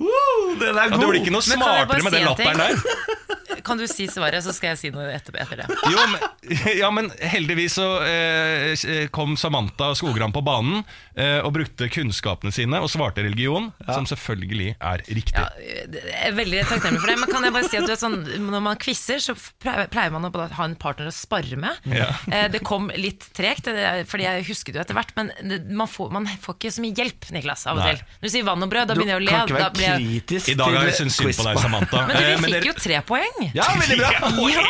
Uh, 0.00 0.58
den 0.58 0.74
er 0.74 0.90
Ja, 0.90 0.96
du 0.98 1.06
blir 1.06 1.20
ikke 1.20 1.32
noe 1.34 1.44
smartere 1.44 2.02
med 2.02 2.10
den 2.16 2.24
en 2.24 2.30
latteren 2.32 2.62
der. 2.64 2.74
Kan 3.64 3.78
du 3.80 3.86
si 3.88 4.06
svaret, 4.12 4.44
så 4.44 4.52
skal 4.54 4.74
jeg 4.74 4.78
si 4.80 4.90
noe 4.94 5.06
etter, 5.14 5.36
etter 5.40 5.62
det. 5.62 5.66
Jo, 5.90 6.02
men, 6.12 6.26
ja, 6.82 6.90
men 6.94 7.08
heldigvis 7.20 7.78
så 7.78 7.86
eh, 8.04 9.06
kom 9.14 9.36
Samantha 9.40 9.92
Skogran 9.98 10.32
på 10.34 10.42
banen 10.44 10.82
eh, 11.16 11.38
og 11.44 11.54
brukte 11.56 11.88
kunnskapene 11.92 12.52
sine 12.54 12.80
og 12.84 12.90
svarte 12.92 13.24
religion, 13.24 13.70
som 13.88 14.06
selvfølgelig 14.08 14.74
er 14.78 15.04
riktig. 15.08 15.34
Ja, 15.40 15.48
jeg 15.64 16.12
er 16.30 16.36
veldig 16.36 16.62
takknemlig 16.68 17.00
for 17.02 17.12
det. 17.12 17.16
Men 17.22 17.32
kan 17.32 17.46
jeg 17.48 17.54
bare 17.56 17.70
si 17.70 17.80
at 17.80 17.88
du 17.88 17.94
er 17.94 18.00
sånn, 18.00 18.18
når 18.50 18.64
man 18.68 18.80
quizer, 18.82 19.22
så 19.24 19.36
pleier 19.64 20.12
man 20.14 20.28
å 20.28 20.32
ha 20.58 20.68
en 20.68 20.76
partner 20.80 21.08
å 21.10 21.14
spare 21.14 21.56
med. 21.60 21.80
Ja. 21.90 22.10
Eh, 22.28 22.46
Det 22.54 22.60
kom 22.66 22.90
litt 23.00 23.24
tregt, 23.36 23.68
er- 23.72 24.04
fordi 24.08 24.26
jeg 24.28 24.44
husket 24.50 24.74
det 24.74 24.80
jo 24.80 24.84
etter 24.84 24.98
hvert, 24.98 25.14
men 25.16 25.32
man 25.78 25.88
får, 25.90 26.10
man 26.14 26.28
får 26.42 26.58
ikke 26.58 26.74
så 26.76 26.84
mye 26.84 26.94
hjelp, 26.98 27.30
Niklas, 27.34 27.64
av 27.70 27.78
og 27.78 27.84
Nei. 27.84 27.94
til. 27.94 28.04
Når 28.20 28.28
du 28.28 28.32
sier 28.36 28.46
vann 28.46 28.62
og 28.66 28.70
brød, 28.72 28.88
da 28.90 28.94
begynner 28.98 29.16
jeg 29.16 29.22
å 29.22 29.24
le. 29.24 29.58
Da 29.58 29.70
blir 29.74 29.88
jeg... 29.88 30.22
I 30.54 30.56
dag 30.58 30.76
har 30.76 30.88
jeg 30.90 30.98
syntes 31.00 31.16
synd 31.18 31.34
på 31.40 31.46
deg, 31.48 31.60
Samantha. 31.64 32.04
Men 32.06 32.14
du, 32.16 32.20
dere 32.20 32.38
fikk 32.44 32.68
jo 32.68 32.74
tre 32.84 33.00
poeng. 33.08 33.40
Ja, 33.54 33.68
veldig 33.78 33.96
bra. 34.00 34.10
Ja! 34.50 34.62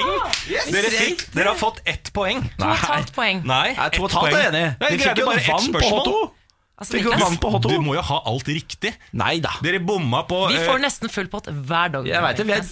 Yes. 0.51 0.67
Dere, 0.75 0.91
fikk, 0.93 1.23
dere 1.33 1.49
har 1.55 1.57
fått 1.57 1.79
ett 1.89 2.11
poeng. 2.13 2.43
To 2.59 2.67
og 2.69 2.75
et 2.75 2.83
halvt 2.91 3.13
poeng. 3.17 3.39
Nei, 3.49 3.71
Nei, 3.79 3.87
to 3.95 4.03
og 4.05 4.11
et 4.11 4.17
halvt 4.19 4.35
er 4.35 4.43
jeg 4.43 4.51
enig 4.53 4.65
i. 4.65 4.73
Nei, 4.83 4.91
De 4.91 4.99
fikk 5.01 5.21
jo 5.23 5.29
bare 5.31 5.41
ett 5.41 5.69
spørsmål. 5.71 6.11
på. 6.11 6.25
H2. 6.75 6.81
Altså, 6.83 6.97
Fikk 6.97 7.05
Niklas, 7.05 7.23
vann 7.23 7.37
på 7.39 7.51
H2. 7.55 7.71
Du 7.71 7.83
må 7.85 7.95
jo 7.95 8.03
ha 8.03 8.17
alt 8.27 8.49
riktig. 8.51 8.91
Nei 9.15 9.39
da. 9.43 9.53
Dere 9.63 9.79
bomma 9.79 10.25
på 10.27 10.41
vi 10.51 10.59
eh, 10.59 10.67
får 10.67 10.83
nesten 10.83 11.13
full 11.13 11.29
pott 11.31 11.47
hver 11.47 11.93
dag. 11.95 12.09
Jeg 12.09 12.25
vet 12.25 12.41
det, 12.41 12.47
vi 12.49 12.57
er 12.57 12.65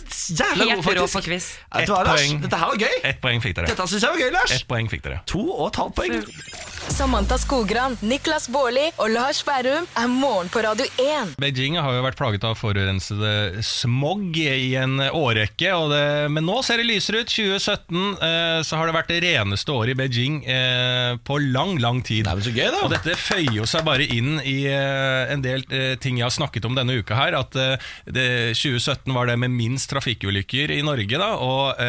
jævla 0.43 0.67
gode, 0.73 0.83
faktisk. 0.83 1.15
på 1.15 1.25
quiz. 1.29 1.49
Ett 1.79 1.93
poeng. 1.93 2.43
Dette 2.43 2.63
her 2.65 2.73
var 2.73 2.83
gøy. 2.83 2.99
Ett 3.13 3.23
poeng 3.23 3.45
fikk 3.45 3.57
dere. 3.61 3.71
Dette 3.71 3.87
syns 3.87 4.03
jeg 4.03 4.17
var 4.17 4.25
gøy, 4.25 4.31
Lars. 4.35 4.57
Et 4.59 4.67
poeng 4.67 4.91
fikk 4.91 5.07
dere. 5.07 5.23
To 5.31 5.45
og 5.55 5.69
et 5.71 5.83
halvt 5.85 6.01
poeng. 6.01 6.71
Samantha 6.91 7.39
Skogran, 7.39 7.95
Niklas 8.03 8.49
Baarli 8.51 8.89
og 8.99 9.13
Lars 9.15 9.39
Bærum 9.47 9.87
er 9.97 10.09
morgen 10.11 10.51
på 10.53 10.61
Radio 10.67 10.85
1. 11.01 11.37
Beijing 11.41 11.79
har 11.79 11.95
jo 11.95 12.03
vært 12.05 12.19
plaget 12.19 12.43
av 12.45 12.57
forurensede 12.59 13.63
smog 13.65 14.35
i 14.37 14.75
en 14.81 14.99
årrekke, 14.99 15.71
og 15.79 15.93
det, 15.95 16.03
men 16.35 16.45
nå 16.45 16.59
ser 16.67 16.83
det 16.83 16.89
lysere 16.91 17.23
ut. 17.23 17.31
2017 17.31 17.97
eh, 18.19 18.59
så 18.67 18.81
har 18.81 18.91
det 18.91 18.97
vært 18.99 19.13
det 19.15 19.21
reneste 19.25 19.73
året 19.73 19.95
i 19.95 19.99
Beijing 20.03 20.41
eh, 20.43 21.15
på 21.23 21.39
lang, 21.55 21.79
lang 21.81 22.03
tid. 22.05 22.27
Nei, 22.27 22.35
men 22.41 22.47
så 22.49 22.53
gøy 22.53 22.67
da. 22.67 22.83
Og 22.83 22.93
dette 22.93 23.17
føyer 23.17 23.61
jo 23.61 23.69
seg 23.71 23.87
bare 23.87 24.02
inn 24.11 24.41
i 24.41 24.65
eh, 24.71 25.33
en 25.33 25.43
del 25.45 25.65
eh, 25.71 25.95
ting 26.01 26.19
jeg 26.19 26.27
har 26.27 26.35
snakket 26.35 26.67
om 26.69 26.77
denne 26.79 26.99
uka 27.01 27.17
her. 27.19 27.37
At 27.39 27.57
eh, 27.59 27.91
det, 28.07 28.27
2017 28.59 29.13
var 29.15 29.31
det 29.31 29.39
med 29.43 29.55
minst 29.55 29.91
trafikkulykker 29.93 30.73
i 30.75 30.83
Norge, 30.87 31.21
da. 31.21 31.33
Og 31.43 31.83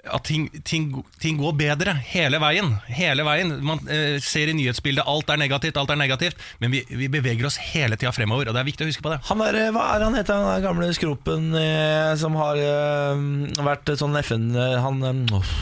at 0.00 0.24
ting, 0.24 0.46
ting, 0.64 0.86
ting 1.20 1.36
går 1.36 1.52
bedre 1.58 1.92
hele 2.08 2.40
veien. 2.40 2.72
Hele 2.88 3.24
veien. 3.26 3.52
Man 3.64 3.82
ser 4.24 4.48
i 4.48 4.56
nyhetsbildet 4.56 5.04
alt 5.08 5.28
er 5.30 5.40
negativt, 5.40 5.76
alt 5.80 5.92
er 5.92 6.00
negativt. 6.00 6.40
Men 6.62 6.72
vi, 6.72 6.82
vi 6.88 7.10
beveger 7.12 7.46
oss 7.48 7.60
hele 7.70 7.98
tida 8.00 8.14
fremover, 8.16 8.48
og 8.48 8.56
det 8.56 8.62
er 8.62 8.70
viktig 8.70 8.86
å 8.86 8.90
huske 8.90 9.04
på 9.04 9.12
det. 9.12 9.20
Han 9.28 9.44
der, 9.44 9.60
hva 9.76 9.90
er 9.94 10.06
han 10.06 10.16
heter, 10.16 10.40
han 10.40 10.54
der 10.54 10.64
gamle 10.64 10.88
skropen 10.96 11.52
eh, 11.58 12.14
som 12.20 12.38
har 12.40 12.60
eh, 12.64 13.60
vært 13.60 13.92
sånn 14.00 14.16
FN 14.24 14.50
Han 14.56 15.04
eh, 15.04 15.36
åh. 15.36 15.54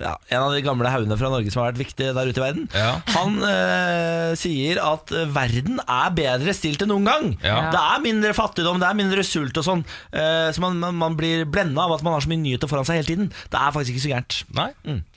Ja, 0.00 0.14
En 0.32 0.44
av 0.46 0.54
de 0.54 0.62
gamle 0.64 0.90
haugene 0.92 1.16
fra 1.20 1.30
Norge 1.32 1.52
som 1.52 1.62
har 1.62 1.72
vært 1.72 1.82
viktig 1.82 2.10
der 2.16 2.30
ute 2.30 2.40
i 2.40 2.44
verden. 2.44 2.66
Ja. 2.76 2.92
Han 3.16 3.38
eh, 3.46 4.32
sier 4.40 4.80
at 4.82 5.12
eh, 5.14 5.28
verden 5.30 5.80
er 5.84 6.14
bedre 6.16 6.54
stilt 6.56 6.84
enn 6.84 6.92
noen 6.92 7.08
gang. 7.08 7.28
Ja. 7.44 7.58
Det 7.74 7.80
er 7.80 8.04
mindre 8.04 8.34
fattigdom, 8.36 8.80
det 8.82 8.88
er 8.88 8.98
mindre 8.98 9.24
sult 9.26 9.60
og 9.60 9.66
sånn. 9.66 9.84
eh, 10.12 10.48
så 10.54 10.64
man, 10.64 10.78
man, 10.82 10.96
man 11.00 11.18
blir 11.18 11.44
blenda 11.50 11.86
av 11.86 11.96
at 11.98 12.04
man 12.06 12.16
har 12.16 12.24
så 12.24 12.32
mye 12.32 12.42
nyheter 12.42 12.70
foran 12.70 12.88
seg 12.88 13.00
hele 13.00 13.10
tiden. 13.10 13.30
Det 13.52 13.60
er 13.60 13.74
faktisk 13.76 13.96
ikke 13.96 14.04
så 14.06 14.12
gærent. 14.14 14.38
Nei, 14.60 14.68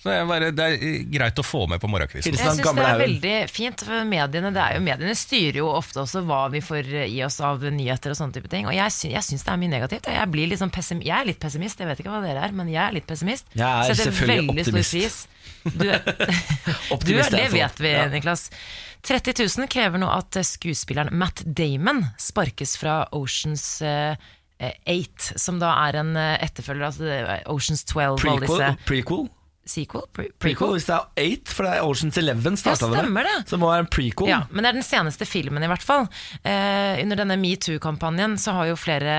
så 0.01 0.11
det 0.11 0.17
er, 0.17 0.27
bare, 0.29 0.51
det 0.55 0.67
er 0.67 0.77
eh, 0.77 0.99
greit 1.13 1.39
å 1.41 1.47
få 1.47 1.65
med 1.71 1.81
på 1.83 1.91
morgenkvisten. 1.91 2.33
Jeg 2.33 2.39
syns 2.41 2.59
synes 2.59 2.77
det 2.77 2.83
er 2.83 2.91
haugen. 2.91 3.05
veldig 3.05 3.35
fint, 3.51 3.85
for 3.87 4.09
mediene, 4.09 4.53
det 4.55 4.63
er 4.63 4.77
jo, 4.77 4.83
mediene 4.85 5.15
styrer 5.17 5.61
jo 5.61 5.69
ofte 5.73 6.03
også 6.03 6.23
hva 6.27 6.43
vi 6.53 6.63
får 6.63 6.91
i 7.07 7.19
oss 7.25 7.39
av 7.43 7.63
nyheter 7.63 8.13
og 8.13 8.19
sånne 8.19 8.37
type 8.37 8.51
ting. 8.51 8.67
Og 8.69 8.75
jeg, 8.75 8.95
sy 8.95 9.13
syns 9.13 9.45
det 9.47 9.53
er 9.53 9.61
mye 9.61 9.73
negativt. 9.73 10.09
Jeg, 10.11 10.69
pessim 10.73 11.01
jeg 11.03 11.15
er 11.15 11.27
litt 11.29 11.39
pessimist, 11.41 11.79
jeg 11.79 11.89
vet 11.89 12.01
ikke 12.01 12.13
hva 12.13 12.21
dere 12.23 12.43
er, 12.47 12.55
men 12.55 12.69
jeg 12.71 12.81
er 12.83 12.95
litt 12.95 13.07
pessimist. 13.09 13.47
Jeg 13.55 13.63
er 13.63 13.97
selvfølgelig 13.97 14.53
veldig 14.53 14.72
stor 14.73 14.97
pris. 14.97 15.27
Du, 15.63 15.87
du 17.05 17.13
det 17.13 17.49
vet 17.53 17.79
vi. 17.79 17.93
Niklas. 18.11 18.49
30 19.03 19.35
000 19.59 19.67
krever 19.71 19.99
nå 19.99 20.07
at 20.11 20.39
skuespilleren 20.47 21.11
Matt 21.19 21.43
Damon 21.45 22.05
sparkes 22.19 22.77
fra 22.79 23.03
Oceans 23.15 23.65
uh, 23.83 24.15
8, 24.87 25.35
som 25.39 25.59
da 25.59 25.73
er 25.89 25.97
en 25.99 26.13
eh, 26.15 26.37
etterfølger, 26.45 26.85
altså 26.87 27.39
Oceans 27.51 27.83
12 27.89 28.21
Prequel? 28.21 28.77
prequel? 28.87 29.25
Sequel? 29.65 30.03
Pre 30.11 30.25
Prequel, 30.43 30.73
Hvis 30.75 30.87
det 30.89 30.95
er 30.95 31.37
8, 31.39 31.53
for 31.55 31.65
det 31.65 31.73
er 31.77 31.87
Oceans 31.87 32.17
11 32.19 32.57
starta 32.59 32.89
Ja, 32.89 32.99
stemmer 32.99 33.27
det. 33.27 33.35
Så 33.47 33.55
det 33.55 33.59
må 33.61 33.69
være 33.71 33.85
en 33.85 33.89
prequel. 33.95 34.27
Ja, 34.27 34.41
men 34.51 34.65
det 34.65 34.71
er 34.73 34.77
den 34.79 34.85
seneste 34.85 35.27
filmen 35.27 35.63
i 35.63 35.69
hvert 35.71 35.85
fall. 35.85 36.09
Eh, 36.43 36.99
under 37.03 37.21
denne 37.21 37.37
metoo-kampanjen 37.39 38.35
så 38.41 38.57
har 38.57 38.71
jo 38.71 38.79
flere 38.79 39.15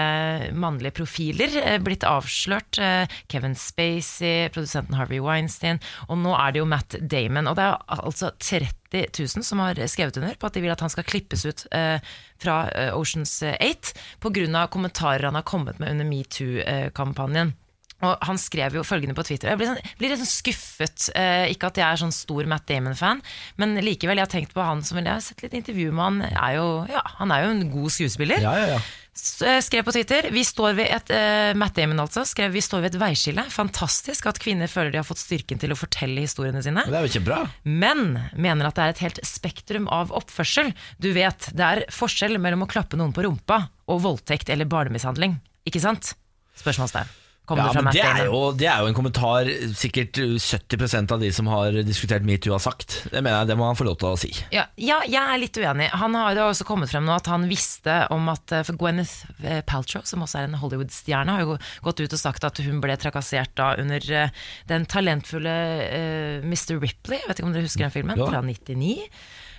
mannlige 0.52 0.98
profiler 1.00 1.56
eh, 1.62 1.78
blitt 1.84 2.04
avslørt. 2.08 2.76
Eh, 2.76 3.16
Kevin 3.32 3.56
Spacey, 3.56 4.50
produsenten 4.52 4.98
Harvey 4.98 5.22
Weinstein, 5.24 5.80
og 6.10 6.20
nå 6.20 6.36
er 6.36 6.52
det 6.52 6.60
jo 6.60 6.68
Matt 6.68 6.98
Damon. 7.00 7.48
Og 7.48 7.56
det 7.56 7.64
er 7.70 7.98
altså 8.04 8.34
30 8.36 9.08
000 9.16 9.48
som 9.48 9.64
har 9.64 9.80
skrevet 9.90 10.20
under 10.20 10.36
på 10.38 10.50
at 10.50 10.54
de 10.54 10.62
vil 10.62 10.76
at 10.76 10.84
han 10.84 10.92
skal 10.92 11.08
klippes 11.08 11.48
ut 11.48 11.66
eh, 11.72 11.96
fra 12.42 12.60
eh, 12.68 12.92
Oceans 12.92 13.40
8 13.56 13.96
pga. 14.20 14.66
kommentarer 14.68 15.24
han 15.24 15.40
har 15.40 15.48
kommet 15.48 15.80
med 15.80 15.96
under 15.96 16.12
metoo-kampanjen. 16.12 17.56
Og 18.04 18.26
Han 18.28 18.40
skrev 18.40 18.76
jo 18.78 18.84
følgende 18.86 19.16
på 19.16 19.24
Twitter 19.26 19.52
Jeg 19.52 19.60
blir, 19.60 19.70
sånn, 19.72 19.94
blir 20.00 20.12
litt 20.12 20.22
sånn 20.22 20.30
skuffet. 20.32 21.08
Eh, 21.16 21.46
ikke 21.54 21.70
at 21.72 21.80
jeg 21.80 21.86
er 21.86 22.02
sånn 22.04 22.14
stor 22.14 22.48
Matt 22.50 22.66
Damon-fan, 22.70 23.22
men 23.60 23.78
likevel, 23.84 24.20
jeg 24.20 24.28
har 24.28 24.34
tenkt 24.34 24.54
på 24.56 24.64
han 24.64 24.84
som 24.86 25.00
Jeg 25.00 25.10
har 25.10 25.24
sett 25.24 25.42
litt 25.44 25.56
intervju 25.60 25.92
med 25.94 26.04
han. 26.04 26.20
Er 26.34 26.58
jo, 26.58 26.68
ja, 26.90 27.02
han 27.18 27.32
er 27.34 27.46
jo 27.46 27.54
en 27.54 27.64
god 27.72 27.94
skuespiller. 27.94 28.44
Ja, 28.44 28.54
ja, 28.60 28.76
ja. 28.76 28.82
Eh, 29.14 29.60
Skrev 29.62 29.84
på 29.86 29.92
Twitter 29.94 30.26
vi 30.34 30.42
står 30.44 30.74
ved 30.74 30.90
et, 30.90 31.10
eh, 31.14 31.52
Matt 31.54 31.76
Damon 31.78 32.02
altså 32.02 32.24
skrev 32.26 32.50
vi 32.52 32.62
står 32.64 32.82
ved 32.82 32.94
et 32.94 33.00
veiskille. 33.00 33.44
Fantastisk 33.54 34.26
at 34.26 34.40
kvinner 34.42 34.70
føler 34.70 34.90
de 34.90 34.98
har 34.98 35.06
fått 35.06 35.22
styrken 35.22 35.60
til 35.62 35.70
å 35.70 35.78
fortelle 35.78 36.24
historiene 36.24 36.62
sine. 36.66 36.82
Det 36.82 36.98
er 36.98 37.06
jo 37.06 37.12
ikke 37.12 37.26
bra 37.28 37.40
Men 37.62 38.18
mener 38.34 38.66
at 38.66 38.74
det 38.74 38.84
er 38.84 38.94
et 38.96 39.04
helt 39.06 39.20
spektrum 39.22 39.86
av 39.88 40.10
oppførsel. 40.10 40.74
Du 40.98 41.12
vet, 41.14 41.50
det 41.54 41.64
er 41.70 41.84
forskjell 41.94 42.40
mellom 42.42 42.66
å 42.66 42.70
klappe 42.70 42.98
noen 42.98 43.14
på 43.14 43.22
rumpa 43.22 43.68
og 43.86 44.02
voldtekt 44.02 44.50
eller 44.50 44.66
barnemishandling. 44.66 45.38
Ikke 45.64 45.80
sant? 45.80 46.16
Spørsmålstegn. 46.58 47.23
Ja, 47.44 47.66
det 47.68 47.82
men 47.84 47.92
det 47.92 48.00
er, 48.00 48.18
jo, 48.24 48.38
det 48.56 48.68
er 48.72 48.80
jo 48.80 48.88
en 48.88 48.96
kommentar 48.96 49.48
sikkert 49.76 50.16
70% 50.16 51.12
av 51.12 51.20
de 51.20 51.28
som 51.34 51.48
har 51.52 51.76
diskutert 51.84 52.24
metoo 52.24 52.54
har 52.54 52.62
sagt. 52.64 53.02
Det 53.12 53.20
mener 53.20 53.42
jeg 53.42 53.50
det 53.50 53.56
må 53.60 53.66
han 53.68 53.76
få 53.76 53.84
lov 53.84 53.98
til 54.00 54.08
å 54.08 54.20
si. 54.20 54.30
Ja, 54.54 54.64
ja, 54.80 55.02
jeg 55.04 55.20
er 55.20 55.42
litt 55.42 55.60
uenig. 55.60 55.90
Han 55.92 56.16
har, 56.16 56.32
jo 56.38 56.48
også 56.48 56.64
kommet 56.64 56.88
frem 56.88 57.04
nå 57.04 57.12
at 57.12 57.28
han 57.28 57.44
visste 57.50 57.98
om 58.14 58.32
at 58.32 58.54
eh, 58.54 58.64
For 58.64 58.80
Gwyneth 58.80 59.44
eh, 59.44 59.60
Paltrow, 59.68 60.06
som 60.08 60.24
også 60.24 60.40
er 60.40 60.48
en 60.48 60.56
Hollywood-stjerne, 60.62 61.36
har 61.36 61.44
jo 61.44 61.58
gått 61.84 62.00
ut 62.00 62.16
og 62.16 62.22
sagt 62.22 62.48
at 62.48 62.64
hun 62.64 62.80
ble 62.84 62.96
trakassert 63.00 63.52
da 63.60 63.74
under 63.80 64.08
eh, 64.08 64.44
den 64.70 64.88
talentfulle 64.88 65.54
uh, 65.84 66.44
Mr. 66.48 66.78
Ripley. 66.80 67.20
Jeg 67.20 67.28
vet 67.28 67.40
ikke 67.40 67.50
om 67.50 67.54
dere 67.54 67.68
husker 67.68 67.84
den 67.84 67.94
filmen? 67.94 68.20
Ja. 68.20 68.30
Fra 68.32 68.40
99. 68.44 69.10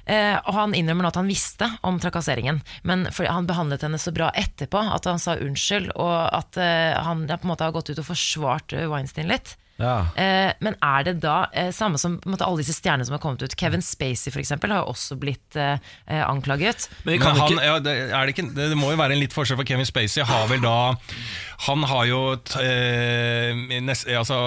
Eh, 0.05 0.37
og 0.45 0.53
Han 0.53 0.75
innrømmer 0.77 1.07
nå 1.07 1.11
at 1.13 1.19
han 1.19 1.29
visste 1.29 1.69
om 1.85 1.99
trakasseringen, 2.01 2.61
men 2.83 3.07
fordi 3.11 3.31
han 3.33 3.49
behandlet 3.49 3.85
henne 3.87 3.99
så 4.01 4.13
bra 4.15 4.31
etterpå 4.37 4.81
at 4.95 5.09
han 5.09 5.21
sa 5.21 5.37
unnskyld, 5.41 5.91
og 5.95 6.15
at 6.29 6.57
eh, 6.61 6.93
han 7.05 7.25
ja, 7.29 7.37
på 7.37 7.47
en 7.49 7.53
måte 7.55 7.67
har 7.67 7.75
gått 7.75 7.89
ut 7.91 8.01
og 8.01 8.09
forsvart 8.13 8.75
eh, 8.77 8.89
Weinstein 8.91 9.31
litt. 9.31 9.55
Ja. 9.75 10.05
Eh, 10.15 10.53
men 10.63 10.77
er 10.79 11.03
det 11.03 11.17
da 11.25 11.49
eh, 11.51 11.67
samme 11.75 11.99
som 11.99 12.15
på 12.21 12.29
en 12.29 12.35
måte, 12.35 12.45
alle 12.47 12.61
disse 12.61 12.77
stjernene 12.77 13.07
som 13.07 13.17
har 13.17 13.21
kommet 13.23 13.43
ut? 13.43 13.55
Kevin 13.59 13.83
Spacey 13.83 14.31
for 14.31 14.39
eksempel, 14.39 14.71
har 14.71 14.85
jo 14.85 14.93
også 14.93 15.17
blitt 15.19 15.57
eh, 15.59 15.75
anklaget. 16.07 16.87
Men 17.03 17.19
Men 17.19 17.27
han, 17.27 17.41
ikke 17.43 17.65
ja, 17.65 17.79
det, 17.83 17.95
er 18.07 18.15
det, 18.15 18.35
ikke, 18.37 18.47
det, 18.55 18.69
det 18.71 18.79
må 18.79 18.93
jo 18.93 19.01
være 19.01 19.17
en 19.17 19.23
litt 19.25 19.35
forskjell, 19.35 19.59
for 19.59 19.67
Kevin 19.67 19.89
Spacey 19.89 20.23
har 20.23 20.47
vel 20.51 20.63
da 20.63 20.77
Han 21.67 21.83
har 21.87 22.05
jo 22.09 22.19
eh, 22.61 23.55
nest, 23.81 24.07
altså, 24.11 24.39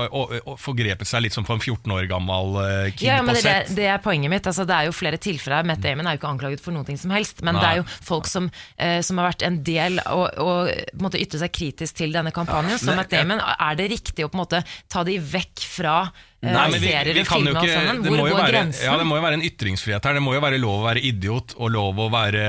forgrepet 0.60 1.08
seg 1.08 1.24
litt 1.24 1.36
som 1.36 1.46
på 1.46 1.56
en 1.56 1.62
14 1.62 1.94
år 1.96 2.08
gammel 2.10 2.58
eh, 2.62 2.90
kid 2.92 3.06
Ja, 3.08 3.18
men 3.22 3.32
på 3.32 3.38
det, 3.40 3.44
sett. 3.46 3.72
det 3.78 3.88
er 3.90 4.02
poenget 4.04 4.32
mitt. 4.32 4.46
Altså, 4.48 4.66
det 4.68 4.76
er 4.76 4.88
jo 4.88 4.94
flere 4.96 5.20
tilfeller. 5.22 5.66
Matt 5.68 5.82
Damon 5.84 6.06
er 6.08 6.16
jo 6.16 6.22
ikke 6.22 6.32
anklaget 6.34 6.64
for 6.64 6.76
noe 6.76 6.98
som 7.00 7.14
helst. 7.16 7.42
Men 7.46 7.58
Nei. 7.58 7.62
det 7.64 7.70
er 7.70 7.80
jo 7.82 7.86
folk 8.12 8.30
som, 8.30 8.50
eh, 8.76 9.00
som 9.06 9.20
har 9.20 9.30
vært 9.32 9.46
en 9.48 9.60
del 9.66 10.00
og, 10.06 10.26
og 10.42 10.72
en 10.72 11.18
ytre 11.18 11.42
seg 11.42 11.54
kritisk 11.54 11.98
til 12.02 12.14
denne 12.14 12.32
kampanjen. 12.34 12.78
Så 12.80 12.96
Matt 12.96 13.12
Damon, 13.14 13.40
Er 13.40 13.78
det 13.78 13.90
riktig 13.92 14.26
å 14.26 14.30
på 14.32 14.38
en 14.38 14.44
måte 14.44 14.64
ta 14.90 15.04
de 15.06 15.18
vekk 15.18 15.64
fra 15.64 15.98
Nei, 16.38 16.68
men 16.70 16.78
vi, 16.78 16.90
vi 17.16 17.22
kan 17.26 17.42
jo 17.42 17.50
ikke, 17.50 17.96
det, 17.98 18.12
må 18.14 18.28
jo 18.28 18.36
være, 18.38 18.60
ja, 18.78 18.92
det 19.00 19.06
må 19.08 19.16
jo 19.18 19.24
være 19.24 19.40
en 19.40 19.42
ytringsfrihet 19.42 20.04
her. 20.06 20.18
Det 20.20 20.22
må 20.22 20.36
jo 20.36 20.42
være 20.44 20.60
lov 20.62 20.84
å 20.84 20.86
være 20.86 21.02
idiot, 21.08 21.56
og 21.58 21.72
lov 21.74 21.98
å 21.98 22.06
være 22.14 22.44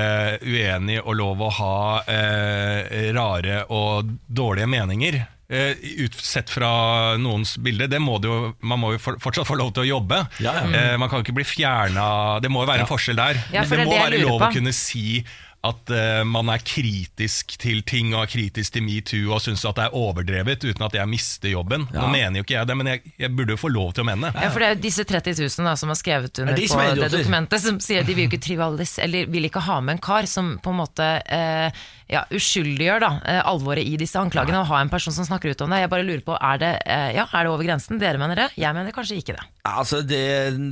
uenig, 0.46 1.00
og 1.02 1.18
lov 1.18 1.42
å 1.42 1.50
ha 1.58 1.74
eh, 2.06 3.10
rare 3.16 3.64
og 3.74 4.14
dårlige 4.30 4.70
meninger. 4.70 5.18
Eh, 5.50 5.74
ut, 6.04 6.14
sett 6.14 6.50
fra 6.54 7.16
noens 7.18 7.56
bilde. 7.58 7.88
Det 7.90 7.98
må 7.98 8.20
det 8.22 8.30
jo, 8.30 8.52
man 8.62 8.78
må 8.78 8.92
jo 8.94 9.02
for, 9.02 9.18
fortsatt 9.18 9.48
få 9.48 9.58
lov 9.58 9.72
til 9.74 9.82
å 9.82 9.88
jobbe. 9.96 10.22
Ja, 10.38 10.54
ja. 10.60 10.68
Eh, 10.70 10.94
man 11.02 11.10
kan 11.10 11.24
ikke 11.24 11.34
bli 11.34 11.46
fjerna 11.48 12.38
Det 12.38 12.52
må 12.52 12.62
jo 12.62 12.70
være 12.70 12.86
en 12.86 12.90
forskjell 12.90 13.18
der. 13.18 13.40
Ja, 13.50 13.64
for 13.66 13.74
det 13.74 13.88
det 13.88 13.90
må 13.90 13.96
det 13.96 14.04
være 14.04 14.20
lov 14.22 14.36
lov 14.36 14.46
å 14.46 14.54
kunne 14.54 14.74
si 14.76 15.24
at 15.60 15.92
uh, 15.92 16.22
man 16.24 16.48
er 16.54 16.62
kritisk 16.64 17.52
til 17.60 17.82
ting 17.84 18.14
og 18.14 18.22
er 18.22 18.30
kritisk 18.32 18.72
til 18.76 18.84
metoo 18.86 19.34
og 19.34 19.42
syns 19.44 19.64
at 19.68 19.76
det 19.76 19.88
er 19.90 19.96
overdrevet 19.98 20.64
uten 20.64 20.86
at 20.86 20.96
jeg 20.96 21.10
mister 21.10 21.52
jobben. 21.52 21.84
Nå 21.92 22.06
mener 22.12 22.40
jo 22.40 22.46
ikke 22.46 22.56
jeg 22.56 22.70
det, 22.70 22.76
men 22.80 22.88
jeg, 22.88 23.12
jeg 23.20 23.34
burde 23.36 23.56
jo 23.56 23.60
få 23.60 23.72
lov 23.72 23.92
til 23.92 24.06
å 24.06 24.08
mene 24.08 24.30
det. 24.30 24.46
Ja, 24.46 24.48
for 24.54 24.64
det 24.64 24.70
er 24.70 24.78
jo 24.78 24.82
disse 24.86 25.04
30 25.04 25.36
000 25.42 25.68
da, 25.68 25.76
som 25.76 25.92
har 25.92 26.00
skrevet 26.00 26.42
under 26.42 26.56
de 26.56 26.68
på 26.70 26.86
det 27.02 27.12
dokumentet, 27.12 27.64
som 27.66 27.80
sier 27.84 28.00
at 28.00 28.08
de 28.08 28.16
vil 28.16 28.24
jo 28.24 28.32
ikke 28.32 28.44
trivalis, 28.48 28.96
eller 29.04 29.28
vil 29.28 29.50
ikke 29.50 29.64
ha 29.68 29.80
med 29.84 29.98
en 29.98 30.04
kar 30.08 30.28
som 30.30 30.54
på 30.64 30.72
en 30.72 30.80
måte 30.80 31.10
eh, 31.28 31.84
ja, 32.10 32.24
uskyldiggjør 32.34 33.02
da, 33.04 33.10
eh, 33.24 33.40
alvoret 33.46 33.86
i 33.86 33.94
disse 34.00 34.18
anklagene 34.18 34.60
og 34.60 34.68
ha 34.72 34.80
en 34.82 34.90
person 34.90 35.14
som 35.14 35.26
snakker 35.26 35.52
ut 35.52 35.62
om 35.64 35.70
det. 35.70 35.82
Jeg 35.84 35.90
bare 35.92 36.06
lurer 36.06 36.24
på, 36.26 36.34
er 36.34 36.58
det, 36.58 36.72
eh, 36.84 37.10
ja, 37.16 37.26
er 37.30 37.46
det 37.46 37.52
over 37.52 37.66
grensen? 37.66 38.00
Dere 38.02 38.18
mener 38.18 38.36
det? 38.36 38.48
Jeg 38.58 38.74
mener 38.74 38.94
kanskje 38.94 39.20
ikke 39.20 39.36
det. 39.38 39.44
Altså, 39.70 40.00
det, 40.02 40.20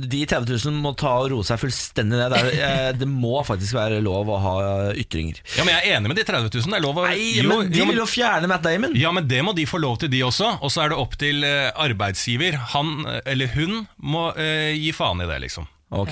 De 0.09 0.25
30 0.25 0.59
000 0.65 0.81
må 0.83 0.91
ta 0.99 1.13
og 1.23 1.31
roe 1.31 1.47
seg 1.47 1.61
fullstendig 1.61 2.19
ned. 2.19 2.35
Det, 2.35 2.41
er, 2.59 2.89
eh, 2.89 2.91
det 2.99 3.07
må 3.07 3.39
faktisk 3.47 3.77
være 3.77 4.01
lov 4.03 4.29
å 4.29 4.39
ha 4.43 4.55
ytringer. 4.93 5.39
Ja, 5.55 5.63
men 5.63 5.75
Jeg 5.77 5.85
er 5.85 5.97
enig 5.97 6.11
med 6.11 6.19
de 6.19 6.27
30 6.27 6.51
000. 6.51 6.69
Det 6.69 6.79
er 6.79 6.85
lov 6.85 6.99
å 6.99 7.07
Nei, 7.07 7.17
jo, 7.39 7.47
men 7.47 7.71
De 7.71 7.79
jo, 7.81 7.89
vil 7.89 8.03
jo 8.03 8.09
fjerne 8.09 8.51
Matt 8.51 8.67
Damon. 8.67 8.95
Ja, 8.99 9.13
men 9.15 9.27
det 9.29 9.41
må 9.45 9.55
de 9.55 9.67
få 9.69 9.79
lov 9.79 9.99
til, 10.03 10.11
de 10.11 10.23
også. 10.27 10.57
Og 10.59 10.73
så 10.73 10.83
er 10.85 10.93
det 10.93 10.99
opp 10.99 11.15
til 11.19 11.45
arbeidsgiver. 11.45 12.59
Han 12.75 13.05
eller 13.25 13.51
hun 13.55 13.85
må 13.97 14.29
eh, 14.35 14.75
gi 14.75 14.91
faen 14.95 15.23
i 15.23 15.29
det, 15.29 15.39
liksom. 15.47 15.69
Ok 15.89 16.11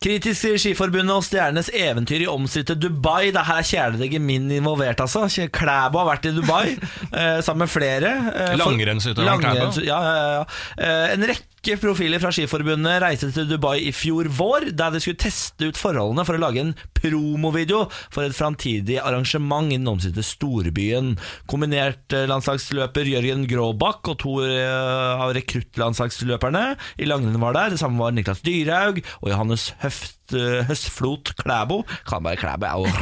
Kritisk 0.00 0.46
til 0.46 0.54
Skiforbundet 0.56 1.12
og 1.12 1.24
stjernenes 1.26 1.66
eventyr 1.76 2.22
i 2.24 2.26
omstridte 2.32 2.72
Dubai. 2.72 3.26
Det 3.34 3.42
her 3.44 3.58
er 3.60 3.66
kjæledegget 3.68 4.22
min 4.24 4.46
involvert, 4.56 5.02
altså. 5.04 5.26
Klæbo 5.52 6.00
har 6.00 6.06
vært 6.08 6.28
i 6.30 6.32
Dubai 6.38 6.70
eh, 7.20 7.42
sammen 7.44 7.66
med 7.66 7.68
flere. 7.68 8.14
Eh, 8.32 8.54
Langrennsutøveren 8.56 9.44
Klæbo? 9.44 9.84
Ja, 9.84 9.98
ja, 10.00 10.22
ja. 10.38 10.46
Eh, 10.80 11.12
en 11.18 11.26
rekke 11.28 11.49
profiler 11.60 12.20
fra 12.22 12.30
Skiforbundet 12.32 13.02
reiste 13.02 13.28
til 13.34 13.48
Dubai 13.50 13.82
i 13.84 13.92
fjor 13.92 14.30
vår, 14.32 14.70
der 14.72 14.94
de 14.94 15.00
skulle 15.02 15.20
teste 15.20 15.68
ut 15.68 15.76
forholdene 15.76 16.24
for 16.24 16.38
å 16.38 16.40
lage 16.40 16.62
en 16.62 16.72
promovideo 16.96 17.82
for 18.08 18.24
et 18.24 18.36
framtidig 18.36 18.96
arrangement 19.00 19.68
i 19.68 19.76
den 19.76 19.90
omstridte 19.90 20.24
storbyen. 20.24 21.18
Kombinert 21.50 22.16
eh, 22.16 22.24
landslagsløper 22.30 23.12
Jørgen 23.12 23.44
Gråbakk 23.50 24.12
og 24.12 24.18
to 24.24 24.38
eh, 24.46 25.20
av 25.20 25.34
rekruttlandslagsløperne 25.36 26.64
i 26.96 27.08
langrenn 27.08 27.40
var 27.42 27.58
der. 27.58 27.74
Det 27.74 27.82
samme 27.82 28.00
var 28.00 28.16
Niklas 28.16 28.40
Dyrhaug 28.46 29.02
og 29.20 29.28
Johannes 29.28 29.70
Høft 29.84 30.19
eh, 30.36 30.62
Høstflot 30.68 31.34
Klæbo. 31.40 31.82
Kan 32.08 32.24
bare 32.26 32.40
Klæbo, 32.40 32.66
jeg 32.66 32.94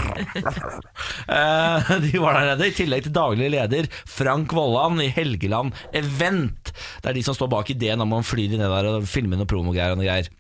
Eh, 1.29 1.91
De 2.05 2.20
var 2.22 2.39
der 2.39 2.55
nede, 2.55 2.68
i 2.70 2.76
tillegg 2.76 3.05
til 3.07 3.14
daglig 3.14 3.51
leder 3.53 3.89
Frank 4.09 4.53
Vollan 4.57 5.01
i 5.05 5.11
Helgeland 5.12 5.74
Event. 5.93 6.72
Det 7.03 7.11
er 7.11 7.18
de 7.18 7.24
som 7.26 7.37
står 7.37 7.51
bak 7.53 7.70
ideen 7.74 8.01
om 8.05 8.16
å 8.16 8.24
fly 8.24 8.49
de 8.51 8.61
ned 8.61 8.72
der 8.72 8.91
og 8.95 9.09
filme 9.09 9.37
noe 9.39 9.49
promogreier 9.49 9.95
og 9.95 10.01
noe 10.01 10.09
greier. 10.09 10.31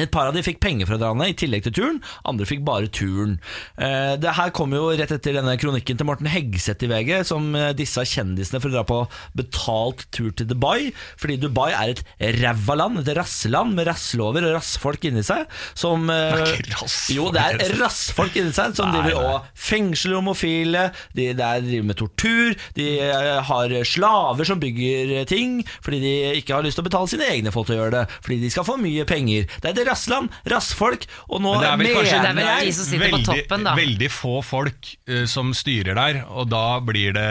Et 0.00 0.10
par 0.10 0.28
av 0.28 0.34
de 0.34 0.42
fikk 0.42 0.60
penger 0.62 0.88
fra 0.88 0.98
hverandre 0.98 1.28
i 1.30 1.36
tillegg 1.38 1.64
til 1.66 1.74
turen, 1.76 2.00
andre 2.26 2.46
fikk 2.48 2.64
bare 2.66 2.90
turen. 2.90 3.36
Eh, 3.78 4.14
det 4.20 4.34
her 4.38 4.50
kom 4.56 4.74
jo 4.74 4.88
rett 4.90 5.12
etter 5.14 5.36
denne 5.38 5.54
kronikken 5.60 5.98
til 6.00 6.08
Morten 6.08 6.28
Hegseth 6.30 6.82
i 6.86 6.90
VG, 6.90 7.12
som 7.28 7.52
eh, 7.58 7.70
disse 7.78 8.02
kjendisene 8.10 8.60
for 8.62 8.72
å 8.72 8.74
dra 8.74 8.84
på 8.88 9.00
betalt 9.38 10.06
tur 10.14 10.32
til 10.34 10.48
Dubai, 10.50 10.90
fordi 11.20 11.38
Dubai 11.44 11.70
er 11.74 11.94
et 11.94 12.40
ræva 12.40 12.76
land, 12.80 13.00
et 13.02 13.12
rasseland 13.18 13.76
med 13.78 13.88
rasslover 13.90 14.48
og 14.48 14.56
rassfolk 14.56 15.06
inni 15.10 15.22
seg, 15.26 15.46
som 15.78 16.08
eh, 16.12 16.34
Det 16.34 16.74
er. 16.74 16.88
Jo, 17.14 17.28
det 17.34 17.44
er 17.44 17.76
rassfolk 17.78 18.34
inni 18.40 18.54
seg, 18.56 18.74
som 18.76 18.90
driver 18.94 19.20
og 19.20 19.48
fengsler 19.54 20.18
homofile, 20.18 20.88
de 21.14 21.30
der 21.38 21.62
driver 21.64 21.88
med 21.92 22.00
tortur, 22.00 22.58
de 22.74 22.88
eh, 22.98 23.30
har 23.46 23.76
slaver 23.86 24.48
som 24.48 24.60
bygger 24.62 25.14
ting, 25.30 25.60
fordi 25.84 26.02
de 26.02 26.14
ikke 26.40 26.56
har 26.56 26.66
lyst 26.66 26.80
til 26.80 26.84
å 26.84 26.88
betale 26.90 27.10
sine 27.14 27.30
egne 27.30 27.54
folk 27.54 27.70
til 27.70 27.78
å 27.78 27.82
gjøre 27.84 27.96
det, 28.00 28.04
fordi 28.24 28.40
de 28.42 28.50
skal 28.52 28.66
få 28.66 28.76
mye 28.80 29.06
penger. 29.08 29.46
Det 29.60 29.70
er 29.70 29.76
et 29.76 29.83
rassland, 29.88 30.32
rassfolk, 30.50 31.06
og 31.28 31.42
nå 31.44 31.54
Men 31.54 31.62
det 31.62 31.68
er 31.70 31.80
vel 31.82 31.90
kanskje 31.98 32.20
Det 32.24 32.30
er 32.30 32.38
vel 32.38 32.68
de 32.68 32.74
som 32.78 32.88
sitter 32.88 33.14
på 33.14 33.22
toppen, 33.28 33.66
da. 33.68 33.74
veldig 33.78 34.10
få 34.12 34.34
folk 34.44 34.90
uh, 35.10 35.24
som 35.30 35.52
styrer 35.56 35.98
der, 35.98 36.20
og 36.28 36.48
da 36.52 36.64
blir 36.84 37.14
det 37.16 37.26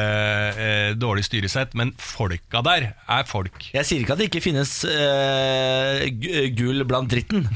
uh, 0.58 0.90
dårlig 1.00 1.26
styresett. 1.28 1.74
Men 1.78 1.94
folka 1.98 2.64
der 2.66 2.90
er 2.94 3.28
folk. 3.30 3.70
Jeg 3.74 3.88
sier 3.90 4.04
ikke 4.04 4.16
at 4.18 4.24
det 4.24 4.30
ikke 4.32 4.44
finnes 4.46 4.76
uh, 4.88 6.04
gull 6.58 6.84
blant 6.88 7.10
dritten. 7.12 7.48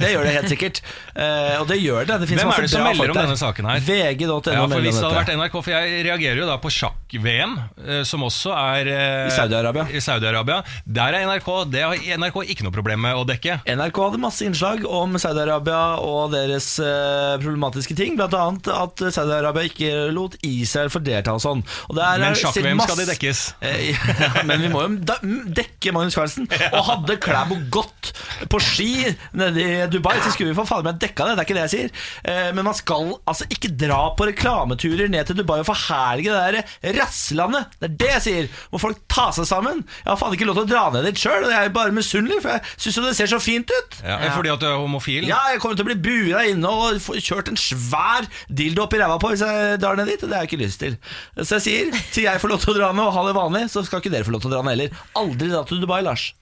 Det 0.00 0.12
gjør 0.14 0.26
det 0.26 0.34
helt 0.38 0.50
sikkert. 0.52 0.80
Eh, 1.14 1.56
og 1.60 1.68
det 1.70 1.78
gjør 1.80 2.06
det. 2.08 2.18
Det 2.22 2.28
Hvem 2.32 2.50
er 2.50 2.64
det 2.64 2.70
som 2.72 2.84
melder 2.84 3.12
om 3.12 3.16
der. 3.16 3.26
denne 3.28 3.38
saken 3.38 3.68
her? 3.68 3.82
VG.no 3.84 4.38
Ja, 4.52 4.64
for 4.66 4.82
Hvis 4.84 4.98
det 4.98 5.04
hadde 5.04 5.18
vært. 5.20 5.32
NRK, 5.38 5.56
for 5.60 5.72
jeg 5.74 6.04
reagerer 6.08 6.40
jo 6.42 6.48
da 6.48 6.56
på 6.62 6.72
sjakk-VM, 6.74 7.54
eh, 7.84 8.02
som 8.08 8.24
også 8.26 8.54
er 8.54 8.90
eh, 8.92 9.28
I 9.28 9.34
Saudi-Arabia. 9.36 9.86
i 9.90 10.02
Saudi-Arabia. 10.04 10.60
Der 10.84 11.18
er 11.18 11.28
NRK 11.28 11.50
Det 11.72 11.84
har 11.84 12.18
NRK 12.18 12.40
ikke 12.54 12.66
noe 12.66 12.74
problem 12.74 13.04
med 13.06 13.18
å 13.20 13.24
dekke. 13.28 13.60
NRK 13.68 14.00
hadde 14.08 14.22
masse 14.22 14.43
innslag 14.46 14.84
om 14.88 15.16
Saudi-Arabia 15.20 16.00
og 16.04 16.32
deres 16.34 16.74
eh, 16.82 17.34
problematiske 17.42 17.96
ting. 17.98 18.16
Blant 18.18 18.34
annet 18.38 18.70
at 18.72 19.02
Saudi-Arabia 19.14 19.68
ikke 19.68 19.92
lot 20.14 20.36
Israel 20.46 20.92
få 20.92 21.02
delta 21.04 21.34
og 21.36 21.42
sånn. 21.44 21.62
Og 21.90 21.98
Men 21.98 22.36
sjakk-VM 22.38 22.82
skal 22.84 23.00
de 23.00 23.08
dekkes. 23.12 23.42
Eh, 23.64 23.90
ja, 23.92 24.30
men 24.48 24.64
vi 24.64 24.70
må 24.72 24.84
jo 24.84 25.16
dekke 25.56 25.94
Magnus 25.96 26.16
Carlsen. 26.18 26.48
Og 26.76 26.86
hadde 26.88 27.18
Klæbo 27.22 27.58
gått 27.72 28.12
på 28.50 28.60
ski 28.62 28.90
nede 29.36 29.62
i 29.62 29.86
Dubai, 29.90 30.16
så 30.22 30.32
skulle 30.34 30.52
vi 30.52 30.58
for 30.58 30.68
faen 30.68 30.86
meg 30.86 31.00
dekka 31.02 31.28
det. 31.28 31.36
Det 31.36 31.44
er 31.44 31.48
ikke 31.48 31.58
det 31.58 31.64
jeg 31.66 31.74
sier. 31.74 32.06
Eh, 32.30 32.50
men 32.56 32.66
man 32.66 32.76
skal 32.76 33.14
altså 33.24 33.48
ikke 33.52 33.72
dra 33.80 34.00
på 34.18 34.28
reklameturer 34.30 35.10
ned 35.12 35.30
til 35.30 35.40
Dubai 35.40 35.60
og 35.62 35.68
forherlige 35.68 36.34
det 36.34 36.64
der 36.64 36.98
rasslandet. 37.00 37.74
Det 37.80 37.90
er 37.90 37.96
det 38.04 38.12
jeg 38.14 38.24
sier. 38.28 38.50
Må 38.72 38.82
folk 38.82 39.02
ta 39.10 39.30
seg 39.36 39.48
sammen. 39.48 39.84
Jeg 40.02 40.10
har 40.12 40.20
faen 40.20 40.36
ikke 40.36 40.48
lov 40.48 40.60
til 40.60 40.66
å 40.66 40.72
dra 40.72 40.84
ned 40.94 41.08
dit 41.08 41.20
sjøl, 41.24 41.46
og 41.46 41.52
jeg 41.52 41.68
er 41.70 41.74
bare 41.74 41.94
misunnelig, 41.94 42.40
for 42.44 42.56
jeg 42.56 42.76
syns 42.76 42.98
jo 42.98 43.06
det 43.06 43.14
ser 43.18 43.30
så 43.30 43.40
fint 43.42 43.70
ut. 43.70 43.98
Ja, 44.04 44.18
Fordi 44.36 44.52
at 44.52 44.62
du 44.62 44.68
er 44.68 44.76
homofil? 44.80 45.26
Ja, 45.30 45.40
jeg 45.52 45.62
kommer 45.62 45.78
til 45.78 45.86
å 45.86 45.90
bli 45.90 45.98
bua 46.04 46.44
inne 46.50 46.70
og 46.70 47.00
få 47.04 47.16
kjørt 47.18 47.50
en 47.52 47.58
svær 47.60 48.28
dildo 48.48 48.84
opp 48.86 48.96
i 48.96 49.02
ræva 49.02 49.18
på 49.22 49.32
hvis 49.32 49.44
jeg 49.46 49.80
drar 49.82 49.98
ned 50.00 50.10
dit, 50.12 50.22
og 50.22 50.30
det 50.30 50.38
har 50.38 50.46
jeg 50.46 50.52
ikke 50.52 50.62
lyst 50.64 50.82
til. 50.82 50.96
Så 51.40 51.58
jeg 51.58 51.66
sier, 51.66 52.06
til 52.14 52.28
jeg 52.28 52.42
får 52.42 52.54
lov 52.54 52.62
til 52.64 52.74
å 52.74 52.78
dra 52.78 52.92
ned 52.94 53.06
og 53.06 53.14
ha 53.16 53.26
det 53.28 53.36
vanlig, 53.38 53.66
så 53.72 53.84
skal 53.86 54.02
ikke 54.02 54.12
dere 54.14 54.26
få 54.26 54.34
lov 54.34 54.44
til 54.44 54.52
å 54.52 54.56
dra 54.56 54.64
ned 54.66 54.76
heller. 54.76 55.04
Aldri 55.20 55.52
dra 55.52 55.62
til 55.68 55.82
Dubai, 55.84 56.02
Lars. 56.06 56.32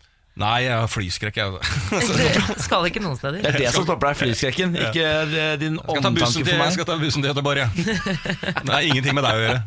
Nei, 0.41 0.63
jeg 0.65 0.73
har 0.73 0.89
flyskrekk, 0.89 1.37
jeg. 1.37 1.49
Skal 2.65 2.87
ikke 2.89 3.03
noen 3.05 3.19
steder. 3.19 3.43
Det 3.45 3.51
er 3.51 3.59
det 3.67 3.73
som 3.75 3.85
stopper 3.85 4.09
deg, 4.09 4.17
flyskrekken, 4.23 4.73
ikke 4.81 5.05
eh, 5.29 5.51
din 5.61 5.77
omtanke 5.77 6.25
til, 6.33 6.47
meg. 6.57 6.71
jeg 6.71 6.79
skal 6.79 6.89
ta 6.89 6.97
bussen 7.03 7.21
til 7.21 7.29
Göteborg, 7.35 7.61
jeg. 7.61 7.69
Det 8.63 8.73
har 8.73 8.81
ingenting 8.81 9.13
med 9.19 9.29
deg 9.29 9.33
å 9.37 9.43
gjøre. 9.45 9.61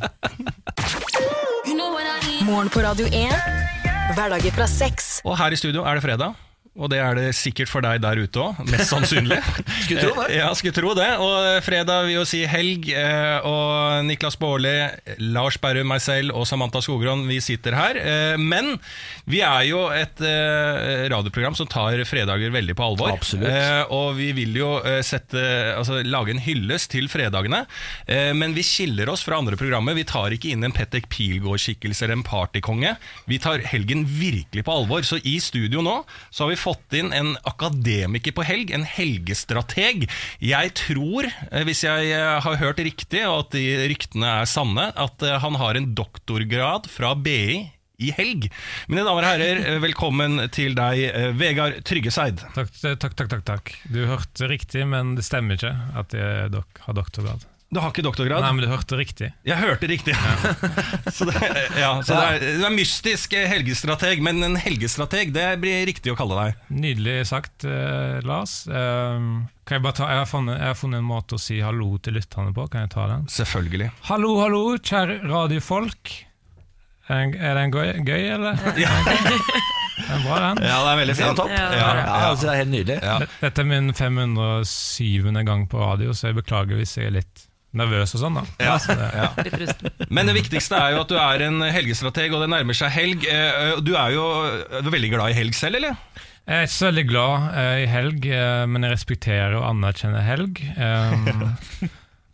Morgen 2.50 2.74
på 2.74 2.82
Radio 2.82 3.06
1. 3.14 3.30
Hverdager 4.18 4.58
fra 4.58 4.66
sex. 4.70 5.20
Og 5.26 5.38
her 5.38 5.54
i 5.54 5.58
studio 5.62 5.86
er 5.86 6.00
det 6.00 6.06
fredag. 6.06 6.34
Og 6.76 6.90
det 6.92 6.98
er 7.00 7.16
det 7.16 7.30
sikkert 7.38 7.70
for 7.72 7.80
deg 7.86 8.02
der 8.04 8.20
ute 8.20 8.42
òg, 8.42 8.58
mest 8.68 8.90
sannsynlig. 8.92 9.38
Skulle 9.86 10.02
tro 10.04 10.16
det. 10.20 10.26
Ja, 10.42 10.50
skulle 10.58 10.74
tro 10.76 10.90
det. 10.98 11.08
Og 11.24 11.46
fredag 11.64 12.04
vil 12.10 12.18
jo 12.18 12.26
si 12.28 12.42
helg. 12.52 12.90
eh, 12.92 13.46
Og 13.48 14.04
Niklas 14.10 14.36
Baarli, 14.42 14.74
Lars 15.32 15.56
Berrum, 15.64 15.88
meg 15.94 16.02
selv 16.04 16.36
og 16.36 16.44
Samantha 16.50 16.82
Skogran, 16.84 17.24
vi 17.30 17.38
sitter 17.40 17.78
her. 17.78 17.96
Eh, 18.02 18.36
Men 18.42 18.74
vi 19.32 19.40
er 19.46 19.64
jo 19.70 19.86
et 19.96 20.20
eh, 20.28 21.06
radioprogram 21.14 21.56
som 21.56 21.70
tar 21.72 21.96
fredager 22.10 22.52
veldig 22.52 22.76
på 22.76 22.90
alvor. 22.90 23.14
Absolutt. 23.16 23.48
Og 23.96 24.12
vi 24.20 24.34
vil 24.36 24.60
jo 24.60 24.74
sette, 25.06 25.40
altså, 25.78 26.02
lage 26.04 26.36
en 26.36 26.44
hyllest 26.44 26.92
til 26.92 27.08
fredagene. 27.12 27.64
Men 28.36 28.52
vi 28.58 28.64
skiller 28.68 29.10
oss 29.14 29.24
fra 29.26 29.40
andre 29.40 29.56
programmer. 29.60 29.96
Vi 29.96 30.04
tar 30.12 30.36
ikke 30.36 30.52
inn 30.52 30.68
en 30.68 30.76
Petter 30.76 31.08
Pilgaard-skikkelse 31.12 32.04
eller 32.10 32.20
en 32.20 32.26
partykonge. 32.28 32.96
Vi 33.32 33.40
tar 33.42 33.64
helgen 33.72 34.04
virkelig 34.12 34.66
på 34.68 34.76
alvor. 34.76 35.08
Så 35.08 35.22
i 35.24 35.38
studio 35.44 35.82
nå 35.86 36.02
så 36.30 36.44
har 36.46 36.52
vi 36.54 36.60
fått 36.66 36.98
inn 36.98 37.14
en 37.14 37.36
akademiker 37.46 38.34
på 38.36 38.46
helg, 38.48 38.74
en 38.74 38.88
helgestrateg. 38.90 40.08
Jeg 40.44 40.74
tror, 40.80 41.30
eh, 41.30 41.64
hvis 41.68 41.86
jeg 41.86 42.12
eh, 42.16 42.40
har 42.42 42.60
hørt 42.62 42.82
riktig, 42.82 43.24
og 43.30 43.46
at 43.46 43.56
de 43.58 43.66
ryktene 43.92 44.34
er 44.42 44.50
sanne, 44.50 44.90
at 44.92 45.26
eh, 45.26 45.40
han 45.44 45.60
har 45.62 45.78
en 45.78 45.92
doktorgrad 45.98 46.90
fra 46.92 47.14
BI 47.16 47.72
i 47.96 48.12
helg. 48.12 48.50
Mine 48.92 49.06
damer 49.08 49.24
og 49.24 49.30
herrer, 49.30 49.80
velkommen 49.80 50.50
til 50.52 50.76
deg, 50.76 51.06
Vegard 51.40 51.80
Tryggeseid. 51.88 52.44
Takk, 52.58 52.74
takk, 52.76 53.16
takk, 53.16 53.32
takk, 53.38 53.46
takk. 53.48 53.76
Du 53.88 54.02
hørte 54.10 54.52
riktig, 54.52 54.84
men 54.92 55.16
det 55.16 55.24
stemmer 55.24 55.56
ikke 55.56 55.72
at 55.96 56.18
jeg 56.18 56.50
har 56.52 56.98
doktorgrad. 56.98 57.48
Du 57.76 57.82
har 57.84 57.92
ikke 57.92 58.06
doktorgrad? 58.06 58.40
Nei, 58.40 58.52
men 58.56 58.64
du 58.64 58.70
hørte 58.72 58.96
riktig. 58.96 59.28
Jeg 59.44 59.60
hørte 59.60 59.88
riktig. 59.92 60.14
så 61.16 61.26
det, 61.28 61.40
ja, 61.76 61.90
så 62.08 62.16
det, 62.16 62.22
er, 62.24 62.44
det 62.62 62.68
er 62.70 62.72
mystisk 62.72 63.34
eh, 63.36 63.50
helgestrateg, 63.52 64.22
men 64.24 64.40
en 64.48 64.54
helgestrateg, 64.56 65.34
det 65.36 65.50
blir 65.60 65.82
riktig 65.90 66.14
å 66.14 66.16
kalle 66.16 66.38
deg. 66.40 66.62
Nydelig 66.72 67.18
sagt, 67.34 67.66
eh, 67.68 68.22
Lars. 68.24 68.54
Eh, 68.72 69.18
kan 69.68 69.76
jeg, 69.76 69.84
bare 69.84 69.98
ta, 69.98 70.08
jeg, 70.08 70.22
har 70.22 70.30
funnet, 70.30 70.56
jeg 70.62 70.72
har 70.72 70.78
funnet 70.80 71.04
en 71.04 71.10
måte 71.10 71.36
å 71.36 71.42
si 71.42 71.58
hallo 71.66 71.90
til 72.00 72.16
lytterne 72.16 72.54
på. 72.56 72.64
Kan 72.72 72.86
jeg 72.86 72.94
ta 72.94 73.10
den? 73.12 73.26
Selvfølgelig. 73.34 73.90
Hallo, 74.08 74.30
hallo, 74.40 74.62
kjære 74.80 75.18
radiofolk. 75.28 76.14
Er 77.10 77.26
den, 77.26 77.34
er 77.44 77.60
den 77.60 77.74
gøy, 77.76 77.90
gøy, 78.08 78.22
eller? 78.38 78.62
Ja. 78.86 78.94
Er 80.06 80.14
den 80.14 80.24
bra, 80.24 80.38
den? 80.46 80.62
Ja, 80.64 80.78
det 80.80 80.94
er 80.94 81.02
veldig 81.02 81.18
Ja, 81.18 81.28
fint. 81.28 81.42
topp. 81.42 81.52
Ja. 81.52 81.66
Ja, 81.76 82.16
altså, 82.30 82.48
det 82.48 82.54
er 82.54 82.62
helt 82.64 82.72
nydelig. 82.72 82.98
Ja. 83.04 83.18
Dette 83.44 83.66
er 83.66 83.68
min 83.68 83.92
507. 84.00 85.28
gang 85.52 85.68
på 85.72 85.84
radio, 85.84 86.16
så 86.16 86.32
jeg 86.32 86.40
beklager 86.40 86.80
hvis 86.80 86.96
jeg 87.02 87.12
er 87.12 87.20
litt 87.20 87.46
nervøs 87.78 88.14
og 88.18 88.22
sånn. 88.24 88.38
da. 88.40 88.44
Ja. 88.64 88.76
Så 88.82 88.96
det, 88.98 89.10
Ja. 89.16 89.30
Men 90.10 90.30
det 90.30 90.36
viktigste 90.38 90.78
er 90.80 90.96
jo 90.96 91.02
at 91.06 91.12
du 91.12 91.18
er 91.20 91.44
en 91.48 91.60
helgestrateg, 91.62 92.34
og 92.36 92.42
det 92.46 92.50
nærmer 92.54 92.78
seg 92.78 92.94
helg. 92.96 93.26
Eh, 93.28 93.76
Du 93.86 93.94
er 94.00 94.16
jo 94.16 94.26
er 94.80 94.88
veldig 94.90 95.12
glad 95.14 95.32
i 95.34 95.38
helg 95.40 95.56
selv, 95.58 95.76
eller? 95.82 95.98
Jeg 96.46 96.56
er 96.62 96.68
ikke 96.68 96.76
så 96.78 96.90
veldig 96.92 97.06
glad 97.10 97.46
eh, 97.58 97.76
i 97.84 97.86
helg, 97.90 98.26
eh, 98.30 98.66
men 98.70 98.84
jeg 98.86 98.94
respekterer 98.94 99.56
og 99.58 99.66
anerkjenner 99.72 100.22
helg. 100.26 100.60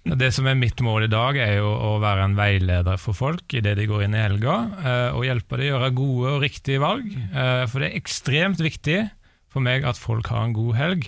Det 0.01 0.31
som 0.33 0.47
er 0.49 0.55
mitt 0.57 0.79
mål 0.81 1.05
i 1.05 1.11
dag, 1.11 1.37
er 1.37 1.59
jo 1.59 1.69
å 1.69 1.91
være 2.01 2.23
en 2.25 2.33
veileder 2.35 2.97
for 2.97 3.13
folk 3.13 3.53
idet 3.53 3.75
de 3.77 3.85
går 3.85 4.07
inn 4.07 4.15
i 4.17 4.23
helga, 4.23 4.55
og 5.13 5.21
hjelpe 5.27 5.59
dem 5.61 5.67
å 5.67 5.69
gjøre 5.75 5.89
gode 5.93 6.31
og 6.35 6.41
riktige 6.41 6.81
valg. 6.81 7.05
For 7.69 7.77
det 7.83 7.91
er 7.91 7.99
ekstremt 7.99 8.63
viktig 8.65 8.97
for 9.53 9.61
meg 9.61 9.85
at 9.85 9.99
folk 10.01 10.25
har 10.33 10.47
en 10.47 10.55
god 10.57 10.73
helg. 10.79 11.05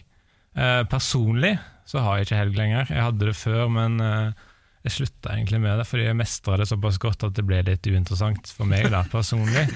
Eh, 0.53 0.84
personlig 0.86 1.55
så 1.93 2.01
har 2.01 2.17
jeg 2.17 2.27
ikke 2.27 2.41
helg 2.41 2.57
lenger. 2.57 2.89
Jeg 2.89 3.05
hadde 3.05 3.29
det 3.29 3.37
før, 3.37 3.67
men 3.69 4.01
eh, 4.01 4.49
jeg 4.83 4.97
slutta 4.97 5.35
egentlig 5.35 5.61
med 5.61 5.77
det, 5.77 5.85
fordi 5.85 6.07
jeg 6.09 6.17
mestra 6.17 6.57
det 6.57 6.65
såpass 6.71 6.97
godt 7.01 7.27
at 7.29 7.37
det 7.37 7.45
ble 7.45 7.61
litt 7.69 7.85
uinteressant 7.85 8.49
for 8.57 8.65
meg 8.67 8.89
da, 8.89 9.05
personlig. 9.11 9.67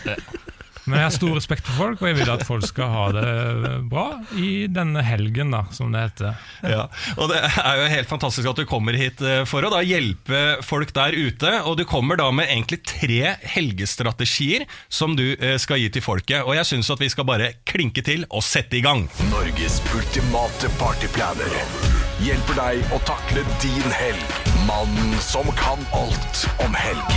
Men 0.88 1.02
jeg 1.02 1.04
har 1.04 1.14
stor 1.18 1.34
respekt 1.36 1.66
for 1.68 1.76
folk, 1.82 2.02
og 2.02 2.08
jeg 2.08 2.16
vil 2.22 2.30
at 2.32 2.44
folk 2.48 2.64
skal 2.64 2.92
ha 2.94 3.06
det 3.12 3.72
bra 3.92 4.06
i 4.40 4.50
denne 4.72 5.04
helgen, 5.04 5.52
da, 5.52 5.66
som 5.76 5.92
det 5.92 6.06
heter. 6.06 6.38
Ja, 6.64 6.86
og 7.20 7.28
Det 7.34 7.42
er 7.44 7.82
jo 7.82 7.90
helt 7.92 8.10
fantastisk 8.10 8.48
at 8.54 8.62
du 8.62 8.64
kommer 8.70 8.96
hit 8.96 9.20
eh, 9.20 9.44
for 9.50 9.68
å 9.68 9.72
da 9.74 9.84
hjelpe 9.84 10.64
folk 10.64 10.96
der 10.96 11.16
ute. 11.18 11.54
Og 11.68 11.76
du 11.80 11.84
kommer 11.88 12.20
da 12.20 12.30
med 12.32 12.48
egentlig 12.48 12.82
tre 12.88 13.36
helgestrategier 13.58 14.64
som 14.88 15.20
du 15.20 15.28
eh, 15.36 15.60
skal 15.60 15.84
gi 15.84 15.92
til 15.92 16.08
folket. 16.08 16.48
Og 16.48 16.56
jeg 16.56 16.72
syns 16.72 16.92
at 16.96 17.04
vi 17.04 17.12
skal 17.12 17.28
bare 17.28 17.52
klinke 17.68 18.04
til 18.08 18.24
og 18.32 18.46
sette 18.48 18.80
i 18.80 18.86
gang. 18.86 19.10
Norges 19.28 19.82
ultimate 19.92 20.72
partyplaner 20.80 22.07
hjelper 22.24 22.58
deg 22.58 22.94
å 22.96 23.00
takle 23.08 23.44
din 23.62 23.92
helg. 23.94 24.36
Mannen 24.68 25.14
som 25.24 25.48
kan 25.60 25.84
alt 25.96 26.44
om 26.66 26.74
helg. 26.76 27.14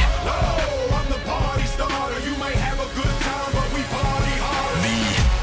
Vi 4.84 4.96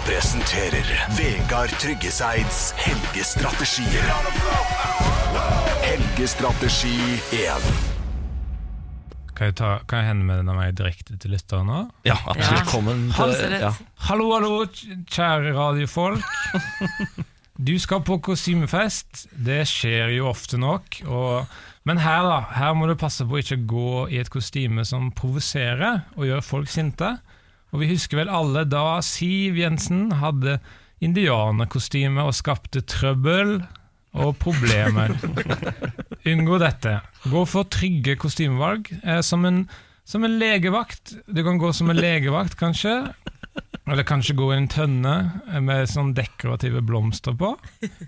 presenterer 0.07 0.87
Vegard 1.17 1.73
Tryggeseids 1.81 2.73
helgestrategier. 2.77 4.07
Helgestrategi 5.87 6.97
1. 7.41 7.69
Kan 9.37 9.51
jeg, 9.51 9.53
ta, 9.59 9.75
kan 9.85 10.01
jeg 10.01 10.07
henvende 10.09 10.53
meg 10.57 10.73
direkte 10.79 11.13
til 11.21 11.35
lytteren 11.35 11.67
nå? 11.69 11.81
Ja, 12.07 12.15
Ja. 12.25 12.53
Velkommen 12.55 13.09
til 13.13 13.57
ja. 13.61 13.73
Hallo, 14.07 14.31
hallo, 14.33 14.63
kjære 15.13 15.53
radiofolk. 15.57 16.25
Du 17.57 17.73
skal 17.81 18.03
på 18.05 18.19
kostymefest. 18.21 19.25
Det 19.33 19.63
skjer 19.65 20.13
jo 20.13 20.29
ofte 20.29 20.59
nok. 20.61 20.99
Og, 21.09 21.47
men 21.89 22.01
her 22.03 22.21
da, 22.27 22.41
her 22.53 22.75
må 22.77 22.85
du 22.89 22.93
passe 22.99 23.25
på 23.25 23.37
å 23.37 23.41
ikke 23.41 23.63
gå 23.69 23.93
i 24.13 24.19
et 24.21 24.29
kostyme 24.33 24.85
som 24.85 25.09
provoserer 25.17 26.03
og 26.15 26.27
gjør 26.29 26.45
folk 26.45 26.69
sinte. 26.69 27.15
Og 27.73 27.81
vi 27.81 27.89
husker 27.89 28.21
vel 28.21 28.31
alle 28.31 28.63
da 28.69 28.99
Siv 29.03 29.57
Jensen 29.57 30.11
hadde 30.21 30.59
indianerkostyme 31.03 32.23
og 32.25 32.37
skapte 32.37 32.83
trøbbel 32.85 33.59
og 34.17 34.37
problemer. 34.41 35.13
Unngå 36.31 36.61
dette. 36.61 36.99
Gå 37.25 37.43
for 37.49 37.69
trygge 37.73 38.17
kostymevalg. 38.21 38.89
Eh, 39.01 39.21
som, 39.25 39.45
en, 39.49 39.63
som 40.05 40.25
en 40.25 40.37
legevakt. 40.41 41.17
Du 41.25 41.41
kan 41.45 41.57
gå 41.61 41.73
som 41.73 41.89
en 41.89 41.99
legevakt, 41.99 42.57
kanskje. 42.59 42.99
Eller 43.88 44.03
kanskje 44.03 44.35
gå 44.35 44.49
i 44.53 44.57
en 44.57 44.67
tønne 44.67 45.13
med 45.63 45.88
sånn 45.88 46.09
dekorative 46.17 46.81
blomster 46.83 47.35
på. 47.39 47.53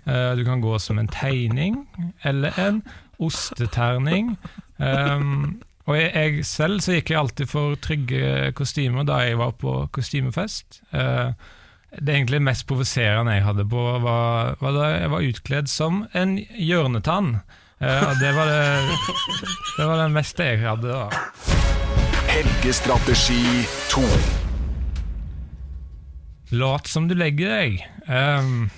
Eh, 0.04 0.34
Du 0.36 0.44
kan 0.44 0.60
gå 0.60 0.74
som 0.78 0.98
en 1.00 1.08
tegning, 1.08 1.86
eller 2.22 2.52
en 2.60 2.82
osteterning. 3.20 4.34
Um, 4.78 5.60
og 5.88 5.96
jeg, 5.96 6.44
selv 6.44 6.80
så 6.84 6.92
gikk 6.98 7.10
jeg 7.14 7.18
alltid 7.20 7.48
for 7.50 7.74
trygge 7.80 8.52
kostymer 8.56 9.04
da 9.08 9.22
jeg 9.24 9.38
var 9.40 9.52
på 9.60 9.88
kostymefest. 9.92 10.82
Eh, 10.92 11.32
Det 11.90 12.14
egentlig 12.14 12.38
mest 12.42 12.66
provoserende 12.68 13.32
jeg 13.34 13.42
hadde 13.48 13.64
på, 13.66 13.80
var, 14.04 14.54
da 14.60 14.90
jeg 15.00 15.10
var 15.10 15.24
utkledd 15.26 15.68
som 15.68 16.04
en 16.14 16.36
hjørnetann. 16.38 17.40
Eh, 17.80 18.12
det 18.20 18.30
var 18.36 18.46
det, 18.46 18.98
det 19.78 19.86
var 19.88 19.96
det 20.04 20.10
meste 20.14 20.44
jeg 20.52 20.60
hadde 20.62 20.92
da. 20.92 21.08
Helgestrategi 22.30 23.64
2. 23.90 24.39
Lat 26.50 26.90
som 26.90 27.06
du 27.08 27.14
legger 27.14 27.52
deg. 27.52 27.82
Um, 28.10 28.70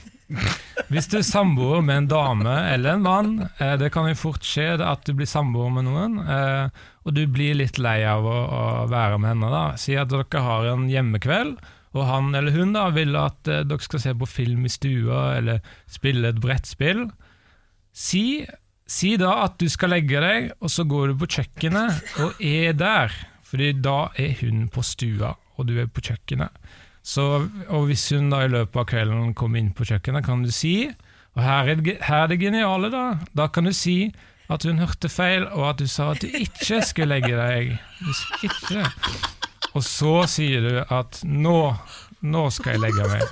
hvis 0.92 1.08
du 1.10 1.18
er 1.18 1.26
samboer 1.26 1.82
med 1.84 2.02
en 2.02 2.08
dame 2.10 2.54
eller 2.72 2.96
en 2.96 3.04
mann, 3.04 3.32
eh, 3.58 3.74
det 3.80 3.90
kan 3.92 4.08
jo 4.08 4.18
fort 4.18 4.44
skje 4.46 4.74
at 4.80 5.04
du 5.06 5.12
blir 5.16 5.28
samboer 5.28 5.72
med 5.74 5.86
noen, 5.88 6.18
eh, 6.20 6.82
og 7.04 7.16
du 7.16 7.24
blir 7.26 7.56
litt 7.58 7.80
lei 7.82 8.00
av 8.08 8.24
å, 8.28 8.38
å 8.46 8.64
være 8.92 9.20
med 9.20 9.34
henne. 9.34 9.52
da. 9.52 9.64
Si 9.80 9.96
at 9.98 10.12
dere 10.12 10.44
har 10.44 10.70
en 10.72 10.88
hjemmekveld, 10.90 11.56
og 11.92 12.08
han 12.08 12.32
eller 12.34 12.54
hun 12.56 12.72
da 12.72 12.86
vil 12.94 13.16
at 13.20 13.48
eh, 13.48 13.64
dere 13.68 13.84
skal 13.84 14.04
se 14.04 14.14
på 14.16 14.28
film 14.28 14.64
i 14.68 14.72
stua 14.72 15.24
eller 15.36 15.60
spille 15.90 16.32
et 16.32 16.40
brettspill. 16.40 17.06
Si, 17.92 18.44
si 18.88 19.16
da 19.20 19.42
at 19.44 19.58
du 19.60 19.68
skal 19.72 19.92
legge 19.92 20.22
deg, 20.24 20.52
og 20.60 20.72
så 20.72 20.86
går 20.88 21.12
du 21.12 21.20
på 21.20 21.30
kjøkkenet 21.36 22.16
og 22.24 22.40
er 22.40 22.72
der. 22.76 23.20
Fordi 23.52 23.74
da 23.84 24.06
er 24.16 24.38
hun 24.40 24.64
på 24.72 24.80
stua, 24.86 25.34
og 25.60 25.68
du 25.68 25.76
er 25.82 25.90
på 25.92 26.04
kjøkkenet. 26.04 26.56
Så, 27.02 27.24
og 27.66 27.86
hvis 27.88 28.04
hun 28.14 28.30
da 28.30 28.44
i 28.44 28.50
løpet 28.52 28.78
av 28.78 28.86
kvelden 28.92 29.32
kommer 29.38 29.58
inn 29.58 29.72
på 29.74 29.86
kjøkkenet, 29.88 30.22
kan 30.26 30.44
du 30.46 30.52
si 30.54 30.86
Og 31.34 31.40
her 31.42 31.72
er, 31.72 31.80
det, 31.80 31.96
her 32.06 32.26
er 32.26 32.28
det 32.30 32.38
geniale, 32.42 32.90
da. 32.92 33.04
Da 33.34 33.48
kan 33.48 33.64
du 33.66 33.72
si 33.74 34.12
at 34.52 34.66
hun 34.68 34.82
hørte 34.82 35.08
feil, 35.08 35.46
og 35.48 35.70
at 35.70 35.80
du 35.80 35.88
sa 35.88 36.10
at 36.12 36.20
du 36.20 36.28
ikke 36.28 36.82
skulle 36.84 37.14
legge 37.14 37.32
deg. 37.38 37.70
Hvis 38.04 38.20
ikke. 38.50 38.84
Og 39.72 39.86
så 39.86 40.12
sier 40.28 40.66
du 40.66 40.74
at 40.82 41.22
nå, 41.24 41.56
nå 42.20 42.44
skal 42.52 42.76
jeg 42.76 42.84
legge 42.84 43.08
meg. 43.08 43.24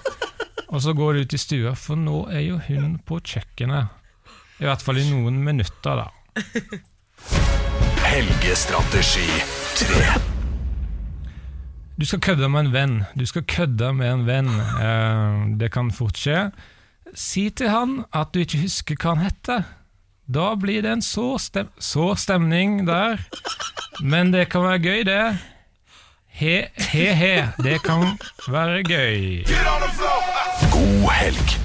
Og 0.71 0.81
så 0.81 0.95
går 0.97 1.12
du 1.18 1.27
ut 1.27 1.37
i 1.37 1.43
stua, 1.45 1.75
for 1.77 2.01
nå 2.01 2.25
er 2.33 2.47
jo 2.47 2.61
hun 2.71 2.97
på 3.05 3.21
kjøkkenet. 3.21 3.93
I 4.61 4.68
hvert 4.68 4.85
fall 4.85 5.01
i 5.03 5.07
noen 5.11 5.41
minutter, 5.45 6.05
da. 6.05 6.09
Helgestrategi 8.09 9.29
3. 9.85 10.39
Du 12.01 12.07
skal 12.07 12.21
kødde 12.21 12.49
med 12.49 12.61
en 12.61 12.73
venn. 12.73 12.93
Du 13.19 13.27
skal 13.27 13.43
kødde 13.45 13.93
med 13.93 14.13
en 14.13 14.23
venn. 14.27 14.49
Uh, 14.49 15.59
det 15.61 15.69
kan 15.73 15.91
fort 15.93 16.17
skje. 16.17 16.47
Si 17.13 17.51
til 17.51 17.69
han 17.69 18.05
at 18.17 18.33
du 18.33 18.41
ikke 18.41 18.63
husker 18.63 18.97
hva 18.97 19.13
han 19.19 19.27
heter. 19.27 19.69
Da 20.25 20.55
blir 20.57 20.81
det 20.81 20.95
en 20.95 21.05
så, 21.05 21.35
stem 21.39 21.69
så 21.77 22.15
stemning 22.17 22.87
der. 22.89 23.21
Men 24.01 24.33
det 24.33 24.49
kan 24.49 24.65
være 24.65 24.79
gøy, 24.79 25.05
det. 25.05 25.39
He-he-he. 26.41 27.51
Det 27.61 27.83
kan 27.85 28.17
være 28.49 28.83
gøy. 28.83 29.45
God 30.73 31.11
helg. 31.21 31.60